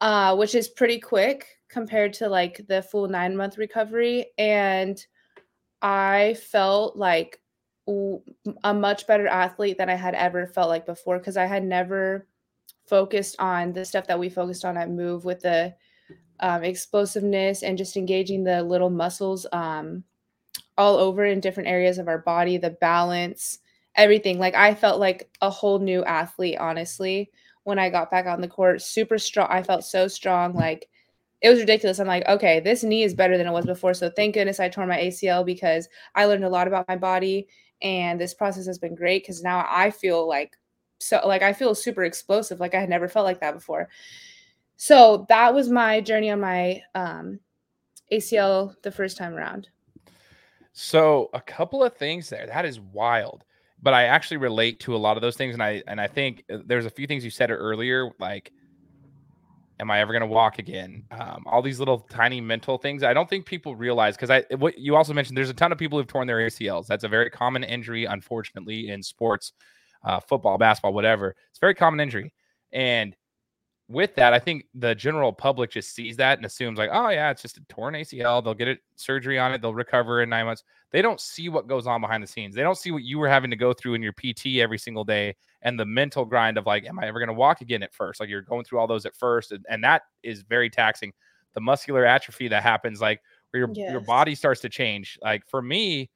uh, 0.00 0.36
which 0.36 0.54
is 0.54 0.68
pretty 0.68 0.98
quick 0.98 1.46
compared 1.68 2.12
to 2.14 2.28
like 2.28 2.66
the 2.68 2.82
full 2.82 3.08
nine 3.08 3.36
month 3.36 3.58
recovery. 3.58 4.26
And 4.38 5.04
I 5.82 6.36
felt 6.50 6.96
like 6.96 7.40
a 8.64 8.74
much 8.74 9.06
better 9.06 9.28
athlete 9.28 9.78
than 9.78 9.88
I 9.88 9.94
had 9.94 10.14
ever 10.14 10.46
felt 10.46 10.68
like 10.68 10.86
before 10.86 11.18
because 11.18 11.36
I 11.36 11.46
had 11.46 11.64
never 11.64 12.26
focused 12.86 13.36
on 13.38 13.72
the 13.72 13.84
stuff 13.84 14.06
that 14.06 14.18
we 14.18 14.28
focused 14.28 14.64
on 14.64 14.76
at 14.76 14.90
Move 14.90 15.24
with 15.24 15.40
the 15.40 15.74
um, 16.40 16.64
explosiveness 16.64 17.62
and 17.62 17.78
just 17.78 17.96
engaging 17.96 18.44
the 18.44 18.62
little 18.62 18.90
muscles 18.90 19.46
um, 19.52 20.04
all 20.76 20.96
over 20.96 21.24
in 21.24 21.40
different 21.40 21.68
areas 21.68 21.98
of 21.98 22.08
our 22.08 22.18
body, 22.18 22.58
the 22.58 22.70
balance, 22.70 23.60
everything. 23.94 24.38
Like 24.38 24.54
I 24.54 24.74
felt 24.74 25.00
like 25.00 25.30
a 25.40 25.50
whole 25.50 25.78
new 25.78 26.04
athlete, 26.04 26.58
honestly, 26.58 27.30
when 27.66 27.80
I 27.80 27.90
got 27.90 28.12
back 28.12 28.26
on 28.26 28.40
the 28.40 28.48
court. 28.48 28.80
Super 28.80 29.18
strong. 29.18 29.48
I 29.50 29.62
felt 29.62 29.84
so 29.84 30.06
strong. 30.06 30.54
Like 30.54 30.88
it 31.42 31.50
was 31.50 31.58
ridiculous. 31.58 31.98
I'm 31.98 32.06
like, 32.06 32.26
okay, 32.28 32.60
this 32.60 32.84
knee 32.84 33.02
is 33.02 33.12
better 33.12 33.36
than 33.36 33.46
it 33.46 33.52
was 33.52 33.66
before. 33.66 33.92
So 33.92 34.08
thank 34.08 34.34
goodness 34.34 34.60
I 34.60 34.68
tore 34.68 34.86
my 34.86 34.98
ACL 34.98 35.44
because 35.44 35.88
I 36.14 36.26
learned 36.26 36.44
a 36.44 36.48
lot 36.48 36.68
about 36.68 36.86
my 36.86 36.96
body. 36.96 37.48
And 37.82 38.20
this 38.20 38.34
process 38.34 38.66
has 38.66 38.78
been 38.78 38.94
great 38.94 39.24
because 39.24 39.42
now 39.42 39.66
I 39.68 39.90
feel 39.90 40.28
like 40.28 40.56
so 40.98 41.20
like 41.26 41.42
I 41.42 41.52
feel 41.52 41.74
super 41.74 42.04
explosive. 42.04 42.60
Like 42.60 42.74
I 42.74 42.80
had 42.80 42.88
never 42.88 43.08
felt 43.08 43.26
like 43.26 43.40
that 43.40 43.54
before. 43.54 43.88
So 44.76 45.26
that 45.28 45.52
was 45.52 45.68
my 45.68 46.00
journey 46.00 46.30
on 46.30 46.40
my 46.40 46.82
um 46.94 47.40
ACL 48.12 48.80
the 48.82 48.92
first 48.92 49.16
time 49.16 49.34
around. 49.34 49.68
So 50.72 51.30
a 51.34 51.40
couple 51.40 51.82
of 51.82 51.96
things 51.96 52.28
there. 52.28 52.46
That 52.46 52.64
is 52.64 52.78
wild. 52.78 53.44
But 53.86 53.94
I 53.94 54.06
actually 54.06 54.38
relate 54.38 54.80
to 54.80 54.96
a 54.96 54.98
lot 54.98 55.16
of 55.16 55.20
those 55.20 55.36
things. 55.36 55.54
And 55.54 55.62
I 55.62 55.80
and 55.86 56.00
I 56.00 56.08
think 56.08 56.42
uh, 56.52 56.58
there's 56.66 56.86
a 56.86 56.90
few 56.90 57.06
things 57.06 57.24
you 57.24 57.30
said 57.30 57.52
earlier, 57.52 58.10
like 58.18 58.52
am 59.78 59.92
I 59.92 60.00
ever 60.00 60.12
going 60.12 60.22
to 60.22 60.26
walk 60.26 60.58
again? 60.58 61.04
Um, 61.12 61.44
all 61.46 61.62
these 61.62 61.78
little 61.78 62.00
tiny 62.00 62.40
mental 62.40 62.78
things. 62.78 63.04
I 63.04 63.14
don't 63.14 63.30
think 63.30 63.46
people 63.46 63.76
realize 63.76 64.16
because 64.16 64.28
I 64.28 64.42
what 64.56 64.76
you 64.76 64.96
also 64.96 65.12
mentioned. 65.12 65.38
There's 65.38 65.50
a 65.50 65.54
ton 65.54 65.70
of 65.70 65.78
people 65.78 66.00
who've 66.00 66.06
torn 66.08 66.26
their 66.26 66.38
ACLs. 66.38 66.88
That's 66.88 67.04
a 67.04 67.08
very 67.08 67.30
common 67.30 67.62
injury, 67.62 68.06
unfortunately, 68.06 68.88
in 68.88 69.04
sports, 69.04 69.52
uh, 70.02 70.18
football, 70.18 70.58
basketball, 70.58 70.92
whatever. 70.92 71.36
It's 71.50 71.58
a 71.58 71.60
very 71.60 71.76
common 71.76 72.00
injury, 72.00 72.32
and 72.72 73.14
with 73.88 74.14
that, 74.16 74.32
I 74.32 74.38
think 74.40 74.66
the 74.74 74.94
general 74.94 75.32
public 75.32 75.70
just 75.70 75.94
sees 75.94 76.16
that 76.16 76.38
and 76.38 76.46
assumes 76.46 76.78
like, 76.78 76.90
oh 76.92 77.08
yeah, 77.08 77.30
it's 77.30 77.42
just 77.42 77.56
a 77.56 77.64
torn 77.68 77.94
ACL. 77.94 78.42
They'll 78.42 78.54
get 78.54 78.66
it 78.68 78.80
surgery 78.96 79.38
on 79.38 79.52
it. 79.52 79.62
They'll 79.62 79.74
recover 79.74 80.22
in 80.22 80.28
nine 80.28 80.46
months. 80.46 80.64
They 80.90 81.02
don't 81.02 81.20
see 81.20 81.48
what 81.48 81.68
goes 81.68 81.86
on 81.86 82.00
behind 82.00 82.22
the 82.22 82.26
scenes. 82.26 82.54
They 82.54 82.62
don't 82.62 82.78
see 82.78 82.90
what 82.90 83.04
you 83.04 83.18
were 83.18 83.28
having 83.28 83.50
to 83.50 83.56
go 83.56 83.72
through 83.72 83.94
in 83.94 84.02
your 84.02 84.12
PT 84.12 84.58
every 84.58 84.78
single 84.78 85.04
day 85.04 85.36
and 85.62 85.78
the 85.78 85.84
mental 85.84 86.24
grind 86.24 86.58
of 86.58 86.66
like, 86.66 86.84
am 86.84 86.98
I 86.98 87.06
ever 87.06 87.20
going 87.20 87.28
to 87.28 87.34
walk 87.34 87.60
again 87.60 87.82
at 87.82 87.94
first? 87.94 88.18
Like 88.18 88.28
you're 88.28 88.42
going 88.42 88.64
through 88.64 88.80
all 88.80 88.86
those 88.86 89.06
at 89.06 89.14
first, 89.14 89.52
and, 89.52 89.64
and 89.68 89.82
that 89.84 90.02
is 90.22 90.42
very 90.42 90.70
taxing. 90.70 91.12
The 91.54 91.60
muscular 91.60 92.04
atrophy 92.04 92.48
that 92.48 92.62
happens, 92.62 93.00
like 93.00 93.20
where 93.50 93.60
your 93.60 93.70
yes. 93.72 93.90
your 93.90 94.00
body 94.00 94.34
starts 94.34 94.60
to 94.62 94.68
change. 94.68 95.18
Like 95.22 95.46
for 95.48 95.62
me, 95.62 96.10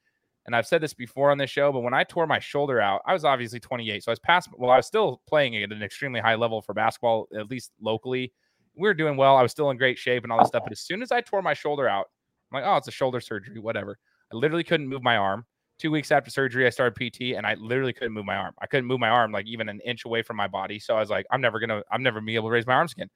and 0.46 0.56
I've 0.56 0.66
said 0.66 0.80
this 0.80 0.94
before 0.94 1.30
on 1.30 1.38
this 1.38 1.50
show, 1.50 1.72
but 1.72 1.80
when 1.80 1.94
I 1.94 2.04
tore 2.04 2.26
my 2.26 2.38
shoulder 2.38 2.80
out, 2.80 3.02
I 3.06 3.12
was 3.12 3.24
obviously 3.24 3.60
28. 3.60 4.02
So 4.02 4.10
I 4.10 4.12
was 4.12 4.18
past, 4.20 4.48
well, 4.56 4.70
I 4.70 4.76
was 4.76 4.86
still 4.86 5.20
playing 5.28 5.56
at 5.62 5.70
an 5.70 5.82
extremely 5.82 6.20
high 6.20 6.34
level 6.34 6.62
for 6.62 6.74
basketball, 6.74 7.28
at 7.36 7.50
least 7.50 7.72
locally. 7.80 8.32
We 8.74 8.88
were 8.88 8.94
doing 8.94 9.16
well. 9.16 9.36
I 9.36 9.42
was 9.42 9.52
still 9.52 9.70
in 9.70 9.76
great 9.76 9.98
shape 9.98 10.22
and 10.22 10.32
all 10.32 10.38
this 10.38 10.48
stuff. 10.48 10.62
But 10.64 10.72
as 10.72 10.80
soon 10.80 11.02
as 11.02 11.12
I 11.12 11.20
tore 11.20 11.42
my 11.42 11.54
shoulder 11.54 11.88
out, 11.88 12.06
I'm 12.50 12.60
like, 12.60 12.68
oh, 12.68 12.76
it's 12.76 12.88
a 12.88 12.92
shoulder 12.92 13.20
surgery, 13.20 13.58
whatever. 13.58 13.98
I 14.32 14.36
literally 14.36 14.64
couldn't 14.64 14.88
move 14.88 15.02
my 15.02 15.16
arm. 15.16 15.44
Two 15.78 15.90
weeks 15.90 16.10
after 16.10 16.30
surgery, 16.30 16.66
I 16.66 16.70
started 16.70 16.94
PT 16.94 17.36
and 17.36 17.46
I 17.46 17.54
literally 17.54 17.92
couldn't 17.92 18.12
move 18.12 18.26
my 18.26 18.36
arm. 18.36 18.54
I 18.60 18.66
couldn't 18.66 18.86
move 18.86 19.00
my 19.00 19.08
arm 19.08 19.32
like 19.32 19.46
even 19.46 19.68
an 19.68 19.80
inch 19.80 20.04
away 20.04 20.22
from 20.22 20.36
my 20.36 20.46
body. 20.46 20.78
So 20.78 20.94
I 20.94 21.00
was 21.00 21.10
like, 21.10 21.26
I'm 21.30 21.40
never 21.40 21.58
gonna, 21.58 21.82
I'm 21.90 22.02
never 22.02 22.16
going 22.16 22.26
to 22.26 22.30
be 22.30 22.34
able 22.36 22.48
to 22.48 22.52
raise 22.52 22.66
my 22.66 22.74
arms 22.74 22.92
again. 22.92 23.08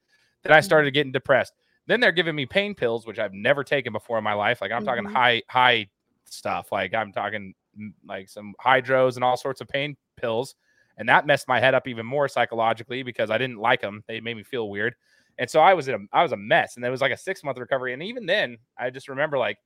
Then 0.43 0.51
I 0.51 0.57
mm-hmm. 0.57 0.65
started 0.65 0.91
getting 0.93 1.11
depressed. 1.11 1.53
Then 1.87 1.99
they're 1.99 2.11
giving 2.11 2.35
me 2.35 2.45
pain 2.45 2.73
pills, 2.73 3.05
which 3.05 3.19
I've 3.19 3.33
never 3.33 3.63
taken 3.63 3.93
before 3.93 4.17
in 4.17 4.23
my 4.23 4.33
life. 4.33 4.61
Like 4.61 4.71
I'm 4.71 4.83
mm-hmm. 4.83 4.87
talking 4.87 5.05
high, 5.05 5.43
high 5.47 5.87
stuff. 6.27 6.71
Like 6.71 6.93
I'm 6.93 7.11
talking 7.11 7.53
mm, 7.79 7.93
like 8.07 8.29
some 8.29 8.53
hydros 8.63 9.15
and 9.15 9.23
all 9.23 9.37
sorts 9.37 9.61
of 9.61 9.67
pain 9.67 9.95
pills. 10.17 10.55
And 10.97 11.09
that 11.09 11.25
messed 11.25 11.47
my 11.47 11.59
head 11.59 11.73
up 11.73 11.87
even 11.87 12.05
more 12.05 12.27
psychologically 12.27 13.03
because 13.03 13.29
I 13.29 13.37
didn't 13.37 13.57
like 13.57 13.81
them. 13.81 14.03
They 14.07 14.21
made 14.21 14.37
me 14.37 14.43
feel 14.43 14.69
weird. 14.69 14.95
And 15.37 15.49
so 15.49 15.59
I 15.59 15.73
was 15.73 15.87
in 15.87 15.95
a, 15.95 16.17
I 16.17 16.23
was 16.23 16.31
a 16.31 16.37
mess. 16.37 16.77
And 16.77 16.85
it 16.85 16.89
was 16.89 17.01
like 17.01 17.11
a 17.11 17.17
six 17.17 17.43
month 17.43 17.57
recovery. 17.57 17.93
And 17.93 18.01
even 18.01 18.25
then, 18.25 18.57
I 18.77 18.89
just 18.89 19.09
remember 19.09 19.37
like 19.37 19.57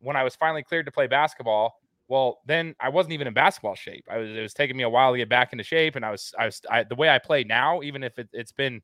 when 0.00 0.16
I 0.16 0.24
was 0.24 0.36
finally 0.36 0.62
cleared 0.62 0.86
to 0.86 0.92
play 0.92 1.06
basketball, 1.06 1.74
well, 2.08 2.38
then 2.46 2.74
I 2.80 2.88
wasn't 2.88 3.12
even 3.12 3.26
in 3.26 3.34
basketball 3.34 3.74
shape. 3.74 4.04
I 4.10 4.18
was, 4.18 4.30
it 4.30 4.40
was 4.40 4.54
taking 4.54 4.76
me 4.76 4.82
a 4.82 4.88
while 4.88 5.12
to 5.12 5.18
get 5.18 5.28
back 5.28 5.52
into 5.52 5.64
shape. 5.64 5.96
And 5.96 6.04
I 6.04 6.10
was, 6.10 6.34
I 6.38 6.46
was, 6.46 6.60
I, 6.70 6.84
the 6.84 6.94
way 6.94 7.08
I 7.08 7.18
play 7.18 7.44
now, 7.44 7.82
even 7.82 8.02
if 8.02 8.18
it, 8.18 8.28
it's 8.32 8.52
been 8.52 8.82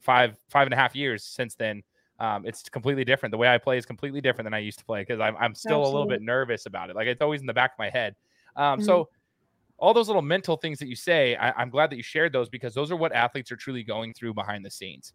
five, 0.00 0.36
five 0.48 0.66
and 0.66 0.74
a 0.74 0.76
half 0.76 0.94
years 0.94 1.24
since 1.24 1.54
then, 1.54 1.82
um, 2.22 2.46
it's 2.46 2.68
completely 2.68 3.04
different. 3.04 3.32
The 3.32 3.36
way 3.36 3.48
I 3.48 3.58
play 3.58 3.76
is 3.76 3.84
completely 3.84 4.20
different 4.20 4.46
than 4.46 4.54
I 4.54 4.60
used 4.60 4.78
to 4.78 4.84
play 4.84 5.02
because 5.02 5.18
I'm, 5.18 5.36
I'm 5.38 5.56
still 5.56 5.80
Absolutely. 5.80 5.90
a 5.90 5.92
little 5.92 6.08
bit 6.08 6.22
nervous 6.22 6.66
about 6.66 6.88
it. 6.88 6.94
Like 6.94 7.08
it's 7.08 7.20
always 7.20 7.40
in 7.40 7.48
the 7.48 7.52
back 7.52 7.72
of 7.72 7.78
my 7.80 7.90
head. 7.90 8.14
Um, 8.54 8.78
mm-hmm. 8.78 8.86
So 8.86 9.08
all 9.76 9.92
those 9.92 10.06
little 10.06 10.22
mental 10.22 10.56
things 10.56 10.78
that 10.78 10.86
you 10.86 10.94
say, 10.94 11.34
I, 11.34 11.50
I'm 11.60 11.68
glad 11.68 11.90
that 11.90 11.96
you 11.96 12.04
shared 12.04 12.32
those 12.32 12.48
because 12.48 12.74
those 12.74 12.92
are 12.92 12.96
what 12.96 13.12
athletes 13.12 13.50
are 13.50 13.56
truly 13.56 13.82
going 13.82 14.14
through 14.14 14.34
behind 14.34 14.64
the 14.64 14.70
scenes. 14.70 15.14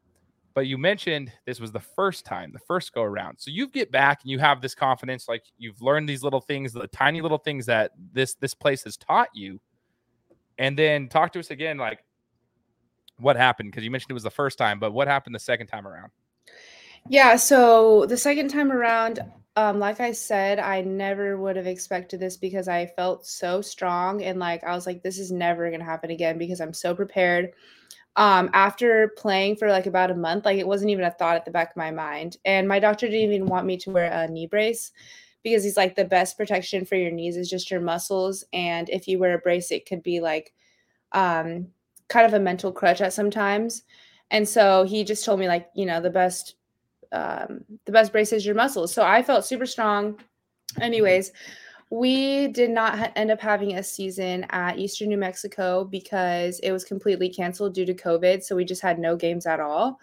But 0.53 0.67
you 0.67 0.77
mentioned 0.77 1.31
this 1.45 1.61
was 1.61 1.71
the 1.71 1.79
first 1.79 2.25
time, 2.25 2.51
the 2.51 2.59
first 2.59 2.91
go 2.91 3.03
around. 3.03 3.37
So 3.39 3.51
you 3.51 3.69
get 3.69 3.89
back 3.89 4.23
and 4.23 4.29
you 4.29 4.39
have 4.39 4.61
this 4.61 4.75
confidence, 4.75 5.29
like 5.29 5.43
you've 5.57 5.81
learned 5.81 6.09
these 6.09 6.23
little 6.23 6.41
things, 6.41 6.73
the 6.73 6.87
tiny 6.87 7.21
little 7.21 7.37
things 7.37 7.65
that 7.67 7.91
this 8.11 8.33
this 8.33 8.53
place 8.53 8.83
has 8.83 8.97
taught 8.97 9.29
you. 9.33 9.61
And 10.57 10.77
then 10.77 11.07
talk 11.07 11.31
to 11.33 11.39
us 11.39 11.51
again, 11.51 11.77
like 11.77 12.03
what 13.17 13.37
happened? 13.37 13.71
Because 13.71 13.85
you 13.85 13.91
mentioned 13.91 14.11
it 14.11 14.15
was 14.15 14.23
the 14.23 14.29
first 14.29 14.57
time, 14.57 14.77
but 14.77 14.91
what 14.91 15.07
happened 15.07 15.33
the 15.33 15.39
second 15.39 15.67
time 15.67 15.87
around? 15.87 16.11
Yeah, 17.09 17.35
so 17.35 18.05
the 18.05 18.17
second 18.17 18.49
time 18.49 18.71
around, 18.71 19.19
um, 19.55 19.79
like 19.79 19.99
I 19.99 20.11
said, 20.11 20.59
I 20.59 20.81
never 20.81 21.37
would 21.37 21.55
have 21.55 21.67
expected 21.67 22.19
this 22.19 22.37
because 22.37 22.67
I 22.67 22.85
felt 22.85 23.25
so 23.25 23.61
strong 23.61 24.21
and 24.23 24.39
like 24.39 24.63
I 24.63 24.75
was 24.75 24.85
like, 24.85 25.01
this 25.01 25.17
is 25.17 25.31
never 25.31 25.69
gonna 25.71 25.83
happen 25.83 26.11
again 26.11 26.37
because 26.37 26.59
I'm 26.61 26.73
so 26.73 26.93
prepared. 26.93 27.53
Um, 28.17 28.49
after 28.53 29.09
playing 29.17 29.57
for 29.57 29.69
like 29.69 29.87
about 29.87 30.11
a 30.11 30.15
month, 30.15 30.45
like 30.45 30.59
it 30.59 30.67
wasn't 30.67 30.91
even 30.91 31.05
a 31.05 31.11
thought 31.11 31.37
at 31.37 31.45
the 31.45 31.51
back 31.51 31.71
of 31.71 31.77
my 31.77 31.91
mind. 31.91 32.37
And 32.45 32.67
my 32.67 32.79
doctor 32.79 33.07
didn't 33.07 33.31
even 33.33 33.47
want 33.47 33.67
me 33.67 33.77
to 33.79 33.91
wear 33.91 34.11
a 34.11 34.27
knee 34.27 34.47
brace 34.47 34.91
because 35.43 35.63
he's 35.63 35.77
like 35.77 35.95
the 35.95 36.05
best 36.05 36.37
protection 36.37 36.85
for 36.85 36.95
your 36.95 37.11
knees 37.11 37.37
is 37.37 37.49
just 37.49 37.71
your 37.71 37.81
muscles. 37.81 38.45
And 38.53 38.89
if 38.89 39.07
you 39.07 39.19
wear 39.19 39.35
a 39.35 39.39
brace, 39.39 39.71
it 39.71 39.87
could 39.87 40.03
be 40.03 40.21
like 40.21 40.53
um 41.13 41.69
kind 42.09 42.25
of 42.27 42.33
a 42.35 42.41
mental 42.41 42.73
crutch 42.73 43.01
at 43.01 43.13
sometimes. 43.13 43.83
And 44.31 44.47
so 44.49 44.83
he 44.85 45.05
just 45.05 45.25
told 45.25 45.39
me 45.39 45.47
like, 45.47 45.69
you 45.75 45.85
know, 45.85 46.01
the 46.01 46.11
best 46.11 46.56
um, 47.11 47.63
the 47.85 47.91
best 47.91 48.11
brace 48.11 48.33
is 48.33 48.45
your 48.45 48.55
muscles. 48.55 48.93
So 48.93 49.03
I 49.03 49.23
felt 49.23 49.45
super 49.45 49.65
strong. 49.65 50.19
Anyways, 50.81 51.31
we 51.89 52.49
did 52.49 52.69
not 52.69 53.11
end 53.15 53.31
up 53.31 53.39
having 53.39 53.75
a 53.75 53.83
season 53.83 54.45
at 54.49 54.77
Eastern 54.77 55.09
New 55.09 55.17
Mexico 55.17 55.85
because 55.85 56.59
it 56.59 56.71
was 56.71 56.83
completely 56.83 57.29
canceled 57.29 57.73
due 57.73 57.85
to 57.85 57.93
COVID. 57.93 58.43
So 58.43 58.55
we 58.55 58.65
just 58.65 58.81
had 58.81 58.99
no 58.99 59.15
games 59.15 59.45
at 59.45 59.59
all. 59.59 59.99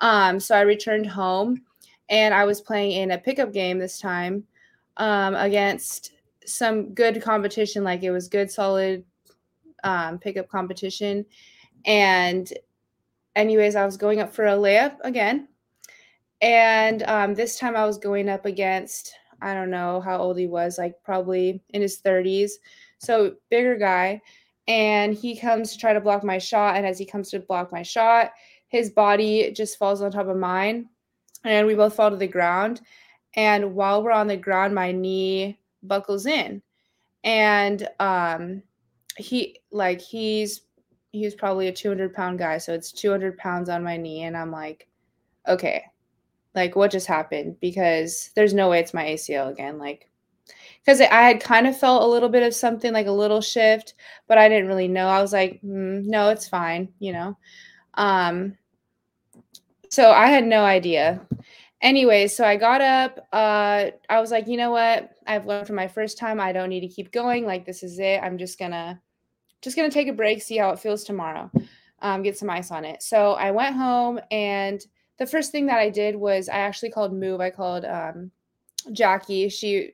Um, 0.00 0.40
so 0.40 0.56
I 0.56 0.62
returned 0.62 1.06
home 1.06 1.62
and 2.08 2.34
I 2.34 2.44
was 2.44 2.60
playing 2.60 2.92
in 2.92 3.12
a 3.12 3.18
pickup 3.18 3.52
game 3.52 3.78
this 3.78 4.00
time 4.00 4.44
um, 4.96 5.34
against 5.36 6.12
some 6.44 6.92
good 6.94 7.22
competition. 7.22 7.84
Like 7.84 8.02
it 8.02 8.10
was 8.10 8.28
good, 8.28 8.50
solid 8.50 9.04
um, 9.84 10.18
pickup 10.18 10.48
competition. 10.48 11.24
And, 11.84 12.52
anyways, 13.36 13.76
I 13.76 13.86
was 13.86 13.96
going 13.96 14.20
up 14.20 14.32
for 14.32 14.46
a 14.46 14.52
layup 14.52 14.96
again 15.02 15.46
and 16.40 17.02
um, 17.04 17.34
this 17.34 17.58
time 17.58 17.76
I 17.76 17.84
was 17.84 17.98
going 17.98 18.28
up 18.28 18.46
against, 18.46 19.12
I 19.42 19.54
don't 19.54 19.70
know 19.70 20.00
how 20.00 20.18
old 20.18 20.38
he 20.38 20.46
was, 20.46 20.78
like 20.78 20.94
probably 21.02 21.62
in 21.70 21.82
his 21.82 22.00
30s. 22.00 22.52
So 22.98 23.34
bigger 23.50 23.76
guy. 23.76 24.20
And 24.66 25.14
he 25.14 25.36
comes 25.36 25.72
to 25.72 25.78
try 25.78 25.92
to 25.92 26.00
block 26.00 26.22
my 26.22 26.38
shot. 26.38 26.76
And 26.76 26.86
as 26.86 26.98
he 26.98 27.06
comes 27.06 27.30
to 27.30 27.40
block 27.40 27.72
my 27.72 27.82
shot, 27.82 28.32
his 28.68 28.90
body 28.90 29.50
just 29.52 29.78
falls 29.78 30.02
on 30.02 30.10
top 30.10 30.28
of 30.28 30.36
mine. 30.36 30.88
And 31.44 31.66
we 31.66 31.74
both 31.74 31.94
fall 31.94 32.10
to 32.10 32.16
the 32.16 32.26
ground. 32.26 32.82
And 33.34 33.74
while 33.74 34.02
we're 34.02 34.12
on 34.12 34.26
the 34.26 34.36
ground, 34.36 34.74
my 34.74 34.92
knee 34.92 35.58
buckles 35.82 36.26
in. 36.26 36.62
And 37.24 37.88
um, 37.98 38.62
he, 39.16 39.60
like, 39.72 40.00
he's, 40.00 40.62
he's 41.12 41.34
probably 41.34 41.68
a 41.68 41.72
200 41.72 42.12
pound 42.12 42.38
guy. 42.38 42.58
So 42.58 42.74
it's 42.74 42.92
200 42.92 43.38
pounds 43.38 43.68
on 43.68 43.82
my 43.82 43.96
knee. 43.96 44.22
And 44.22 44.36
I'm 44.36 44.52
like, 44.52 44.88
okay, 45.46 45.84
like 46.58 46.76
what 46.76 46.90
just 46.90 47.06
happened? 47.06 47.56
Because 47.60 48.30
there's 48.34 48.54
no 48.54 48.68
way 48.68 48.80
it's 48.80 48.94
my 48.94 49.04
ACL 49.04 49.50
again 49.50 49.78
like 49.78 50.08
because 50.84 51.00
I 51.00 51.22
had 51.22 51.40
kind 51.40 51.66
of 51.66 51.78
felt 51.78 52.02
a 52.02 52.06
little 52.06 52.28
bit 52.28 52.42
of 52.42 52.54
something 52.54 52.92
like 52.92 53.06
a 53.06 53.12
little 53.12 53.40
shift 53.40 53.94
but 54.26 54.38
I 54.38 54.48
didn't 54.48 54.68
really 54.68 54.88
know. 54.88 55.08
I 55.08 55.20
was 55.22 55.32
like 55.32 55.60
mm, 55.62 56.04
no 56.04 56.30
it's 56.30 56.48
fine 56.48 56.88
you 56.98 57.12
know? 57.12 57.38
Um 57.94 58.56
so 59.90 60.10
I 60.10 60.26
had 60.26 60.44
no 60.44 60.64
idea. 60.64 61.20
Anyway 61.80 62.26
so 62.26 62.44
I 62.44 62.56
got 62.56 62.80
up 62.80 63.28
uh 63.32 63.90
I 64.08 64.20
was 64.20 64.30
like 64.30 64.46
you 64.48 64.56
know 64.56 64.70
what? 64.70 65.10
I've 65.26 65.46
learned 65.46 65.66
from 65.66 65.76
my 65.76 65.88
first 65.88 66.18
time 66.18 66.40
I 66.40 66.52
don't 66.52 66.70
need 66.70 66.80
to 66.80 66.88
keep 66.88 67.12
going 67.12 67.46
like 67.46 67.64
this 67.64 67.82
is 67.82 67.98
it. 67.98 68.20
I'm 68.22 68.38
just 68.38 68.58
gonna 68.58 69.00
just 69.62 69.76
gonna 69.76 69.90
take 69.90 70.08
a 70.08 70.12
break 70.12 70.42
see 70.42 70.56
how 70.56 70.70
it 70.70 70.78
feels 70.78 71.04
tomorrow 71.04 71.50
um, 72.00 72.22
get 72.22 72.38
some 72.38 72.50
ice 72.50 72.70
on 72.70 72.84
it. 72.84 73.02
So 73.02 73.32
I 73.32 73.50
went 73.50 73.76
home 73.76 74.20
and 74.30 74.80
the 75.18 75.26
first 75.26 75.52
thing 75.52 75.66
that 75.66 75.78
I 75.78 75.90
did 75.90 76.16
was 76.16 76.48
I 76.48 76.58
actually 76.58 76.90
called 76.90 77.12
Move. 77.12 77.40
I 77.40 77.50
called 77.50 77.84
um, 77.84 78.30
Jackie. 78.92 79.48
She 79.48 79.92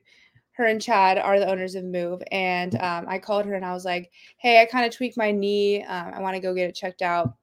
her 0.53 0.65
and 0.65 0.81
Chad 0.81 1.17
are 1.17 1.37
the 1.37 1.49
owners 1.49 1.75
of 1.75 1.83
Move, 1.83 2.23
and 2.31 2.75
um, 2.75 3.05
I 3.07 3.19
called 3.19 3.45
her 3.45 3.55
and 3.55 3.65
I 3.65 3.73
was 3.73 3.85
like, 3.85 4.11
"Hey, 4.37 4.61
I 4.61 4.65
kind 4.65 4.85
of 4.85 4.95
tweaked 4.95 5.17
my 5.17 5.31
knee. 5.31 5.83
Um, 5.83 6.13
I 6.13 6.21
want 6.21 6.35
to 6.35 6.41
go 6.41 6.53
get 6.53 6.69
it 6.69 6.75
checked 6.75 7.01
out 7.01 7.35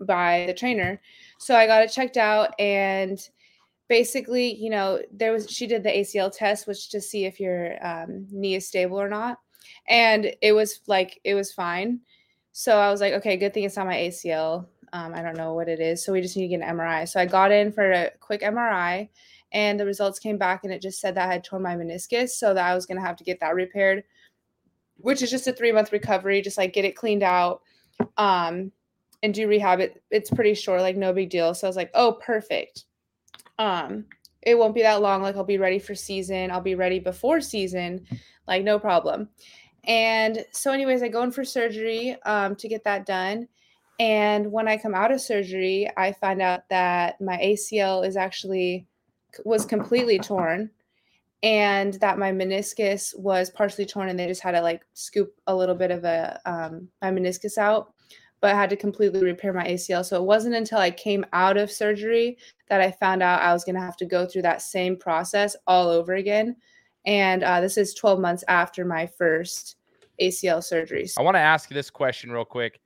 by 0.00 0.44
the 0.46 0.54
trainer." 0.54 1.00
So 1.38 1.54
I 1.54 1.66
got 1.66 1.82
it 1.82 1.92
checked 1.92 2.16
out, 2.16 2.58
and 2.58 3.20
basically, 3.88 4.54
you 4.54 4.70
know, 4.70 5.00
there 5.12 5.32
was 5.32 5.48
she 5.50 5.66
did 5.66 5.82
the 5.82 5.90
ACL 5.90 6.34
test, 6.34 6.66
which 6.66 6.90
to 6.90 7.00
see 7.00 7.24
if 7.26 7.38
your 7.38 7.84
um, 7.86 8.26
knee 8.30 8.56
is 8.56 8.66
stable 8.66 9.00
or 9.00 9.08
not, 9.08 9.38
and 9.88 10.34
it 10.42 10.52
was 10.52 10.80
like 10.86 11.20
it 11.24 11.34
was 11.34 11.52
fine. 11.52 12.00
So 12.56 12.78
I 12.78 12.90
was 12.90 13.00
like, 13.00 13.14
okay, 13.14 13.36
good 13.36 13.52
thing 13.52 13.64
it's 13.64 13.76
not 13.76 13.86
my 13.86 13.96
ACL. 13.96 14.66
Um, 14.94 15.12
I 15.14 15.20
don't 15.20 15.36
know 15.36 15.52
what 15.52 15.68
it 15.68 15.80
is, 15.80 16.02
so 16.02 16.12
we 16.12 16.22
just 16.22 16.36
need 16.36 16.48
to 16.48 16.56
get 16.56 16.66
an 16.66 16.76
MRI. 16.76 17.06
So 17.06 17.20
I 17.20 17.26
got 17.26 17.52
in 17.52 17.70
for 17.70 17.92
a 17.92 18.10
quick 18.20 18.40
MRI, 18.40 19.10
and 19.52 19.78
the 19.78 19.84
results 19.84 20.18
came 20.18 20.38
back, 20.38 20.64
and 20.64 20.72
it 20.72 20.80
just 20.80 21.00
said 21.00 21.14
that 21.16 21.28
I 21.28 21.32
had 21.32 21.44
torn 21.44 21.62
my 21.62 21.76
meniscus, 21.76 22.30
so 22.30 22.54
that 22.54 22.64
I 22.64 22.74
was 22.74 22.86
gonna 22.86 23.02
have 23.02 23.16
to 23.16 23.24
get 23.24 23.40
that 23.40 23.54
repaired, 23.54 24.04
which 24.96 25.20
is 25.20 25.30
just 25.30 25.46
a 25.46 25.52
three 25.52 25.72
month 25.72 25.92
recovery, 25.92 26.40
just 26.40 26.56
like 26.56 26.72
get 26.72 26.86
it 26.86 26.96
cleaned 26.96 27.22
out. 27.22 27.60
Um, 28.16 28.72
and 29.22 29.32
do 29.32 29.48
rehab 29.48 29.80
it 29.80 30.02
it's 30.10 30.28
pretty 30.28 30.52
short 30.52 30.82
like 30.82 30.96
no 30.96 31.10
big 31.10 31.30
deal 31.30 31.54
so 31.54 31.66
i 31.66 31.70
was 31.70 31.76
like 31.76 31.90
oh 31.94 32.18
perfect 32.20 32.84
um, 33.58 34.06
it 34.42 34.58
won't 34.58 34.74
be 34.74 34.82
that 34.82 35.00
long. 35.00 35.22
Like 35.22 35.36
I'll 35.36 35.44
be 35.44 35.58
ready 35.58 35.78
for 35.78 35.94
season. 35.94 36.50
I'll 36.50 36.60
be 36.60 36.74
ready 36.74 36.98
before 36.98 37.40
season. 37.40 38.06
Like 38.46 38.62
no 38.62 38.78
problem. 38.78 39.28
And 39.84 40.44
so, 40.52 40.72
anyways, 40.72 41.02
I 41.02 41.08
go 41.08 41.22
in 41.22 41.30
for 41.30 41.44
surgery 41.44 42.16
um, 42.24 42.56
to 42.56 42.68
get 42.68 42.84
that 42.84 43.06
done. 43.06 43.48
And 44.00 44.50
when 44.50 44.66
I 44.66 44.76
come 44.76 44.94
out 44.94 45.12
of 45.12 45.20
surgery, 45.20 45.88
I 45.96 46.12
find 46.12 46.42
out 46.42 46.68
that 46.68 47.20
my 47.20 47.36
ACL 47.38 48.06
is 48.06 48.16
actually 48.16 48.86
was 49.44 49.64
completely 49.64 50.18
torn 50.18 50.70
and 51.42 51.94
that 51.94 52.18
my 52.18 52.30
meniscus 52.32 53.16
was 53.18 53.50
partially 53.50 53.84
torn 53.84 54.08
and 54.08 54.18
they 54.18 54.26
just 54.26 54.42
had 54.42 54.52
to 54.52 54.60
like 54.60 54.82
scoop 54.94 55.34
a 55.46 55.54
little 55.54 55.74
bit 55.74 55.90
of 55.90 56.04
a 56.04 56.40
um, 56.46 56.88
my 57.02 57.10
meniscus 57.10 57.58
out 57.58 57.94
but 58.44 58.52
I 58.52 58.60
had 58.60 58.68
to 58.68 58.76
completely 58.76 59.24
repair 59.24 59.54
my 59.54 59.64
ACL. 59.66 60.04
So 60.04 60.20
it 60.20 60.26
wasn't 60.26 60.54
until 60.54 60.76
I 60.76 60.90
came 60.90 61.24
out 61.32 61.56
of 61.56 61.72
surgery 61.72 62.36
that 62.68 62.78
I 62.78 62.90
found 62.90 63.22
out 63.22 63.40
I 63.40 63.54
was 63.54 63.64
going 63.64 63.76
to 63.76 63.80
have 63.80 63.96
to 63.96 64.04
go 64.04 64.26
through 64.26 64.42
that 64.42 64.60
same 64.60 64.98
process 64.98 65.56
all 65.66 65.88
over 65.88 66.12
again. 66.12 66.54
And 67.06 67.42
uh, 67.42 67.62
this 67.62 67.78
is 67.78 67.94
12 67.94 68.20
months 68.20 68.44
after 68.46 68.84
my 68.84 69.06
first 69.06 69.76
ACL 70.20 70.58
surgeries. 70.58 71.14
I 71.18 71.22
want 71.22 71.36
to 71.36 71.40
ask 71.40 71.70
you 71.70 71.74
this 71.74 71.88
question 71.88 72.30
real 72.30 72.44
quick. 72.44 72.82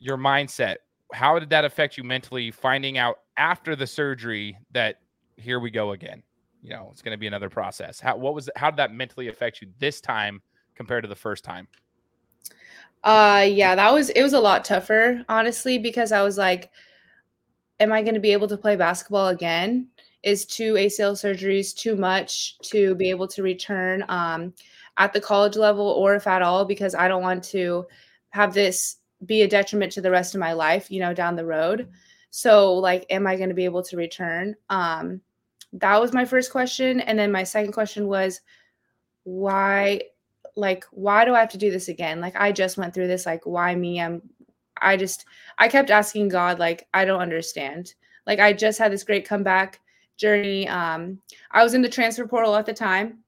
Your 0.00 0.16
mindset, 0.16 0.76
how 1.12 1.38
did 1.38 1.50
that 1.50 1.64
affect 1.64 1.98
you 1.98 2.04
mentally 2.04 2.50
finding 2.50 2.96
out 2.96 3.20
after 3.36 3.76
the 3.76 3.86
surgery 3.86 4.56
that 4.72 5.00
here 5.36 5.60
we 5.60 5.70
go 5.70 5.92
again? 5.92 6.22
You 6.62 6.70
know, 6.70 6.88
it's 6.90 7.02
going 7.02 7.14
to 7.14 7.18
be 7.18 7.26
another 7.26 7.50
process. 7.50 8.00
How 8.00 8.16
what 8.16 8.34
was 8.34 8.48
how 8.56 8.70
did 8.70 8.78
that 8.78 8.92
mentally 8.92 9.28
affect 9.28 9.60
you 9.60 9.68
this 9.78 10.00
time 10.00 10.40
compared 10.74 11.04
to 11.04 11.08
the 11.08 11.14
first 11.14 11.44
time? 11.44 11.68
Uh 13.04 13.46
yeah, 13.48 13.74
that 13.74 13.92
was 13.92 14.10
it 14.10 14.22
was 14.22 14.32
a 14.34 14.40
lot 14.40 14.64
tougher, 14.64 15.24
honestly, 15.28 15.78
because 15.78 16.12
I 16.12 16.22
was 16.22 16.36
like, 16.36 16.70
am 17.78 17.92
I 17.92 18.02
gonna 18.02 18.20
be 18.20 18.32
able 18.32 18.48
to 18.48 18.56
play 18.58 18.76
basketball 18.76 19.28
again? 19.28 19.88
Is 20.22 20.44
two 20.44 20.74
ACL 20.74 21.12
surgeries 21.12 21.74
too 21.74 21.96
much 21.96 22.58
to 22.64 22.94
be 22.94 23.08
able 23.10 23.26
to 23.28 23.42
return 23.42 24.04
um 24.08 24.52
at 24.98 25.12
the 25.14 25.20
college 25.20 25.56
level 25.56 25.86
or 25.86 26.14
if 26.14 26.26
at 26.26 26.42
all, 26.42 26.64
because 26.66 26.94
I 26.94 27.08
don't 27.08 27.22
want 27.22 27.42
to 27.44 27.86
have 28.30 28.52
this 28.52 28.96
be 29.26 29.42
a 29.42 29.48
detriment 29.48 29.92
to 29.92 30.00
the 30.00 30.10
rest 30.10 30.34
of 30.34 30.40
my 30.40 30.52
life, 30.52 30.90
you 30.90 31.00
know, 31.00 31.14
down 31.14 31.36
the 31.36 31.44
road. 31.44 31.88
So 32.30 32.74
like, 32.74 33.06
am 33.10 33.26
I 33.26 33.36
gonna 33.36 33.54
be 33.54 33.64
able 33.64 33.82
to 33.84 33.96
return? 33.96 34.54
Um 34.68 35.20
that 35.72 36.00
was 36.00 36.12
my 36.12 36.24
first 36.24 36.50
question. 36.50 37.00
And 37.00 37.18
then 37.18 37.30
my 37.30 37.44
second 37.44 37.72
question 37.72 38.06
was 38.06 38.40
why 39.24 40.02
like 40.56 40.84
why 40.90 41.24
do 41.24 41.34
i 41.34 41.40
have 41.40 41.50
to 41.50 41.58
do 41.58 41.70
this 41.70 41.88
again? 41.88 42.20
Like 42.20 42.34
i 42.36 42.52
just 42.52 42.76
went 42.76 42.94
through 42.94 43.08
this 43.08 43.26
like 43.26 43.44
why 43.44 43.74
me? 43.74 44.00
I'm 44.00 44.22
i 44.82 44.96
just 44.96 45.26
i 45.58 45.68
kept 45.68 45.90
asking 45.90 46.28
god 46.28 46.58
like 46.58 46.88
i 46.94 47.04
don't 47.04 47.20
understand. 47.20 47.94
Like 48.26 48.40
i 48.40 48.52
just 48.52 48.78
had 48.78 48.92
this 48.92 49.04
great 49.04 49.26
comeback 49.26 49.80
journey. 50.16 50.68
Um 50.68 51.20
i 51.50 51.62
was 51.62 51.74
in 51.74 51.82
the 51.82 51.88
transfer 51.88 52.26
portal 52.26 52.56
at 52.56 52.66
the 52.66 52.74
time. 52.74 53.18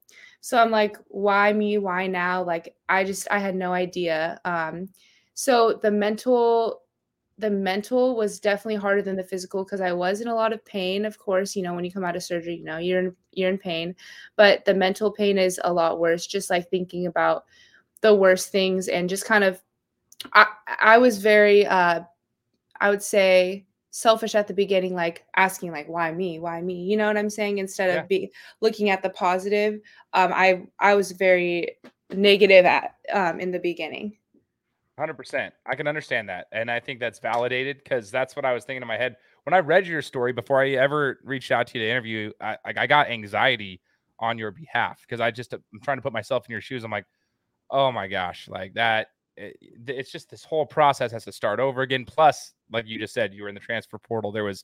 So 0.41 0.57
i'm 0.57 0.71
like 0.71 0.97
why 1.07 1.53
me? 1.53 1.77
Why 1.77 2.07
now? 2.07 2.43
Like 2.43 2.75
i 2.89 3.03
just 3.03 3.27
i 3.31 3.39
had 3.39 3.55
no 3.55 3.73
idea. 3.73 4.39
Um 4.43 4.89
so 5.33 5.79
the 5.81 5.91
mental 5.91 6.83
the 7.39 7.49
mental 7.49 8.15
was 8.15 8.39
definitely 8.39 8.75
harder 8.75 9.01
than 9.01 9.15
the 9.15 9.23
physical 9.23 9.63
because 9.63 9.81
I 9.81 9.91
was 9.91 10.21
in 10.21 10.27
a 10.27 10.35
lot 10.35 10.53
of 10.53 10.63
pain. 10.65 11.03
Of 11.03 11.17
course, 11.17 11.55
you 11.55 11.63
know, 11.63 11.73
when 11.73 11.83
you 11.83 11.91
come 11.91 12.03
out 12.03 12.15
of 12.15 12.23
surgery, 12.23 12.55
you 12.55 12.63
know, 12.63 12.77
you're 12.77 12.99
in 12.99 13.15
you're 13.31 13.49
in 13.49 13.57
pain, 13.57 13.95
but 14.35 14.63
the 14.65 14.73
mental 14.73 15.11
pain 15.11 15.37
is 15.37 15.59
a 15.63 15.73
lot 15.73 15.99
worse. 15.99 16.27
Just 16.27 16.49
like 16.49 16.69
thinking 16.69 17.07
about 17.07 17.45
the 18.01 18.13
worst 18.13 18.49
things 18.49 18.87
and 18.87 19.09
just 19.09 19.25
kind 19.25 19.43
of, 19.43 19.61
I 20.33 20.45
I 20.79 20.97
was 20.99 21.17
very, 21.17 21.65
uh, 21.65 22.01
I 22.79 22.89
would 22.89 23.01
say 23.01 23.65
selfish 23.89 24.35
at 24.35 24.47
the 24.47 24.53
beginning, 24.53 24.93
like 24.93 25.25
asking 25.35 25.71
like 25.71 25.87
why 25.87 26.11
me, 26.11 26.39
why 26.39 26.61
me, 26.61 26.83
you 26.83 26.97
know 26.97 27.07
what 27.07 27.17
I'm 27.17 27.29
saying? 27.29 27.57
Instead 27.57 27.89
yeah. 27.89 28.01
of 28.01 28.07
be 28.07 28.31
looking 28.61 28.91
at 28.91 29.01
the 29.01 29.09
positive, 29.09 29.81
um, 30.13 30.31
I 30.33 30.63
I 30.79 30.93
was 30.93 31.11
very 31.11 31.77
negative 32.11 32.65
at 32.65 32.95
um, 33.11 33.39
in 33.39 33.49
the 33.51 33.59
beginning. 33.59 34.17
Hundred 34.97 35.15
percent. 35.15 35.55
I 35.65 35.75
can 35.75 35.87
understand 35.87 36.29
that, 36.29 36.45
and 36.51 36.69
I 36.69 36.79
think 36.79 36.99
that's 36.99 37.17
validated 37.17 37.77
because 37.83 38.11
that's 38.11 38.35
what 38.35 38.45
I 38.45 38.53
was 38.53 38.63
thinking 38.63 38.83
in 38.83 38.87
my 38.87 38.97
head 38.97 39.15
when 39.43 39.55
I 39.55 39.57
read 39.57 39.87
your 39.87 40.03
story 40.03 40.33
before 40.33 40.61
I 40.61 40.71
ever 40.71 41.19
reached 41.23 41.51
out 41.51 41.65
to 41.67 41.79
you 41.79 41.85
to 41.85 41.89
interview. 41.89 42.31
I 42.39 42.57
I 42.63 42.85
got 42.85 43.09
anxiety 43.09 43.81
on 44.19 44.37
your 44.37 44.51
behalf 44.51 45.01
because 45.01 45.19
I 45.19 45.31
just 45.31 45.51
uh, 45.51 45.57
I'm 45.73 45.79
trying 45.81 45.97
to 45.97 46.03
put 46.03 46.13
myself 46.13 46.45
in 46.47 46.51
your 46.51 46.61
shoes. 46.61 46.83
I'm 46.83 46.91
like, 46.91 47.07
oh 47.71 47.91
my 47.91 48.07
gosh, 48.07 48.47
like 48.47 48.73
that. 48.75 49.07
Eh, 49.37 49.51
it, 49.61 49.89
it's 49.89 50.11
just 50.11 50.29
this 50.29 50.43
whole 50.43 50.65
process 50.65 51.11
has 51.11 51.25
to 51.25 51.31
start 51.31 51.59
over 51.59 51.81
again. 51.81 52.05
Plus, 52.05 52.53
like 52.71 52.87
you 52.87 52.99
just 52.99 53.13
said, 53.15 53.33
you 53.33 53.43
were 53.43 53.49
in 53.49 53.55
the 53.55 53.61
transfer 53.61 53.97
portal. 53.97 54.31
There 54.31 54.43
was 54.43 54.63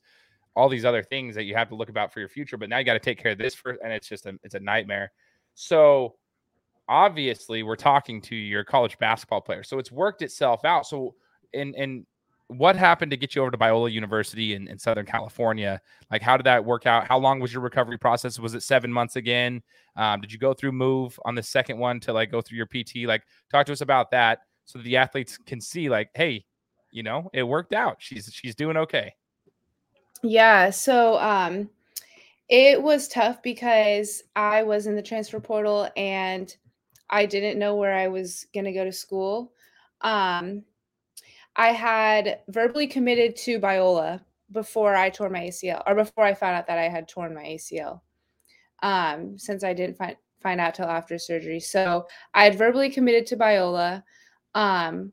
all 0.56 0.70
these 0.70 0.86
other 0.86 1.04
things 1.04 1.36
that 1.36 1.44
you 1.46 1.56
have 1.56 1.70
to 1.70 1.76
look 1.76 1.90
about 1.90 2.14
for 2.14 2.20
your 2.20 2.30
future, 2.30 2.58
but 2.58 2.70
now 2.70 2.78
you 2.78 2.86
got 2.86 2.94
to 2.94 3.00
take 3.00 3.20
care 3.20 3.32
of 3.32 3.38
this 3.40 3.56
first, 3.56 3.80
and 3.84 3.94
it's 3.94 4.08
just 4.10 4.26
a 4.28 4.40
it's 4.44 4.56
a 4.56 4.60
nightmare. 4.60 5.12
So 5.56 6.16
obviously 6.90 7.64
we're 7.64 7.78
talking 7.78 8.20
to 8.24 8.36
your 8.36 8.66
college 8.66 8.98
basketball 8.98 9.40
player. 9.40 9.64
So 9.64 9.80
it's 9.80 9.92
worked 9.92 10.22
itself 10.22 10.66
out. 10.66 10.86
So 10.86 11.16
and 11.54 11.74
in 11.76 12.06
what 12.48 12.76
happened 12.76 13.12
to 13.12 13.18
get 13.18 13.36
you 13.36 13.44
over 13.44 13.52
to 13.52 13.58
Biola 13.58 13.92
University 13.92 14.56
in, 14.56 14.68
in 14.68 14.80
Southern 14.80 15.06
California? 15.06 15.80
Like, 16.12 16.24
how 16.24 16.36
did 16.36 16.48
that 16.48 16.66
work 16.66 16.88
out? 16.88 17.08
How 17.08 17.20
long 17.20 17.40
was 17.40 17.54
your 17.54 17.62
recovery 17.62 18.00
process? 18.00 18.40
Was 18.40 18.56
it 18.56 18.64
seven 18.64 18.92
months 18.92 19.18
again? 19.18 19.62
Um, 19.96 20.20
did 20.20 20.34
you 20.34 20.40
go 20.40 20.56
through 20.56 20.72
move 20.72 21.20
on 21.26 21.36
the 21.36 21.44
second 21.44 21.78
one 21.78 22.00
to 22.02 22.12
like 22.12 22.32
go 22.32 22.42
through 22.42 22.58
your 22.58 22.66
PT? 22.66 23.08
Like, 23.08 23.22
talk 23.52 23.68
to 23.68 23.72
us 23.72 23.82
about 23.82 24.10
that 24.12 24.40
so 24.66 24.80
the 24.80 24.98
athletes 24.98 25.38
can 25.38 25.62
see, 25.62 25.90
like, 25.90 26.10
hey, 26.16 26.44
you 26.92 27.04
know, 27.04 27.30
it 27.34 27.44
worked 27.44 27.74
out. 27.74 27.98
She's 28.00 28.32
she's 28.34 28.56
doing 28.56 28.78
okay. 28.78 29.14
Yeah. 30.24 30.72
So 30.72 31.20
um 31.20 31.70
it 32.50 32.82
was 32.82 33.08
tough 33.08 33.44
because 33.44 34.24
I 34.36 34.64
was 34.64 34.88
in 34.88 34.96
the 34.96 35.04
transfer 35.04 35.40
portal 35.40 35.88
and 35.96 36.56
I 37.10 37.26
didn't 37.26 37.60
know 37.60 37.76
where 37.76 37.94
I 37.94 38.08
was 38.08 38.46
going 38.54 38.66
to 38.66 38.72
go 38.72 38.84
to 38.84 38.92
school. 38.92 39.54
Um, 40.02 40.64
I 41.56 41.70
had 41.70 42.40
verbally 42.48 42.88
committed 42.88 43.36
to 43.38 43.60
Biola 43.60 44.22
before 44.52 44.96
I 44.96 45.10
tore 45.10 45.30
my 45.30 45.42
ACL, 45.42 45.84
or 45.86 45.96
before 45.96 46.24
I 46.24 46.34
found 46.34 46.56
out 46.56 46.68
that 46.68 46.78
I 46.78 46.90
had 46.90 47.08
torn 47.08 47.34
my 47.34 47.44
ACL. 47.44 48.02
Um, 48.82 49.38
since 49.38 49.64
I 49.64 49.74
didn't 49.74 49.98
find 49.98 50.16
find 50.42 50.62
out 50.62 50.74
till 50.74 50.86
after 50.86 51.18
surgery, 51.18 51.60
so 51.60 52.08
I 52.34 52.46
had 52.46 52.58
verbally 52.58 52.90
committed 52.90 53.26
to 53.28 53.38
Biola, 53.38 54.04
um, 54.56 55.12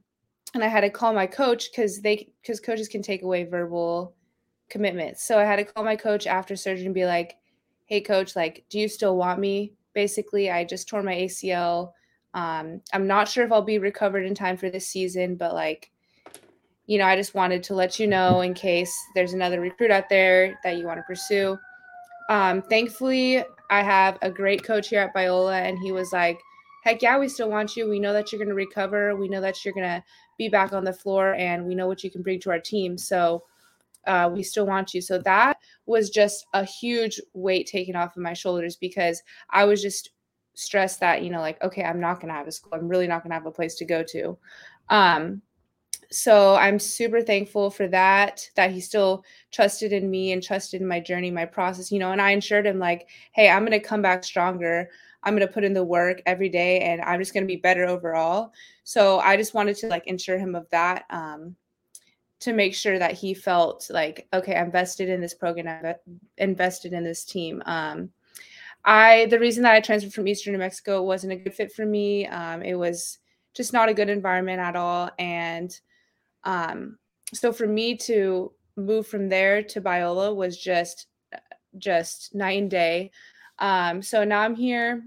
and 0.55 0.63
I 0.63 0.69
had 0.69 0.83
to 0.83 0.91
call 0.91 1.13
my 1.13 1.27
coach 1.27 1.71
because 1.71 2.01
they 2.01 2.33
because 2.43 2.61
coaches 2.61 2.89
can 2.89 3.03
take 3.03 3.23
away 3.23 3.45
verbal 3.45 4.15
commitments. 4.71 5.25
So 5.25 5.39
I 5.39 5.45
had 5.45 5.57
to 5.57 5.65
call 5.65 5.85
my 5.85 5.97
coach 5.97 6.27
after 6.27 6.55
surgery 6.55 6.87
and 6.87 6.95
be 6.95 7.07
like, 7.07 7.37
"Hey, 7.87 8.01
coach, 8.01 8.37
like, 8.37 8.65
do 8.71 8.79
you 8.79 8.89
still 8.89 9.17
want 9.17 9.41
me?" 9.41 9.76
Basically 9.97 10.49
i 10.51 10.63
just 10.63 10.89
tore 10.89 11.03
my 11.03 11.15
acl 11.15 11.91
um, 12.35 12.81
i'm 12.93 13.07
not 13.07 13.29
sure 13.29 13.45
if 13.45 13.51
i'll 13.51 13.63
be 13.63 13.79
recovered 13.79 14.25
in 14.25 14.35
time 14.35 14.57
for 14.57 14.71
this 14.71 14.87
season 14.87 15.35
but 15.35 15.55
like 15.55 15.91
you 16.87 16.99
know 16.99 17.07
i 17.07 17.17
just 17.17 17.35
wanted 17.35 17.63
to 17.65 17.75
let 17.75 17.99
you 17.99 18.07
know 18.07 18.43
in 18.43 18.55
case 18.55 18.95
there's 19.17 19.33
another 19.33 19.61
recruit 19.61 19.91
out 19.91 20.09
there 20.09 20.59
that 20.63 20.77
you 20.77 20.87
want 20.87 20.99
to 20.99 21.03
pursue. 21.03 21.59
Um, 22.29 22.63
thankfully 22.63 23.43
i 23.71 23.83
have 23.83 24.19
a 24.23 24.31
great 24.31 24.63
coach 24.63 24.89
here 24.89 25.01
at 25.01 25.15
biola 25.15 25.61
and 25.61 25.79
he 25.79 25.91
was 25.91 26.13
like 26.13 26.39
heck 26.87 27.03
yeah 27.03 27.19
we 27.19 27.29
still 27.29 27.51
want 27.51 27.75
you. 27.75 27.89
We 27.91 27.99
know 27.99 28.13
that 28.13 28.31
you're 28.31 28.39
going 28.39 28.49
to 28.49 28.55
recover. 28.55 29.17
We 29.17 29.29
know 29.29 29.41
that 29.41 29.65
you're 29.65 29.75
going 29.75 29.89
to 29.89 30.05
be 30.39 30.49
back 30.49 30.73
on 30.73 30.85
the 30.85 30.93
floor 30.93 31.35
and 31.35 31.67
we 31.67 31.75
know 31.75 31.89
what 31.89 32.05
you 32.05 32.13
can 32.13 32.23
bring 32.23 32.39
to 32.41 32.51
our 32.51 32.61
team. 32.61 32.97
So 32.97 33.43
uh, 34.07 34.31
we 34.33 34.43
still 34.43 34.67
want 34.67 34.95
you. 34.95 35.01
So 35.01 35.19
that 35.19 35.59
was 35.87 36.11
just 36.11 36.47
a 36.53 36.65
huge 36.65 37.21
weight 37.35 37.67
taken 37.67 37.97
off 37.97 38.17
of 38.17 38.23
my 38.23 38.33
shoulders 38.33 38.77
because 38.77 39.23
I 39.51 39.65
was 39.65 39.83
just 39.83 40.11
stressed 40.55 41.01
that, 41.01 41.23
you 41.23 41.31
know, 41.31 41.41
like, 41.41 41.63
okay, 41.63 41.85
I'm 41.85 42.01
not 42.01 42.21
going 42.21 42.29
to 42.29 42.35
have 42.35 42.49
a 42.49 42.53
school. 42.53 42.73
I'm 42.75 42.89
really 42.89 43.07
not 43.07 43.23
going 43.23 43.31
to 43.31 43.37
have 43.37 43.47
a 43.47 43.51
place 43.51 43.75
to 43.77 43.85
go 43.85 44.03
to. 44.05 44.39
Um, 44.89 45.43
so 46.11 46.55
I'm 46.55 46.79
super 46.79 47.21
thankful 47.21 47.71
for 47.71 47.89
that, 47.89 48.49
that 48.55 48.71
he 48.71 48.81
still 48.81 49.25
trusted 49.51 49.93
in 49.93 50.09
me 50.09 50.33
and 50.33 50.43
trusted 50.43 50.81
in 50.81 50.87
my 50.87 51.01
journey, 51.01 51.31
my 51.31 51.45
process, 51.45 51.91
you 51.91 51.99
know, 51.99 52.13
and 52.13 52.23
I 52.23 52.31
ensured 52.31 52.67
him 52.67 52.79
like, 52.79 53.09
hey, 53.33 53.49
I'm 53.49 53.65
going 53.65 53.79
to 53.79 53.87
come 53.87 54.03
back 54.03 54.25
stronger. 54.25 54.89
I'm 55.23 55.35
going 55.35 55.47
to 55.47 55.53
put 55.53 55.65
in 55.65 55.73
the 55.73 55.83
work 55.85 56.23
every 56.25 56.49
day 56.49 56.81
and 56.81 57.01
I'm 57.01 57.21
just 57.21 57.35
going 57.35 57.43
to 57.43 57.49
be 57.53 57.57
better 57.57 57.85
overall. 57.85 58.53
So 58.85 59.19
I 59.19 59.37
just 59.37 59.55
wanted 59.55 59.77
to 59.79 59.89
like 59.89 60.07
ensure 60.07 60.39
him 60.39 60.55
of 60.55 60.69
that. 60.71 61.05
Um, 61.11 61.57
to 62.41 62.53
make 62.53 62.75
sure 62.75 62.99
that 62.99 63.13
he 63.13 63.35
felt 63.35 63.89
like 63.91 64.27
okay 64.33 64.55
i'm 64.57 64.67
invested 64.67 65.09
in 65.09 65.21
this 65.21 65.35
program 65.35 65.85
i'm 65.85 66.21
invested 66.39 66.93
in 66.93 67.05
this 67.05 67.25
team. 67.25 67.63
Um, 67.67 68.11
i 68.85 69.27
the 69.31 69.39
reason 69.39 69.63
that 69.63 69.75
i 69.75 69.81
transferred 69.81 70.13
from 70.13 70.29
eastern 70.29 70.53
new 70.53 70.59
mexico 70.59 71.03
wasn't 71.03 71.33
a 71.33 71.37
good 71.37 71.55
fit 71.55 71.73
for 71.73 71.87
me. 71.87 72.27
Um, 72.27 72.63
it 72.63 72.75
was 72.75 73.19
just 73.55 73.73
not 73.73 73.89
a 73.89 73.95
good 73.95 74.11
environment 74.11 74.61
at 74.61 74.77
all. 74.77 75.11
And 75.19 75.77
um, 76.45 76.99
so 77.33 77.53
for 77.53 77.67
me 77.67 77.97
to 77.97 78.53
move 78.77 79.07
from 79.07 79.29
there 79.31 79.63
to 79.63 79.81
biola 79.81 80.37
was 80.37 80.59
just 80.59 81.07
just 81.79 82.35
night 82.35 82.61
and 82.61 82.71
day. 82.71 83.11
Um, 83.59 84.03
so 84.03 84.25
now 84.25 84.43
i'm 84.43 84.55
here. 84.55 85.05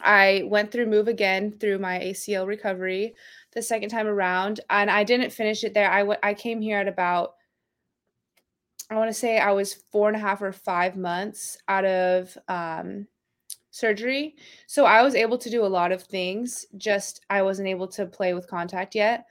I 0.00 0.42
went 0.46 0.72
through 0.72 0.86
move 0.86 1.06
again 1.06 1.52
through 1.52 1.78
my 1.78 2.00
acl 2.00 2.46
recovery 2.46 3.14
the 3.54 3.62
second 3.62 3.88
time 3.88 4.06
around, 4.06 4.60
and 4.70 4.90
I 4.90 5.04
didn't 5.04 5.30
finish 5.30 5.64
it 5.64 5.74
there. 5.74 5.90
I, 5.90 6.00
w- 6.00 6.18
I 6.22 6.34
came 6.34 6.60
here 6.60 6.78
at 6.78 6.88
about, 6.88 7.34
I 8.90 8.96
want 8.96 9.08
to 9.08 9.18
say 9.18 9.38
I 9.38 9.52
was 9.52 9.74
four 9.92 10.08
and 10.08 10.16
a 10.16 10.20
half 10.20 10.42
or 10.42 10.52
five 10.52 10.96
months 10.96 11.56
out 11.68 11.84
of 11.84 12.36
um, 12.48 13.06
surgery. 13.70 14.36
So 14.66 14.84
I 14.84 15.02
was 15.02 15.14
able 15.14 15.38
to 15.38 15.50
do 15.50 15.64
a 15.64 15.66
lot 15.66 15.92
of 15.92 16.02
things, 16.02 16.66
just 16.76 17.24
I 17.30 17.42
wasn't 17.42 17.68
able 17.68 17.88
to 17.88 18.06
play 18.06 18.34
with 18.34 18.48
contact 18.48 18.94
yet. 18.94 19.26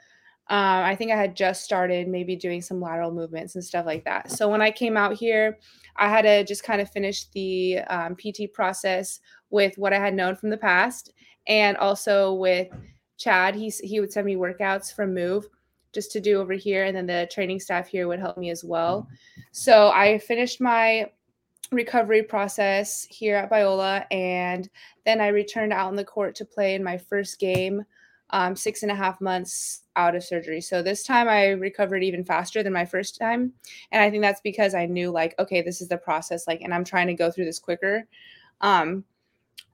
Um, 0.50 0.84
I 0.84 0.96
think 0.96 1.12
I 1.12 1.16
had 1.16 1.38
just 1.38 1.64
started 1.64 2.10
maybe 2.10 2.36
doing 2.36 2.62
some 2.62 2.82
lateral 2.82 3.14
movements 3.14 3.56
and 3.56 3.64
stuff 3.64 3.86
like 3.86 4.04
that. 4.04 4.30
So 4.30 4.50
when 4.50 4.62
I 4.62 4.72
came 4.72 4.98
out 4.98 5.14
here, 5.14 5.58
I 5.96 6.10
had 6.10 6.24
to 6.24 6.44
just 6.44 6.64
kind 6.64 6.82
of 6.82 6.92
finish 6.92 7.26
the 7.30 7.80
um, 7.90 8.16
PT 8.16 8.52
process 8.54 9.22
with 9.50 9.78
what 9.78 9.94
I 9.94 10.00
had 10.00 10.14
known 10.14 10.36
from 10.36 10.50
the 10.50 10.58
past 10.58 11.14
and 11.48 11.78
also 11.78 12.34
with 12.34 12.68
Chad, 13.18 13.56
he's 13.56 13.80
he 13.80 14.00
would 14.00 14.12
send 14.12 14.26
me 14.26 14.36
workouts 14.36 14.94
from 14.94 15.14
Move 15.14 15.48
just 15.94 16.12
to 16.12 16.20
do 16.20 16.40
over 16.40 16.54
here, 16.54 16.86
and 16.86 16.96
then 16.98 17.06
the 17.06 17.30
training 17.32 17.60
staff 17.60 17.88
here 17.88 18.08
would 18.08 18.20
help 18.20 18.38
me 18.38 18.50
as 18.50 18.64
well. 18.64 19.08
So 19.52 19.92
I 19.92 20.18
finished 20.18 20.60
my 20.60 21.12
recovery 21.72 22.24
process 22.24 23.06
here 23.10 23.36
at 23.36 23.50
Biola, 23.50 24.06
and 24.12 24.70
then 25.06 25.22
I 25.22 25.28
returned 25.28 25.74
out 25.74 25.88
on 25.88 25.96
the 25.96 26.04
court 26.04 26.36
to 26.36 26.46
play 26.46 26.76
in 26.76 26.84
my 26.84 26.98
first 26.98 27.40
game, 27.40 27.84
um, 28.32 28.56
six 28.56 28.84
and 28.84 28.92
a 28.92 28.96
half 28.96 29.22
months 29.22 29.82
out 29.96 30.16
of 30.16 30.24
surgery. 30.24 30.62
So 30.62 30.82
this 30.82 31.04
time 31.04 31.30
I 31.30 31.50
recovered 31.50 32.04
even 32.04 32.24
faster 32.24 32.64
than 32.64 32.74
my 32.74 32.86
first 32.86 33.18
time, 33.18 33.54
and 33.92 34.04
I 34.04 34.10
think 34.10 34.22
that's 34.24 34.42
because 34.42 34.74
I 34.74 34.88
knew 34.88 35.12
like, 35.12 35.36
okay, 35.38 35.62
this 35.62 35.82
is 35.82 35.88
the 35.88 35.98
process, 35.98 36.48
like, 36.48 36.62
and 36.62 36.74
I'm 36.74 36.84
trying 36.84 37.08
to 37.08 37.14
go 37.14 37.30
through 37.30 37.46
this 37.46 37.60
quicker. 37.60 38.08
Um, 38.62 39.04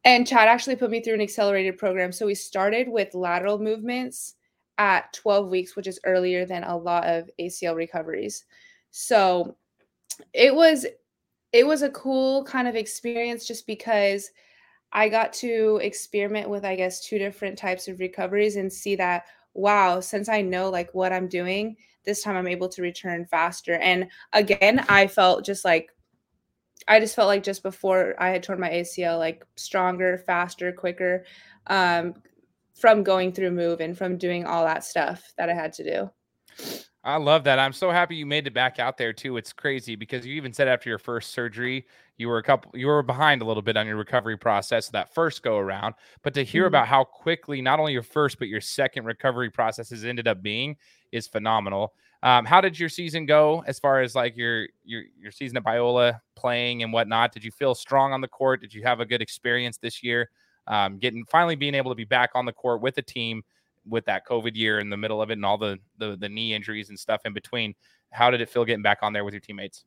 and 0.05 0.25
Chad 0.25 0.47
actually 0.47 0.75
put 0.75 0.89
me 0.89 1.01
through 1.01 1.15
an 1.15 1.21
accelerated 1.21 1.77
program. 1.77 2.11
So 2.11 2.25
we 2.25 2.35
started 2.35 2.87
with 2.87 3.13
lateral 3.13 3.59
movements 3.59 4.35
at 4.77 5.11
12 5.13 5.49
weeks, 5.49 5.75
which 5.75 5.87
is 5.87 5.99
earlier 6.05 6.45
than 6.45 6.63
a 6.63 6.75
lot 6.75 7.05
of 7.05 7.29
ACL 7.39 7.75
recoveries. 7.75 8.45
So 8.91 9.57
it 10.33 10.53
was 10.53 10.85
it 11.51 11.65
was 11.65 11.81
a 11.81 11.89
cool 11.89 12.43
kind 12.43 12.67
of 12.67 12.75
experience 12.75 13.45
just 13.45 13.65
because 13.65 14.29
I 14.91 15.09
got 15.09 15.33
to 15.33 15.79
experiment 15.81 16.49
with 16.49 16.63
I 16.63 16.75
guess 16.75 17.01
two 17.01 17.17
different 17.17 17.57
types 17.57 17.87
of 17.87 17.99
recoveries 17.99 18.55
and 18.55 18.71
see 18.71 18.95
that 18.95 19.25
wow, 19.53 19.99
since 19.99 20.29
I 20.29 20.41
know 20.41 20.69
like 20.69 20.93
what 20.93 21.11
I'm 21.11 21.27
doing, 21.27 21.75
this 22.05 22.23
time 22.23 22.37
I'm 22.37 22.47
able 22.47 22.69
to 22.69 22.81
return 22.81 23.25
faster. 23.25 23.75
And 23.75 24.07
again, 24.33 24.85
I 24.87 25.07
felt 25.07 25.43
just 25.43 25.65
like 25.65 25.89
I 26.87 26.99
just 26.99 27.15
felt 27.15 27.27
like 27.27 27.43
just 27.43 27.63
before 27.63 28.15
I 28.17 28.29
had 28.29 28.43
torn 28.43 28.59
my 28.59 28.69
ACL, 28.69 29.17
like 29.17 29.45
stronger, 29.55 30.17
faster, 30.25 30.71
quicker, 30.71 31.25
um, 31.67 32.15
from 32.79 33.03
going 33.03 33.31
through 33.31 33.51
move 33.51 33.81
and 33.81 33.97
from 33.97 34.17
doing 34.17 34.45
all 34.45 34.65
that 34.65 34.83
stuff 34.83 35.33
that 35.37 35.49
I 35.49 35.53
had 35.53 35.73
to 35.73 35.83
do. 35.83 36.09
I 37.03 37.17
love 37.17 37.43
that. 37.45 37.59
I'm 37.59 37.73
so 37.73 37.91
happy 37.91 38.15
you 38.15 38.25
made 38.25 38.47
it 38.47 38.53
back 38.53 38.79
out 38.79 38.97
there 38.97 39.13
too. 39.13 39.37
It's 39.37 39.53
crazy 39.53 39.95
because 39.95 40.25
you 40.25 40.33
even 40.35 40.53
said 40.53 40.67
after 40.67 40.89
your 40.89 40.97
first 40.97 41.31
surgery, 41.31 41.85
you 42.19 42.27
were 42.27 42.37
a 42.37 42.43
couple 42.43 42.69
you 42.77 42.85
were 42.85 43.01
behind 43.01 43.41
a 43.41 43.45
little 43.45 43.63
bit 43.63 43.77
on 43.77 43.87
your 43.87 43.95
recovery 43.95 44.37
process 44.37 44.89
that 44.89 45.13
first 45.15 45.41
go 45.41 45.57
around. 45.57 45.95
But 46.21 46.33
to 46.35 46.43
hear 46.43 46.63
mm-hmm. 46.63 46.67
about 46.67 46.87
how 46.87 47.05
quickly 47.05 47.61
not 47.61 47.79
only 47.79 47.93
your 47.93 48.03
first 48.03 48.37
but 48.37 48.49
your 48.49 48.61
second 48.61 49.05
recovery 49.05 49.49
processes 49.49 50.05
ended 50.05 50.27
up 50.27 50.43
being 50.43 50.75
is 51.11 51.27
phenomenal. 51.27 51.93
Um, 52.21 52.43
how 52.43 52.59
did 52.59 52.77
your 52.77 52.89
season 52.89 53.25
go 53.25 53.63
as 53.65 53.79
far 53.79 54.01
as 54.01 54.13
like 54.13 54.35
your 54.35 54.67
your 54.83 55.03
your 55.17 55.31
season 55.31 55.55
at 55.57 55.63
Biola 55.63 56.19
playing 56.35 56.83
and 56.83 56.91
whatnot? 56.91 57.31
Did 57.31 57.45
you 57.45 57.51
feel 57.51 57.73
strong 57.73 58.11
on 58.11 58.19
the 58.19 58.27
court? 58.27 58.59
Did 58.59 58.73
you 58.73 58.83
have 58.83 58.99
a 58.99 59.05
good 59.05 59.21
experience 59.21 59.77
this 59.77 60.03
year? 60.03 60.29
Um, 60.67 60.99
getting 60.99 61.23
finally 61.25 61.55
being 61.55 61.73
able 61.73 61.89
to 61.89 61.95
be 61.95 62.05
back 62.05 62.31
on 62.35 62.45
the 62.45 62.51
court 62.51 62.81
with 62.81 62.97
a 62.97 63.01
team 63.01 63.43
with 63.87 64.05
that 64.05 64.27
COVID 64.27 64.55
year 64.55 64.79
in 64.79 64.89
the 64.89 64.97
middle 64.97 65.21
of 65.21 65.29
it 65.29 65.33
and 65.33 65.45
all 65.45 65.57
the, 65.57 65.79
the 65.97 66.17
the 66.17 66.27
knee 66.27 66.53
injuries 66.53 66.89
and 66.89 66.99
stuff 66.99 67.21
in 67.23 67.31
between. 67.31 67.73
How 68.11 68.29
did 68.29 68.41
it 68.41 68.49
feel 68.49 68.65
getting 68.65 68.83
back 68.83 68.99
on 69.01 69.13
there 69.13 69.23
with 69.23 69.33
your 69.33 69.41
teammates? 69.41 69.85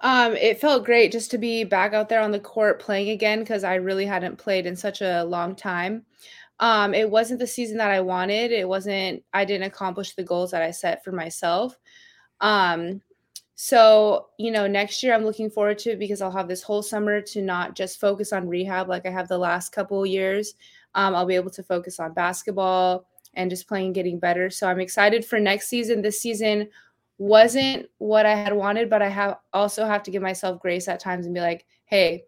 Um, 0.00 0.34
it 0.36 0.60
felt 0.60 0.84
great 0.84 1.12
just 1.12 1.30
to 1.32 1.38
be 1.38 1.64
back 1.64 1.92
out 1.92 2.08
there 2.08 2.20
on 2.20 2.32
the 2.32 2.40
court 2.40 2.80
playing 2.80 3.10
again 3.10 3.40
because 3.40 3.64
I 3.64 3.76
really 3.76 4.06
hadn't 4.06 4.36
played 4.36 4.66
in 4.66 4.76
such 4.76 5.00
a 5.02 5.24
long 5.24 5.54
time. 5.54 6.04
Um, 6.60 6.94
it 6.94 7.10
wasn't 7.10 7.40
the 7.40 7.46
season 7.46 7.78
that 7.78 7.90
I 7.90 8.00
wanted. 8.00 8.52
It 8.52 8.68
wasn't, 8.68 9.24
I 9.32 9.44
didn't 9.44 9.66
accomplish 9.66 10.14
the 10.14 10.22
goals 10.22 10.52
that 10.52 10.62
I 10.62 10.70
set 10.70 11.02
for 11.02 11.12
myself. 11.12 11.76
Um, 12.40 13.00
so, 13.56 14.28
you 14.38 14.50
know, 14.50 14.66
next 14.66 15.02
year 15.02 15.14
I'm 15.14 15.24
looking 15.24 15.50
forward 15.50 15.78
to 15.80 15.90
it 15.90 15.98
because 15.98 16.20
I'll 16.20 16.30
have 16.30 16.48
this 16.48 16.62
whole 16.62 16.82
summer 16.82 17.20
to 17.20 17.42
not 17.42 17.76
just 17.76 18.00
focus 18.00 18.32
on 18.32 18.48
rehab 18.48 18.88
like 18.88 19.06
I 19.06 19.10
have 19.10 19.28
the 19.28 19.38
last 19.38 19.70
couple 19.70 20.04
years. 20.04 20.54
Um, 20.94 21.14
I'll 21.14 21.26
be 21.26 21.36
able 21.36 21.50
to 21.50 21.62
focus 21.62 22.00
on 22.00 22.14
basketball 22.14 23.06
and 23.34 23.50
just 23.50 23.68
playing 23.68 23.92
getting 23.92 24.18
better. 24.18 24.50
So 24.50 24.68
I'm 24.68 24.80
excited 24.80 25.24
for 25.24 25.38
next 25.38 25.68
season. 25.68 26.02
This 26.02 26.20
season 26.20 26.68
wasn't 27.18 27.86
what 27.98 28.26
I 28.26 28.34
had 28.34 28.52
wanted, 28.52 28.90
but 28.90 29.02
I 29.02 29.08
have 29.08 29.38
also 29.52 29.84
have 29.86 30.02
to 30.04 30.10
give 30.10 30.22
myself 30.22 30.60
grace 30.60 30.88
at 30.88 31.00
times 31.00 31.26
and 31.26 31.34
be 31.34 31.40
like, 31.40 31.66
hey, 31.84 32.24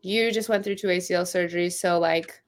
you 0.00 0.30
just 0.32 0.48
went 0.48 0.64
through 0.64 0.76
two 0.76 0.88
ACL 0.88 1.22
surgeries. 1.22 1.74
So 1.74 1.98
like 1.98 2.42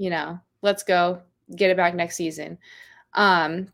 you 0.00 0.08
know, 0.08 0.40
let's 0.62 0.82
go 0.82 1.20
get 1.54 1.70
it 1.70 1.76
back 1.76 1.94
next 1.94 2.16
season. 2.16 2.56
Um, 3.12 3.68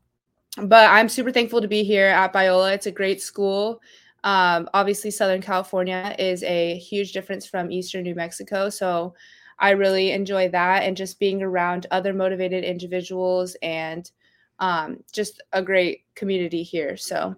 but 0.58 0.90
I'm 0.90 1.08
super 1.08 1.30
thankful 1.30 1.60
to 1.60 1.68
be 1.68 1.84
here 1.84 2.08
at 2.08 2.32
Biola. 2.32 2.74
It's 2.74 2.86
a 2.86 2.90
great 2.90 3.22
school. 3.22 3.80
Um, 4.24 4.68
obviously, 4.74 5.12
Southern 5.12 5.40
California 5.40 6.16
is 6.18 6.42
a 6.42 6.78
huge 6.78 7.12
difference 7.12 7.46
from 7.46 7.70
Eastern 7.70 8.02
New 8.02 8.16
Mexico. 8.16 8.68
So 8.70 9.14
I 9.60 9.70
really 9.70 10.10
enjoy 10.10 10.48
that 10.48 10.82
and 10.82 10.96
just 10.96 11.20
being 11.20 11.42
around 11.42 11.86
other 11.92 12.12
motivated 12.12 12.64
individuals 12.64 13.56
and 13.62 14.10
um, 14.58 15.02
just 15.12 15.42
a 15.52 15.62
great 15.62 16.02
community 16.14 16.62
here. 16.62 16.96
So, 16.96 17.34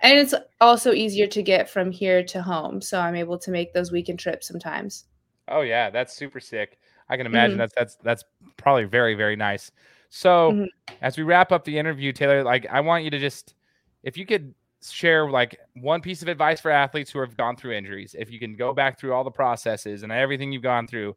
and 0.00 0.18
it's 0.18 0.34
also 0.60 0.92
easier 0.92 1.26
to 1.26 1.42
get 1.42 1.68
from 1.68 1.90
here 1.90 2.22
to 2.24 2.42
home. 2.42 2.80
So 2.80 3.00
I'm 3.00 3.14
able 3.14 3.38
to 3.38 3.50
make 3.50 3.72
those 3.72 3.92
weekend 3.92 4.18
trips 4.18 4.48
sometimes. 4.48 5.04
Oh, 5.48 5.60
yeah. 5.60 5.90
That's 5.90 6.14
super 6.14 6.40
sick. 6.40 6.78
I 7.08 7.16
can 7.16 7.26
imagine 7.26 7.52
mm-hmm. 7.52 7.60
that's 7.60 7.74
that's 7.74 7.96
that's 7.96 8.24
probably 8.56 8.84
very 8.84 9.14
very 9.14 9.36
nice. 9.36 9.70
So 10.08 10.52
mm-hmm. 10.52 10.94
as 11.02 11.18
we 11.18 11.22
wrap 11.22 11.52
up 11.52 11.64
the 11.64 11.78
interview, 11.78 12.12
Taylor, 12.12 12.42
like 12.42 12.66
I 12.70 12.80
want 12.80 13.04
you 13.04 13.10
to 13.10 13.18
just 13.18 13.54
if 14.02 14.16
you 14.16 14.24
could 14.24 14.54
share 14.90 15.30
like 15.30 15.58
one 15.74 16.00
piece 16.00 16.22
of 16.22 16.28
advice 16.28 16.60
for 16.60 16.70
athletes 16.70 17.10
who 17.10 17.18
have 17.20 17.36
gone 17.36 17.56
through 17.56 17.72
injuries. 17.72 18.14
If 18.18 18.30
you 18.30 18.38
can 18.38 18.56
go 18.56 18.72
back 18.74 18.98
through 18.98 19.14
all 19.14 19.24
the 19.24 19.30
processes 19.30 20.02
and 20.02 20.12
everything 20.12 20.52
you've 20.52 20.62
gone 20.62 20.86
through. 20.86 21.16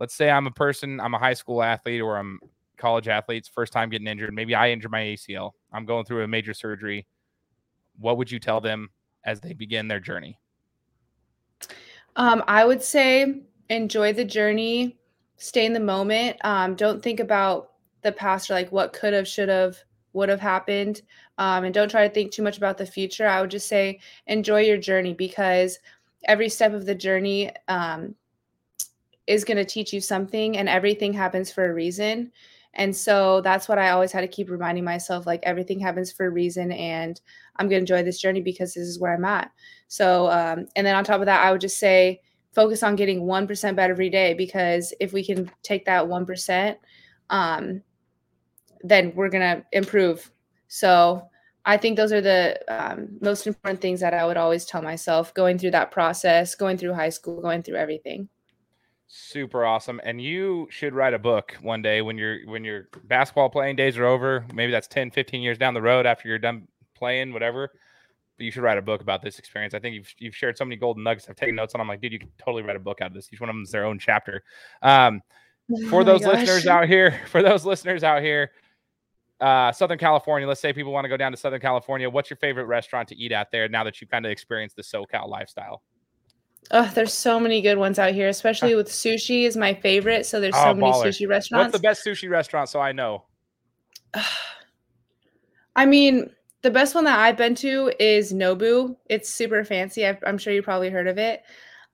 Let's 0.00 0.14
say 0.14 0.28
I'm 0.28 0.48
a 0.48 0.50
person, 0.50 0.98
I'm 1.00 1.14
a 1.14 1.18
high 1.18 1.34
school 1.34 1.62
athlete 1.62 2.00
or 2.00 2.16
I'm 2.18 2.40
college 2.84 3.08
athletes, 3.08 3.48
first 3.48 3.72
time 3.72 3.88
getting 3.88 4.06
injured. 4.06 4.34
Maybe 4.34 4.54
I 4.54 4.70
injured 4.70 4.90
my 4.90 5.00
ACL. 5.00 5.52
I'm 5.72 5.86
going 5.86 6.04
through 6.04 6.22
a 6.22 6.28
major 6.28 6.52
surgery. 6.52 7.06
What 7.98 8.18
would 8.18 8.30
you 8.30 8.38
tell 8.38 8.60
them 8.60 8.90
as 9.24 9.40
they 9.40 9.54
begin 9.54 9.88
their 9.88 10.00
journey? 10.00 10.38
Um, 12.16 12.44
I 12.46 12.66
would 12.66 12.82
say 12.82 13.40
enjoy 13.70 14.12
the 14.12 14.24
journey 14.24 14.98
stay 15.38 15.64
in 15.64 15.72
the 15.72 15.80
moment. 15.80 16.36
Um, 16.44 16.74
don't 16.74 17.02
think 17.02 17.20
about 17.20 17.72
the 18.02 18.12
past 18.12 18.50
or 18.50 18.54
like 18.54 18.70
what 18.70 18.92
could 18.92 19.14
have, 19.14 19.26
should 19.26 19.48
have, 19.48 19.78
would 20.12 20.28
have 20.28 20.40
happened. 20.40 21.00
Um, 21.38 21.64
and 21.64 21.72
don't 21.72 21.90
try 21.90 22.06
to 22.06 22.12
think 22.12 22.32
too 22.32 22.42
much 22.42 22.58
about 22.58 22.76
the 22.76 22.84
future. 22.86 23.26
I 23.26 23.40
would 23.40 23.50
just 23.50 23.66
say 23.66 23.98
enjoy 24.26 24.60
your 24.60 24.76
journey 24.76 25.14
because 25.14 25.78
every 26.24 26.50
step 26.50 26.74
of 26.74 26.84
the 26.84 26.94
journey 26.94 27.50
um, 27.68 28.14
is 29.26 29.42
going 29.42 29.56
to 29.56 29.64
teach 29.64 29.92
you 29.92 30.02
something 30.02 30.58
and 30.58 30.68
everything 30.68 31.14
happens 31.14 31.50
for 31.50 31.64
a 31.64 31.74
reason. 31.74 32.30
And 32.76 32.94
so 32.94 33.40
that's 33.40 33.68
what 33.68 33.78
I 33.78 33.90
always 33.90 34.12
had 34.12 34.22
to 34.22 34.28
keep 34.28 34.50
reminding 34.50 34.84
myself 34.84 35.26
like 35.26 35.40
everything 35.44 35.78
happens 35.78 36.10
for 36.10 36.26
a 36.26 36.30
reason 36.30 36.72
and 36.72 37.20
I'm 37.56 37.68
going 37.68 37.84
to 37.84 37.92
enjoy 37.92 38.02
this 38.02 38.20
journey 38.20 38.40
because 38.40 38.74
this 38.74 38.88
is 38.88 38.98
where 38.98 39.14
I'm 39.14 39.24
at. 39.24 39.50
So, 39.88 40.28
um, 40.30 40.66
and 40.74 40.86
then 40.86 40.96
on 40.96 41.04
top 41.04 41.20
of 41.20 41.26
that, 41.26 41.44
I 41.44 41.52
would 41.52 41.60
just 41.60 41.78
say, 41.78 42.20
focus 42.54 42.82
on 42.82 42.96
getting 42.96 43.22
1% 43.22 43.76
better 43.76 43.92
every 43.92 44.08
day 44.08 44.32
because 44.32 44.94
if 45.00 45.12
we 45.12 45.24
can 45.24 45.50
take 45.62 45.84
that 45.84 46.04
1%, 46.04 46.76
um, 47.30 47.82
then 48.82 49.12
we're 49.14 49.28
going 49.28 49.42
to 49.58 49.64
improve 49.72 50.30
So 50.68 51.28
I 51.64 51.76
think 51.78 51.96
those 51.96 52.12
are 52.12 52.20
the 52.20 52.60
um, 52.68 53.08
most 53.20 53.46
important 53.46 53.80
things 53.80 54.00
that 54.00 54.12
I 54.12 54.26
would 54.26 54.36
always 54.36 54.66
tell 54.66 54.82
myself 54.82 55.32
going 55.32 55.58
through 55.58 55.70
that 55.72 55.90
process, 55.90 56.54
going 56.54 56.76
through 56.76 56.92
high 56.92 57.08
school, 57.08 57.40
going 57.40 57.62
through 57.62 57.76
everything. 57.76 58.28
Super 59.16 59.64
awesome. 59.64 60.00
And 60.02 60.20
you 60.20 60.66
should 60.72 60.92
write 60.92 61.14
a 61.14 61.20
book 61.20 61.56
one 61.62 61.82
day 61.82 62.02
when 62.02 62.18
your 62.18 62.44
when 62.46 62.64
your 62.64 62.88
basketball 63.04 63.48
playing 63.48 63.76
days 63.76 63.96
are 63.96 64.04
over. 64.04 64.44
Maybe 64.52 64.72
that's 64.72 64.88
10, 64.88 65.12
15 65.12 65.40
years 65.40 65.56
down 65.56 65.72
the 65.72 65.80
road 65.80 66.04
after 66.04 66.28
you're 66.28 66.40
done 66.40 66.66
playing, 66.96 67.32
whatever. 67.32 67.70
But 68.36 68.44
you 68.44 68.50
should 68.50 68.64
write 68.64 68.76
a 68.76 68.82
book 68.82 69.02
about 69.02 69.22
this 69.22 69.38
experience. 69.38 69.72
I 69.72 69.78
think 69.78 69.94
you've 69.94 70.12
you've 70.18 70.34
shared 70.34 70.58
so 70.58 70.64
many 70.64 70.74
golden 70.74 71.04
nuggets. 71.04 71.28
I've 71.28 71.36
taken 71.36 71.54
notes 71.54 71.76
on. 71.76 71.80
I'm 71.80 71.86
like, 71.86 72.00
dude, 72.00 72.12
you 72.12 72.18
can 72.18 72.32
totally 72.38 72.64
write 72.64 72.74
a 72.74 72.80
book 72.80 73.00
out 73.02 73.06
of 73.06 73.14
this. 73.14 73.28
Each 73.32 73.40
one 73.40 73.48
of 73.48 73.54
them 73.54 73.62
is 73.62 73.70
their 73.70 73.84
own 73.84 74.00
chapter. 74.00 74.42
Um, 74.82 75.20
for 75.90 76.00
oh 76.00 76.04
those 76.04 76.22
gosh. 76.22 76.40
listeners 76.40 76.66
out 76.66 76.88
here, 76.88 77.20
for 77.28 77.40
those 77.40 77.64
listeners 77.64 78.02
out 78.02 78.20
here, 78.20 78.50
uh, 79.40 79.70
Southern 79.70 79.98
California. 79.98 80.48
Let's 80.48 80.60
say 80.60 80.72
people 80.72 80.90
want 80.90 81.04
to 81.04 81.08
go 81.08 81.16
down 81.16 81.30
to 81.30 81.38
Southern 81.38 81.60
California. 81.60 82.10
What's 82.10 82.30
your 82.30 82.38
favorite 82.38 82.64
restaurant 82.64 83.10
to 83.10 83.16
eat 83.16 83.30
out 83.30 83.52
there 83.52 83.68
now 83.68 83.84
that 83.84 84.00
you've 84.00 84.10
kind 84.10 84.26
of 84.26 84.32
experienced 84.32 84.74
the 84.74 84.82
SoCal 84.82 85.28
lifestyle? 85.28 85.82
Oh, 86.70 86.90
there's 86.94 87.12
so 87.12 87.38
many 87.38 87.60
good 87.60 87.78
ones 87.78 87.98
out 87.98 88.12
here, 88.12 88.28
especially 88.28 88.74
with 88.74 88.88
sushi 88.88 89.44
is 89.44 89.56
my 89.56 89.74
favorite. 89.74 90.26
So 90.26 90.40
there's 90.40 90.56
so 90.56 90.70
oh, 90.70 90.74
many 90.74 90.92
baller. 90.92 91.06
sushi 91.06 91.28
restaurants. 91.28 91.72
What's 91.72 91.72
the 91.72 91.86
best 91.86 92.04
sushi 92.04 92.30
restaurant? 92.30 92.68
So 92.68 92.80
I 92.80 92.92
know. 92.92 93.24
I 95.76 95.86
mean, 95.86 96.30
the 96.62 96.70
best 96.70 96.94
one 96.94 97.04
that 97.04 97.18
I've 97.18 97.36
been 97.36 97.54
to 97.56 97.92
is 97.98 98.32
Nobu. 98.32 98.96
It's 99.06 99.28
super 99.28 99.64
fancy. 99.64 100.06
i 100.06 100.16
am 100.24 100.38
sure 100.38 100.52
you 100.52 100.62
probably 100.62 100.90
heard 100.90 101.08
of 101.08 101.18
it. 101.18 101.42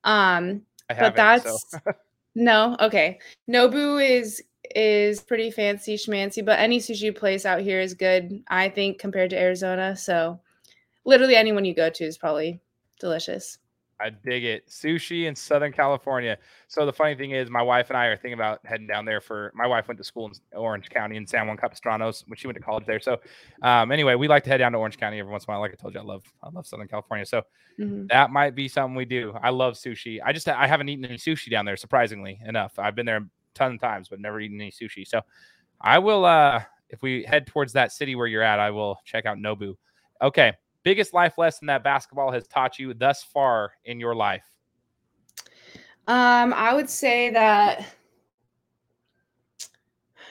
Um, 0.05 0.63
but 0.89 1.17
that's 1.17 1.71
so. 1.71 1.79
no 2.35 2.77
okay. 2.81 3.19
Nobu 3.49 4.07
is 4.07 4.43
is 4.75 5.21
pretty 5.21 5.51
fancy 5.51 5.97
schmancy, 5.97 6.45
but 6.45 6.59
any 6.59 6.79
sushi 6.79 7.15
place 7.15 7.45
out 7.45 7.61
here 7.61 7.81
is 7.81 7.95
good, 7.95 8.43
I 8.49 8.69
think, 8.69 8.99
compared 8.99 9.31
to 9.31 9.41
Arizona. 9.41 9.97
So 9.97 10.41
literally 11.05 11.37
anyone 11.37 11.65
you 11.65 11.75
go 11.75 11.91
to 11.91 12.05
is 12.05 12.19
probably 12.19 12.61
delicious. 13.01 13.59
I 14.01 14.11
dig 14.11 14.45
it. 14.45 14.69
Sushi 14.69 15.27
in 15.27 15.37
Southern 15.37 15.73
California. 15.73 16.39
So 16.69 16.87
the 16.87 16.93
funny 16.93 17.15
thing 17.15 17.33
is, 17.33 17.51
my 17.51 17.63
wife 17.63 17.91
and 17.91 17.97
I 17.97 18.07
are 18.07 18.17
thinking 18.17 18.33
about 18.33 18.61
heading 18.65 18.87
down 18.87 19.05
there 19.05 19.21
for. 19.21 19.53
My 19.55 19.67
wife 19.67 19.89
went 19.89 19.99
to 19.99 20.05
school 20.05 20.27
in 20.27 20.33
Orange 20.57 20.89
County 20.89 21.17
in 21.17 21.27
San 21.27 21.47
Juan 21.47 21.57
Capistranos 21.57 22.25
when 22.27 22.37
she 22.37 22.47
went 22.47 22.57
to 22.57 22.63
college 22.63 22.87
there. 22.87 23.01
So, 23.01 23.21
um, 23.63 23.93
anyway, 23.93 24.15
we 24.15 24.29
like 24.29 24.45
to 24.45 24.51
head 24.51 24.59
down 24.59 24.73
to 24.73 24.79
Orange 24.79 24.97
County 24.99 25.19
every 25.19 25.31
once 25.31 25.45
in 25.45 25.51
a 25.51 25.53
while. 25.53 25.61
Like 25.61 25.73
I 25.73 25.75
told 25.75 25.95
you, 25.95 26.01
I 26.01 26.05
love 26.05 26.25
I 26.43 26.49
love 26.49 26.67
Southern 26.67 26.89
California. 26.89 27.27
So 27.27 27.43
mm-hmm. 27.79 28.07
that 28.09 28.31
might 28.31 28.55
be 28.55 28.69
something 28.69 28.95
we 28.95 29.05
do. 29.05 29.35
I 29.43 29.51
love 29.51 29.75
sushi. 29.75 30.21
I 30.25 30.33
just 30.33 30.49
I 30.49 30.67
haven't 30.67 30.89
eaten 30.89 31.05
any 31.05 31.19
sushi 31.19 31.51
down 31.51 31.65
there, 31.65 31.77
surprisingly 31.77 32.41
enough. 32.47 32.79
I've 32.79 32.95
been 32.95 33.07
there 33.07 33.19
a 33.19 33.29
ton 33.55 33.75
of 33.75 33.81
times, 33.81 34.09
but 34.09 34.21
never 34.21 34.41
eaten 34.41 34.61
any 34.61 34.71
sushi. 34.71 35.07
So 35.07 35.21
I 35.81 35.99
will. 35.99 36.25
uh 36.25 36.63
If 36.89 37.03
we 37.03 37.25
head 37.25 37.47
towards 37.47 37.73
that 37.75 37.93
city 37.93 38.17
where 38.17 38.27
you're 38.27 38.43
at, 38.43 38.59
I 38.59 38.71
will 38.71 38.99
check 39.05 39.27
out 39.27 39.39
Nobu. 39.39 39.77
Okay 40.21 40.55
biggest 40.91 41.15
life 41.15 41.39
lesson 41.39 41.69
that 41.69 41.85
basketball 41.85 42.33
has 42.33 42.49
taught 42.49 42.77
you 42.77 42.93
thus 42.93 43.23
far 43.23 43.75
in 43.85 44.01
your 44.01 44.13
life? 44.13 44.43
Um, 46.09 46.53
I 46.53 46.75
would 46.75 46.91
say 46.91 47.31
that 47.31 47.87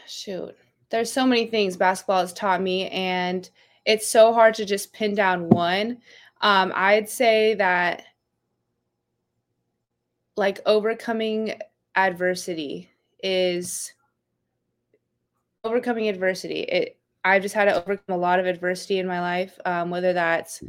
shoot, 0.05 0.53
there's 0.89 1.09
so 1.09 1.25
many 1.25 1.45
things 1.45 1.77
basketball 1.77 2.19
has 2.19 2.33
taught 2.33 2.61
me, 2.61 2.89
and 2.89 3.49
it's 3.85 4.05
so 4.05 4.33
hard 4.33 4.53
to 4.55 4.65
just 4.65 4.91
pin 4.91 5.15
down 5.15 5.47
one. 5.47 5.99
Um, 6.41 6.73
I'd 6.75 7.07
say 7.07 7.53
that 7.53 8.03
like 10.35 10.59
overcoming 10.65 11.57
adversity 11.95 12.89
is 13.23 13.93
overcoming 15.63 16.09
adversity. 16.09 16.63
It 16.63 16.98
I've 17.23 17.41
just 17.41 17.55
had 17.55 17.65
to 17.65 17.75
overcome 17.75 18.15
a 18.15 18.17
lot 18.17 18.39
of 18.39 18.45
adversity 18.45 18.99
in 18.99 19.07
my 19.07 19.19
life, 19.19 19.59
um, 19.65 19.89
whether 19.89 20.13
that's 20.13 20.63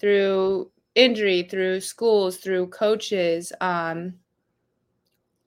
through 0.00 0.70
injury, 0.94 1.42
through 1.42 1.80
schools, 1.80 2.38
through 2.38 2.68
coaches, 2.68 3.52
um, 3.60 4.14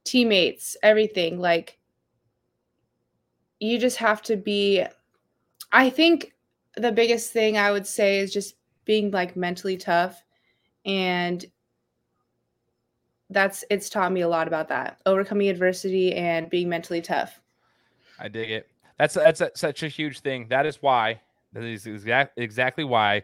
teammates, 0.04 0.78
everything. 0.84 1.40
Like, 1.40 1.80
you 3.60 3.80
just 3.80 3.98
have 3.98 4.22
to 4.24 4.38
be, 4.38 4.84
I 5.72 5.90
think 5.90 6.34
the 6.78 6.92
biggest 6.92 7.32
thing 7.32 7.58
I 7.58 7.72
would 7.72 7.88
say 7.88 8.20
is 8.20 8.32
just 8.32 8.56
being 8.86 9.12
like 9.12 9.36
mentally 9.36 9.78
tough. 9.78 10.24
And 10.86 11.44
that's, 13.30 13.64
it's 13.72 13.90
taught 13.90 14.12
me 14.12 14.22
a 14.22 14.30
lot 14.30 14.48
about 14.48 14.68
that 14.68 15.00
overcoming 15.06 15.50
adversity 15.50 16.14
and 16.14 16.50
being 16.50 16.70
mentally 16.70 17.02
tough. 17.02 17.42
I 18.20 18.28
dig 18.28 18.52
it. 18.52 18.70
That's 18.98 19.16
that's 19.16 19.42
a, 19.42 19.52
such 19.56 19.84
a 19.84 19.88
huge 19.88 20.20
thing. 20.20 20.48
That 20.50 20.66
is 20.66 20.82
why 20.82 21.22
that 21.54 21.64
is 21.64 21.86
exact, 21.86 22.38
exactly 22.38 22.84
why 22.84 23.24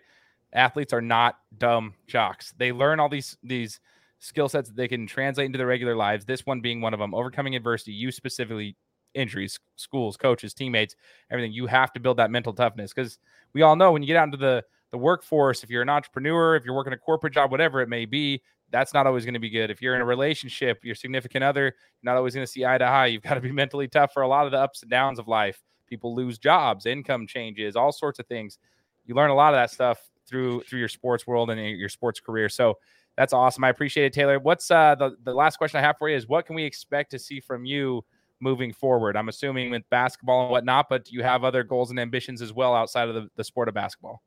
athletes 0.54 0.94
are 0.94 1.02
not 1.02 1.40
dumb 1.58 1.94
jocks. 2.08 2.54
They 2.58 2.72
learn 2.72 3.00
all 3.00 3.10
these 3.10 3.38
these 3.44 3.80
skill 4.20 4.50
sets 4.50 4.70
that 4.70 4.76
they 4.76 4.88
can 4.88 5.08
translate 5.08 5.46
into 5.46 5.58
their 5.58 5.68
regular 5.68 5.96
lives. 5.96 6.26
This 6.26 6.46
one 6.46 6.62
being 6.62 6.82
one 6.82 6.94
of 6.94 7.00
them. 7.00 7.14
Overcoming 7.14 7.56
adversity, 7.56 7.94
you 7.94 8.12
specifically 8.12 8.76
injuries, 9.14 9.60
schools, 9.76 10.18
coaches, 10.18 10.54
teammates, 10.54 10.96
everything. 11.30 11.52
You 11.52 11.68
have 11.68 11.92
to 11.94 12.00
build 12.00 12.18
that 12.18 12.32
mental 12.32 12.54
toughness 12.54 12.94
because 12.94 13.18
we 13.54 13.62
all 13.62 13.76
know 13.76 13.92
when 13.92 14.02
you 14.02 14.08
get 14.08 14.18
out 14.18 14.26
into 14.26 14.38
the 14.38 14.64
the 14.92 14.98
workforce, 14.98 15.64
if 15.64 15.70
you're 15.70 15.82
an 15.82 15.90
entrepreneur, 15.90 16.56
if 16.56 16.66
you're 16.66 16.76
working 16.76 16.94
a 16.94 16.98
corporate 16.98 17.34
job, 17.34 17.50
whatever 17.50 17.80
it 17.82 17.88
may 17.88 18.06
be, 18.06 18.42
that's 18.72 18.94
not 18.94 19.06
always 19.06 19.26
going 19.26 19.34
to 19.34 19.40
be 19.40 19.50
good. 19.50 19.70
If 19.70 19.82
you're 19.82 19.96
in 19.96 20.02
a 20.02 20.06
relationship, 20.06 20.84
your 20.84 20.96
significant 20.96 21.44
other, 21.44 21.64
you're 21.64 21.74
not 22.04 22.18
always 22.18 22.34
going 22.34 22.46
to 22.46 22.52
see 22.52 22.66
eye 22.66 22.78
to 22.78 22.86
eye. 22.86 23.08
You've 23.08 23.22
got 23.22 23.36
to 23.36 23.42
be 23.42 23.52
mentally 23.62 23.88
tough 23.88 24.14
for 24.14 24.24
a 24.24 24.28
lot 24.28 24.46
of 24.46 24.52
the 24.52 24.58
ups 24.58 24.82
and 24.82 24.90
downs 24.90 25.20
of 25.20 25.28
life. 25.28 25.62
People 25.88 26.16
lose 26.16 26.38
jobs, 26.38 26.86
income 26.86 27.28
changes, 27.28 27.76
all 27.76 27.92
sorts 27.92 28.20
of 28.20 28.28
things. 28.28 28.58
You 29.06 29.16
learn 29.16 29.30
a 29.30 29.36
lot 29.36 29.54
of 29.54 29.58
that 29.58 29.72
stuff 29.72 30.00
through 30.28 30.62
through 30.62 30.80
your 30.80 30.88
sports 30.88 31.28
world 31.28 31.50
and 31.50 31.60
your 31.78 31.90
sports 31.90 32.20
career. 32.20 32.48
So 32.48 32.78
that's 33.18 33.34
awesome. 33.34 33.64
I 33.64 33.70
appreciate 33.70 34.06
it, 34.06 34.14
Taylor. 34.14 34.40
What's 34.40 34.72
uh, 34.72 34.96
the 34.96 35.18
the 35.24 35.34
last 35.34 35.58
question 35.58 35.80
I 35.80 35.82
have 35.82 35.98
for 35.98 36.10
you 36.10 36.16
is 36.16 36.28
what 36.28 36.46
can 36.46 36.56
we 36.56 36.64
expect 36.64 37.12
to 37.12 37.20
see 37.20 37.42
from 37.42 37.66
you 37.66 38.06
moving 38.40 38.72
forward? 38.72 39.18
I'm 39.18 39.28
assuming 39.28 39.72
with 39.72 39.84
basketball 39.90 40.44
and 40.44 40.52
whatnot, 40.52 40.88
but 40.90 41.06
do 41.06 41.14
you 41.14 41.24
have 41.24 41.44
other 41.44 41.64
goals 41.64 41.90
and 41.90 42.00
ambitions 42.00 42.42
as 42.42 42.54
well 42.54 42.74
outside 42.74 43.10
of 43.10 43.16
the, 43.16 43.28
the 43.36 43.44
sport 43.44 43.68
of 43.68 43.74
basketball? 43.74 44.22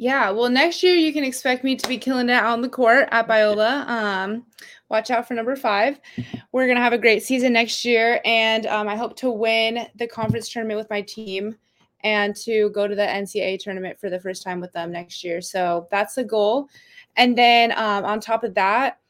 Yeah, 0.00 0.30
well, 0.30 0.48
next 0.48 0.84
year 0.84 0.94
you 0.94 1.12
can 1.12 1.24
expect 1.24 1.64
me 1.64 1.74
to 1.74 1.88
be 1.88 1.98
killing 1.98 2.28
it 2.28 2.40
on 2.40 2.62
the 2.62 2.68
court 2.68 3.08
at 3.10 3.26
Biola. 3.26 3.84
Um, 3.88 4.46
watch 4.88 5.10
out 5.10 5.26
for 5.26 5.34
number 5.34 5.56
five. 5.56 5.98
We're 6.52 6.68
gonna 6.68 6.78
have 6.78 6.92
a 6.92 6.98
great 6.98 7.24
season 7.24 7.54
next 7.54 7.84
year, 7.84 8.20
and 8.24 8.64
um, 8.66 8.86
I 8.86 8.94
hope 8.94 9.16
to 9.16 9.28
win 9.28 9.88
the 9.96 10.06
conference 10.06 10.50
tournament 10.50 10.78
with 10.78 10.88
my 10.88 11.02
team 11.02 11.56
and 12.04 12.36
to 12.36 12.70
go 12.70 12.86
to 12.86 12.94
the 12.94 13.02
NCAA 13.02 13.58
tournament 13.58 13.98
for 13.98 14.08
the 14.08 14.20
first 14.20 14.44
time 14.44 14.60
with 14.60 14.72
them 14.72 14.92
next 14.92 15.24
year. 15.24 15.40
So 15.40 15.88
that's 15.90 16.14
the 16.14 16.22
goal. 16.22 16.68
And 17.16 17.36
then 17.36 17.72
um, 17.72 18.04
on 18.04 18.20
top 18.20 18.44
of 18.44 18.54
that, 18.54 19.00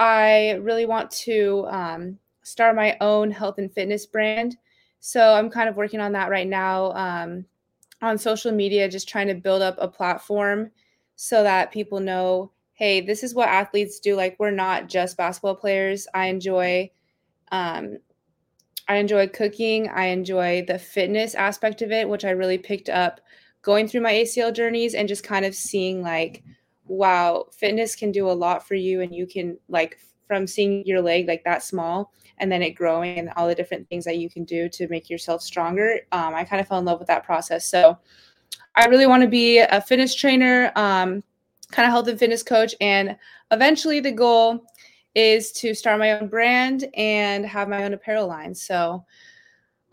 I 0.00 0.58
really 0.60 0.86
want 0.86 1.08
to 1.22 1.66
um, 1.68 2.18
start 2.42 2.74
my 2.74 2.96
own 3.00 3.30
health 3.30 3.58
and 3.58 3.72
fitness 3.72 4.06
brand. 4.06 4.56
So 4.98 5.34
I'm 5.34 5.50
kind 5.50 5.68
of 5.68 5.76
working 5.76 6.00
on 6.00 6.10
that 6.12 6.30
right 6.30 6.48
now 6.48 6.90
um, 6.94 7.44
on 8.02 8.18
social 8.18 8.52
media, 8.52 8.88
just 8.88 9.08
trying 9.08 9.28
to 9.28 9.34
build 9.34 9.62
up 9.62 9.76
a 9.78 9.88
platform 9.88 10.70
so 11.16 11.42
that 11.42 11.72
people 11.72 12.00
know, 12.00 12.50
hey, 12.74 13.00
this 13.00 13.22
is 13.22 13.34
what 13.34 13.48
athletes 13.48 14.00
do. 14.00 14.16
Like 14.16 14.36
we're 14.38 14.50
not 14.50 14.88
just 14.88 15.16
basketball 15.16 15.54
players. 15.54 16.06
I 16.12 16.26
enjoy, 16.26 16.90
um, 17.52 17.98
I 18.88 18.96
enjoy 18.96 19.28
cooking. 19.28 19.88
I 19.88 20.06
enjoy 20.06 20.64
the 20.66 20.78
fitness 20.78 21.34
aspect 21.34 21.80
of 21.80 21.92
it, 21.92 22.08
which 22.08 22.24
I 22.24 22.30
really 22.30 22.58
picked 22.58 22.88
up 22.88 23.20
going 23.62 23.86
through 23.86 24.00
my 24.00 24.12
ACL 24.12 24.52
journeys 24.52 24.94
and 24.94 25.08
just 25.08 25.22
kind 25.22 25.44
of 25.44 25.54
seeing 25.54 26.02
like, 26.02 26.42
wow, 26.86 27.46
fitness 27.52 27.94
can 27.94 28.10
do 28.10 28.28
a 28.28 28.32
lot 28.32 28.66
for 28.66 28.74
you, 28.74 29.00
and 29.00 29.14
you 29.14 29.26
can 29.26 29.56
like 29.68 29.98
from 30.26 30.46
seeing 30.46 30.84
your 30.86 31.00
leg 31.00 31.28
like 31.28 31.44
that 31.44 31.62
small 31.62 32.12
and 32.38 32.50
then 32.50 32.62
it 32.62 32.70
growing 32.70 33.18
and 33.18 33.30
all 33.36 33.46
the 33.46 33.54
different 33.54 33.88
things 33.88 34.04
that 34.04 34.18
you 34.18 34.28
can 34.28 34.44
do 34.44 34.68
to 34.68 34.88
make 34.88 35.10
yourself 35.10 35.42
stronger. 35.42 36.00
Um, 36.12 36.34
I 36.34 36.44
kind 36.44 36.60
of 36.60 36.68
fell 36.68 36.78
in 36.78 36.84
love 36.84 36.98
with 36.98 37.08
that 37.08 37.24
process. 37.24 37.66
So 37.68 37.98
I 38.74 38.86
really 38.86 39.06
want 39.06 39.22
to 39.22 39.28
be 39.28 39.58
a 39.58 39.80
fitness 39.80 40.14
trainer, 40.14 40.72
um, 40.76 41.22
kind 41.70 41.86
of 41.86 41.92
health 41.92 42.08
and 42.08 42.18
fitness 42.18 42.42
coach. 42.42 42.74
And 42.80 43.16
eventually 43.50 44.00
the 44.00 44.12
goal 44.12 44.64
is 45.14 45.52
to 45.52 45.74
start 45.74 45.98
my 45.98 46.12
own 46.12 46.28
brand 46.28 46.86
and 46.96 47.44
have 47.44 47.68
my 47.68 47.84
own 47.84 47.92
apparel 47.92 48.26
line. 48.26 48.54
So 48.54 49.04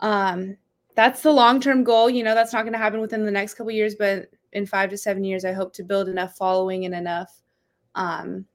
um, 0.00 0.56
that's 0.96 1.22
the 1.22 1.32
long-term 1.32 1.84
goal. 1.84 2.08
You 2.08 2.24
know, 2.24 2.34
that's 2.34 2.52
not 2.52 2.62
going 2.62 2.72
to 2.72 2.78
happen 2.78 3.00
within 3.00 3.24
the 3.24 3.30
next 3.30 3.54
couple 3.54 3.72
years, 3.72 3.94
but 3.94 4.28
in 4.52 4.66
five 4.66 4.90
to 4.90 4.96
seven 4.96 5.24
years, 5.24 5.44
I 5.44 5.52
hope 5.52 5.72
to 5.74 5.84
build 5.84 6.08
enough 6.08 6.36
following 6.36 6.84
and 6.86 6.94
enough 6.94 7.42
um, 7.94 8.46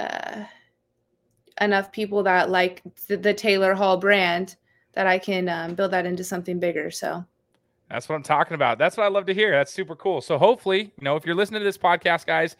uh, 0.00 0.44
enough 1.60 1.92
people 1.92 2.22
that 2.22 2.50
like 2.50 2.82
the, 3.06 3.16
the 3.16 3.34
Taylor 3.34 3.74
Hall 3.74 3.96
brand 3.96 4.56
that 4.92 5.06
I 5.06 5.18
can 5.18 5.48
um, 5.48 5.74
build 5.74 5.92
that 5.92 6.06
into 6.06 6.24
something 6.24 6.58
bigger. 6.58 6.90
So 6.90 7.24
that's 7.90 8.08
what 8.08 8.14
I'm 8.16 8.22
talking 8.22 8.54
about. 8.54 8.78
That's 8.78 8.96
what 8.96 9.04
I 9.04 9.08
love 9.08 9.26
to 9.26 9.34
hear. 9.34 9.50
That's 9.52 9.72
super 9.72 9.96
cool. 9.96 10.20
So 10.20 10.38
hopefully, 10.38 10.92
you 10.96 11.04
know, 11.04 11.16
if 11.16 11.26
you're 11.26 11.34
listening 11.34 11.60
to 11.60 11.64
this 11.64 11.78
podcast, 11.78 12.26
guys, 12.26 12.56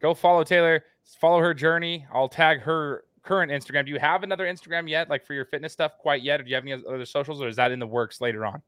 go 0.00 0.14
follow 0.14 0.44
Taylor, 0.44 0.84
follow 1.20 1.40
her 1.40 1.54
journey. 1.54 2.06
I'll 2.12 2.28
tag 2.28 2.60
her 2.60 3.04
current 3.22 3.50
Instagram. 3.50 3.84
Do 3.84 3.90
you 3.90 3.98
have 3.98 4.22
another 4.22 4.46
Instagram 4.46 4.88
yet, 4.88 5.10
like 5.10 5.26
for 5.26 5.34
your 5.34 5.44
fitness 5.44 5.72
stuff 5.72 5.92
quite 5.98 6.22
yet? 6.22 6.40
Or 6.40 6.44
do 6.44 6.50
you 6.50 6.54
have 6.54 6.64
any 6.64 6.72
other 6.72 7.04
socials 7.04 7.40
or 7.42 7.48
is 7.48 7.56
that 7.56 7.72
in 7.72 7.78
the 7.78 7.86
works 7.86 8.20
later 8.20 8.46
on? 8.46 8.62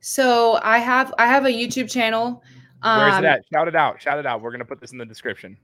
So 0.00 0.58
I 0.62 0.78
have 0.78 1.14
I 1.18 1.26
have 1.26 1.44
a 1.44 1.50
YouTube 1.50 1.90
channel. 1.90 2.42
Um, 2.82 2.98
Where's 2.98 3.22
that? 3.22 3.44
Shout 3.52 3.68
it 3.68 3.76
out! 3.76 4.02
Shout 4.02 4.18
it 4.18 4.26
out! 4.26 4.42
We're 4.42 4.50
gonna 4.50 4.64
put 4.64 4.80
this 4.80 4.90
in 4.90 4.98
the 4.98 5.06
description. 5.06 5.56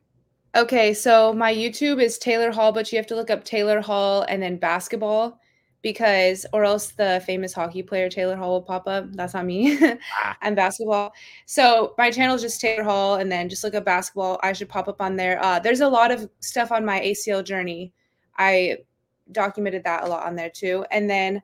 Okay, 0.55 0.95
so 0.95 1.35
my 1.35 1.55
YouTube 1.55 2.03
is 2.03 2.19
Taylor 2.19 2.51
Hall, 2.51 2.73
but 2.73 2.91
you 2.91 2.97
have 2.97 3.07
to 3.09 3.15
look 3.15 3.29
up 3.29 3.45
Taylor 3.45 3.83
Hall 3.83 4.23
and 4.29 4.43
then 4.43 4.57
basketball 4.57 5.39
because 5.83 6.47
or 6.53 6.65
else 6.65 6.91
the 6.93 7.23
famous 7.27 7.53
hockey 7.53 7.83
player 7.83 8.09
Taylor 8.09 8.35
Hall 8.35 8.53
will 8.53 8.63
pop 8.63 8.89
up. 8.89 9.13
That's 9.13 9.35
not 9.35 9.45
me. 9.45 9.79
ah. 10.25 10.37
I'm 10.41 10.55
basketball. 10.55 11.13
So 11.45 11.95
my 11.99 12.11
channel 12.11 12.35
is 12.35 12.41
just 12.43 12.63
Taylor 12.63 12.83
Hall 12.83 13.17
and 13.17 13.31
then 13.31 13.51
just 13.51 13.63
look 13.63 13.75
up 13.75 13.85
basketball. 13.85 14.41
I 14.43 14.55
should 14.55 14.71
pop 14.71 14.89
up 14.89 15.03
on 15.03 15.17
there. 15.17 15.43
Uh, 15.45 15.59
there's 15.59 15.83
a 15.83 15.89
lot 15.89 16.11
of 16.11 16.29
stuff 16.41 16.73
on 16.73 16.85
my 16.85 16.99
ACL 17.01 17.45
journey. 17.45 17.93
I 18.39 18.79
documented 19.33 19.85
that 19.85 20.05
a 20.05 20.07
lot 20.07 20.27
on 20.27 20.35
there 20.35 20.51
too. 20.51 20.85
And 20.91 21.11
then 21.11 21.43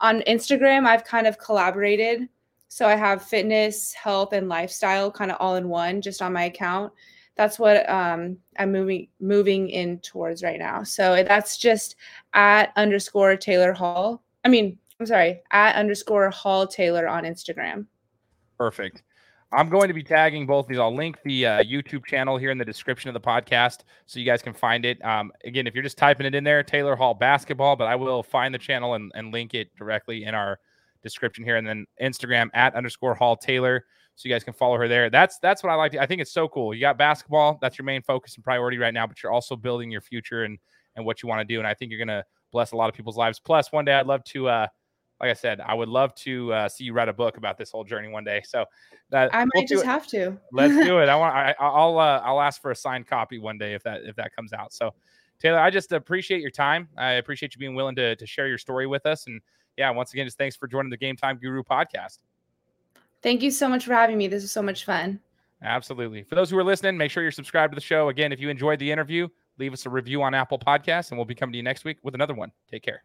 on 0.00 0.22
Instagram, 0.22 0.86
I've 0.86 1.04
kind 1.04 1.26
of 1.26 1.38
collaborated. 1.38 2.26
So 2.68 2.88
I 2.88 2.96
have 2.96 3.22
fitness, 3.22 3.92
health, 3.92 4.32
and 4.32 4.48
lifestyle 4.48 5.10
kind 5.10 5.30
of 5.30 5.36
all 5.40 5.56
in 5.56 5.68
one 5.68 6.00
just 6.00 6.22
on 6.22 6.32
my 6.32 6.44
account 6.44 6.92
that's 7.36 7.58
what 7.58 7.88
um, 7.88 8.38
I'm 8.58 8.72
moving 8.72 9.08
moving 9.20 9.68
in 9.68 9.98
towards 10.00 10.42
right 10.42 10.58
now. 10.58 10.82
So 10.82 11.22
that's 11.22 11.58
just 11.58 11.96
at 12.32 12.72
underscore 12.76 13.36
Taylor 13.36 13.72
Hall. 13.72 14.22
I 14.44 14.48
mean, 14.48 14.78
I'm 14.98 15.06
sorry, 15.06 15.42
at 15.50 15.76
underscore 15.76 16.30
Hall 16.30 16.66
Taylor 16.66 17.06
on 17.06 17.24
Instagram. 17.24 17.86
Perfect. 18.58 19.02
I'm 19.52 19.68
going 19.68 19.88
to 19.88 19.94
be 19.94 20.02
tagging 20.02 20.44
both 20.44 20.66
these. 20.66 20.78
I'll 20.78 20.94
link 20.94 21.18
the 21.24 21.46
uh, 21.46 21.62
YouTube 21.62 22.04
channel 22.04 22.36
here 22.36 22.50
in 22.50 22.58
the 22.58 22.64
description 22.64 23.08
of 23.08 23.14
the 23.14 23.20
podcast 23.20 23.80
so 24.06 24.18
you 24.18 24.26
guys 24.26 24.42
can 24.42 24.52
find 24.52 24.84
it. 24.84 25.02
Um, 25.04 25.30
again, 25.44 25.66
if 25.66 25.74
you're 25.74 25.84
just 25.84 25.98
typing 25.98 26.26
it 26.26 26.34
in 26.34 26.42
there, 26.42 26.62
Taylor 26.62 26.96
Hall 26.96 27.14
Basketball, 27.14 27.76
but 27.76 27.86
I 27.86 27.94
will 27.94 28.22
find 28.22 28.52
the 28.52 28.58
channel 28.58 28.94
and, 28.94 29.12
and 29.14 29.32
link 29.32 29.54
it 29.54 29.68
directly 29.76 30.24
in 30.24 30.34
our 30.34 30.58
description 31.02 31.44
here. 31.44 31.56
And 31.56 31.66
then 31.66 31.86
Instagram 32.02 32.48
at 32.54 32.74
underscore 32.74 33.14
Hall 33.14 33.36
Taylor 33.36 33.84
so 34.16 34.28
you 34.28 34.34
guys 34.34 34.42
can 34.42 34.54
follow 34.54 34.76
her 34.78 34.88
there. 34.88 35.10
That's 35.10 35.38
that's 35.38 35.62
what 35.62 35.70
I 35.70 35.74
like. 35.74 35.92
To, 35.92 36.02
I 36.02 36.06
think 36.06 36.22
it's 36.22 36.32
so 36.32 36.48
cool. 36.48 36.74
You 36.74 36.80
got 36.80 36.96
basketball, 36.96 37.58
that's 37.60 37.78
your 37.78 37.84
main 37.84 38.02
focus 38.02 38.34
and 38.34 38.42
priority 38.42 38.78
right 38.78 38.92
now, 38.92 39.06
but 39.06 39.22
you're 39.22 39.30
also 39.30 39.54
building 39.54 39.90
your 39.90 40.00
future 40.00 40.44
and 40.44 40.58
and 40.96 41.04
what 41.04 41.22
you 41.22 41.28
want 41.28 41.40
to 41.40 41.44
do. 41.44 41.58
And 41.58 41.68
I 41.68 41.74
think 41.74 41.90
you're 41.90 41.98
gonna 41.98 42.24
bless 42.50 42.72
a 42.72 42.76
lot 42.76 42.88
of 42.88 42.94
people's 42.94 43.18
lives. 43.18 43.38
Plus, 43.38 43.70
one 43.70 43.84
day 43.84 43.92
I'd 43.92 44.06
love 44.06 44.24
to, 44.24 44.48
uh, 44.48 44.66
like 45.20 45.28
I 45.28 45.34
said, 45.34 45.60
I 45.60 45.74
would 45.74 45.90
love 45.90 46.14
to 46.16 46.50
uh, 46.50 46.68
see 46.68 46.84
you 46.84 46.94
write 46.94 47.10
a 47.10 47.12
book 47.12 47.36
about 47.36 47.58
this 47.58 47.70
whole 47.70 47.84
journey 47.84 48.08
one 48.08 48.24
day. 48.24 48.40
So 48.42 48.64
that 49.10 49.34
I 49.34 49.44
might 49.44 49.50
we'll 49.54 49.66
just 49.66 49.84
have 49.84 50.06
to. 50.08 50.38
Let's 50.50 50.74
do 50.74 50.98
it. 51.00 51.10
I 51.10 51.16
want. 51.18 51.34
I, 51.34 51.54
I'll 51.60 51.98
uh, 51.98 52.22
I'll 52.24 52.40
ask 52.40 52.62
for 52.62 52.70
a 52.70 52.76
signed 52.76 53.06
copy 53.06 53.38
one 53.38 53.58
day 53.58 53.74
if 53.74 53.82
that 53.82 54.00
if 54.04 54.16
that 54.16 54.34
comes 54.34 54.52
out. 54.52 54.72
So. 54.72 54.94
Taylor, 55.38 55.58
I 55.58 55.68
just 55.68 55.92
appreciate 55.92 56.40
your 56.40 56.50
time. 56.50 56.88
I 56.96 57.12
appreciate 57.12 57.54
you 57.54 57.58
being 57.58 57.74
willing 57.74 57.94
to, 57.96 58.16
to 58.16 58.26
share 58.26 58.48
your 58.48 58.56
story 58.56 58.86
with 58.86 59.04
us. 59.04 59.26
And 59.26 59.42
yeah, 59.76 59.90
once 59.90 60.14
again, 60.14 60.26
just 60.26 60.38
thanks 60.38 60.56
for 60.56 60.66
joining 60.66 60.88
the 60.88 60.96
Game 60.96 61.14
Time 61.14 61.36
Guru 61.36 61.62
podcast. 61.62 62.20
Thank 63.22 63.42
you 63.42 63.50
so 63.50 63.68
much 63.68 63.84
for 63.84 63.94
having 63.94 64.18
me. 64.18 64.28
This 64.28 64.42
was 64.42 64.52
so 64.52 64.62
much 64.62 64.84
fun. 64.84 65.20
Absolutely. 65.62 66.22
For 66.22 66.34
those 66.34 66.50
who 66.50 66.58
are 66.58 66.64
listening, 66.64 66.96
make 66.96 67.10
sure 67.10 67.22
you're 67.22 67.32
subscribed 67.32 67.72
to 67.72 67.74
the 67.74 67.80
show. 67.80 68.08
Again, 68.08 68.32
if 68.32 68.40
you 68.40 68.48
enjoyed 68.48 68.78
the 68.78 68.90
interview, 68.90 69.28
leave 69.58 69.72
us 69.72 69.86
a 69.86 69.90
review 69.90 70.22
on 70.22 70.34
Apple 70.34 70.58
Podcasts, 70.58 71.10
and 71.10 71.18
we'll 71.18 71.24
be 71.24 71.34
coming 71.34 71.52
to 71.52 71.56
you 71.56 71.62
next 71.62 71.84
week 71.84 71.98
with 72.02 72.14
another 72.14 72.34
one. 72.34 72.52
Take 72.70 72.82
care. 72.82 73.02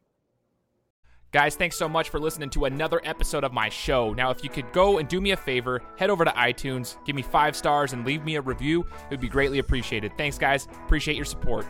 Guys, 1.31 1.55
thanks 1.55 1.77
so 1.77 1.87
much 1.87 2.09
for 2.09 2.19
listening 2.19 2.49
to 2.49 2.65
another 2.65 2.99
episode 3.05 3.45
of 3.45 3.53
my 3.53 3.69
show. 3.69 4.13
Now, 4.13 4.31
if 4.31 4.43
you 4.43 4.49
could 4.49 4.69
go 4.73 4.97
and 4.97 5.07
do 5.07 5.21
me 5.21 5.31
a 5.31 5.37
favor, 5.37 5.81
head 5.97 6.09
over 6.09 6.25
to 6.25 6.31
iTunes, 6.31 6.97
give 7.05 7.15
me 7.15 7.21
five 7.21 7.55
stars, 7.55 7.93
and 7.93 8.05
leave 8.05 8.25
me 8.25 8.35
a 8.35 8.41
review, 8.41 8.81
it 8.81 9.11
would 9.11 9.21
be 9.21 9.29
greatly 9.29 9.59
appreciated. 9.59 10.11
Thanks, 10.17 10.37
guys. 10.37 10.67
Appreciate 10.83 11.15
your 11.15 11.25
support. 11.25 11.65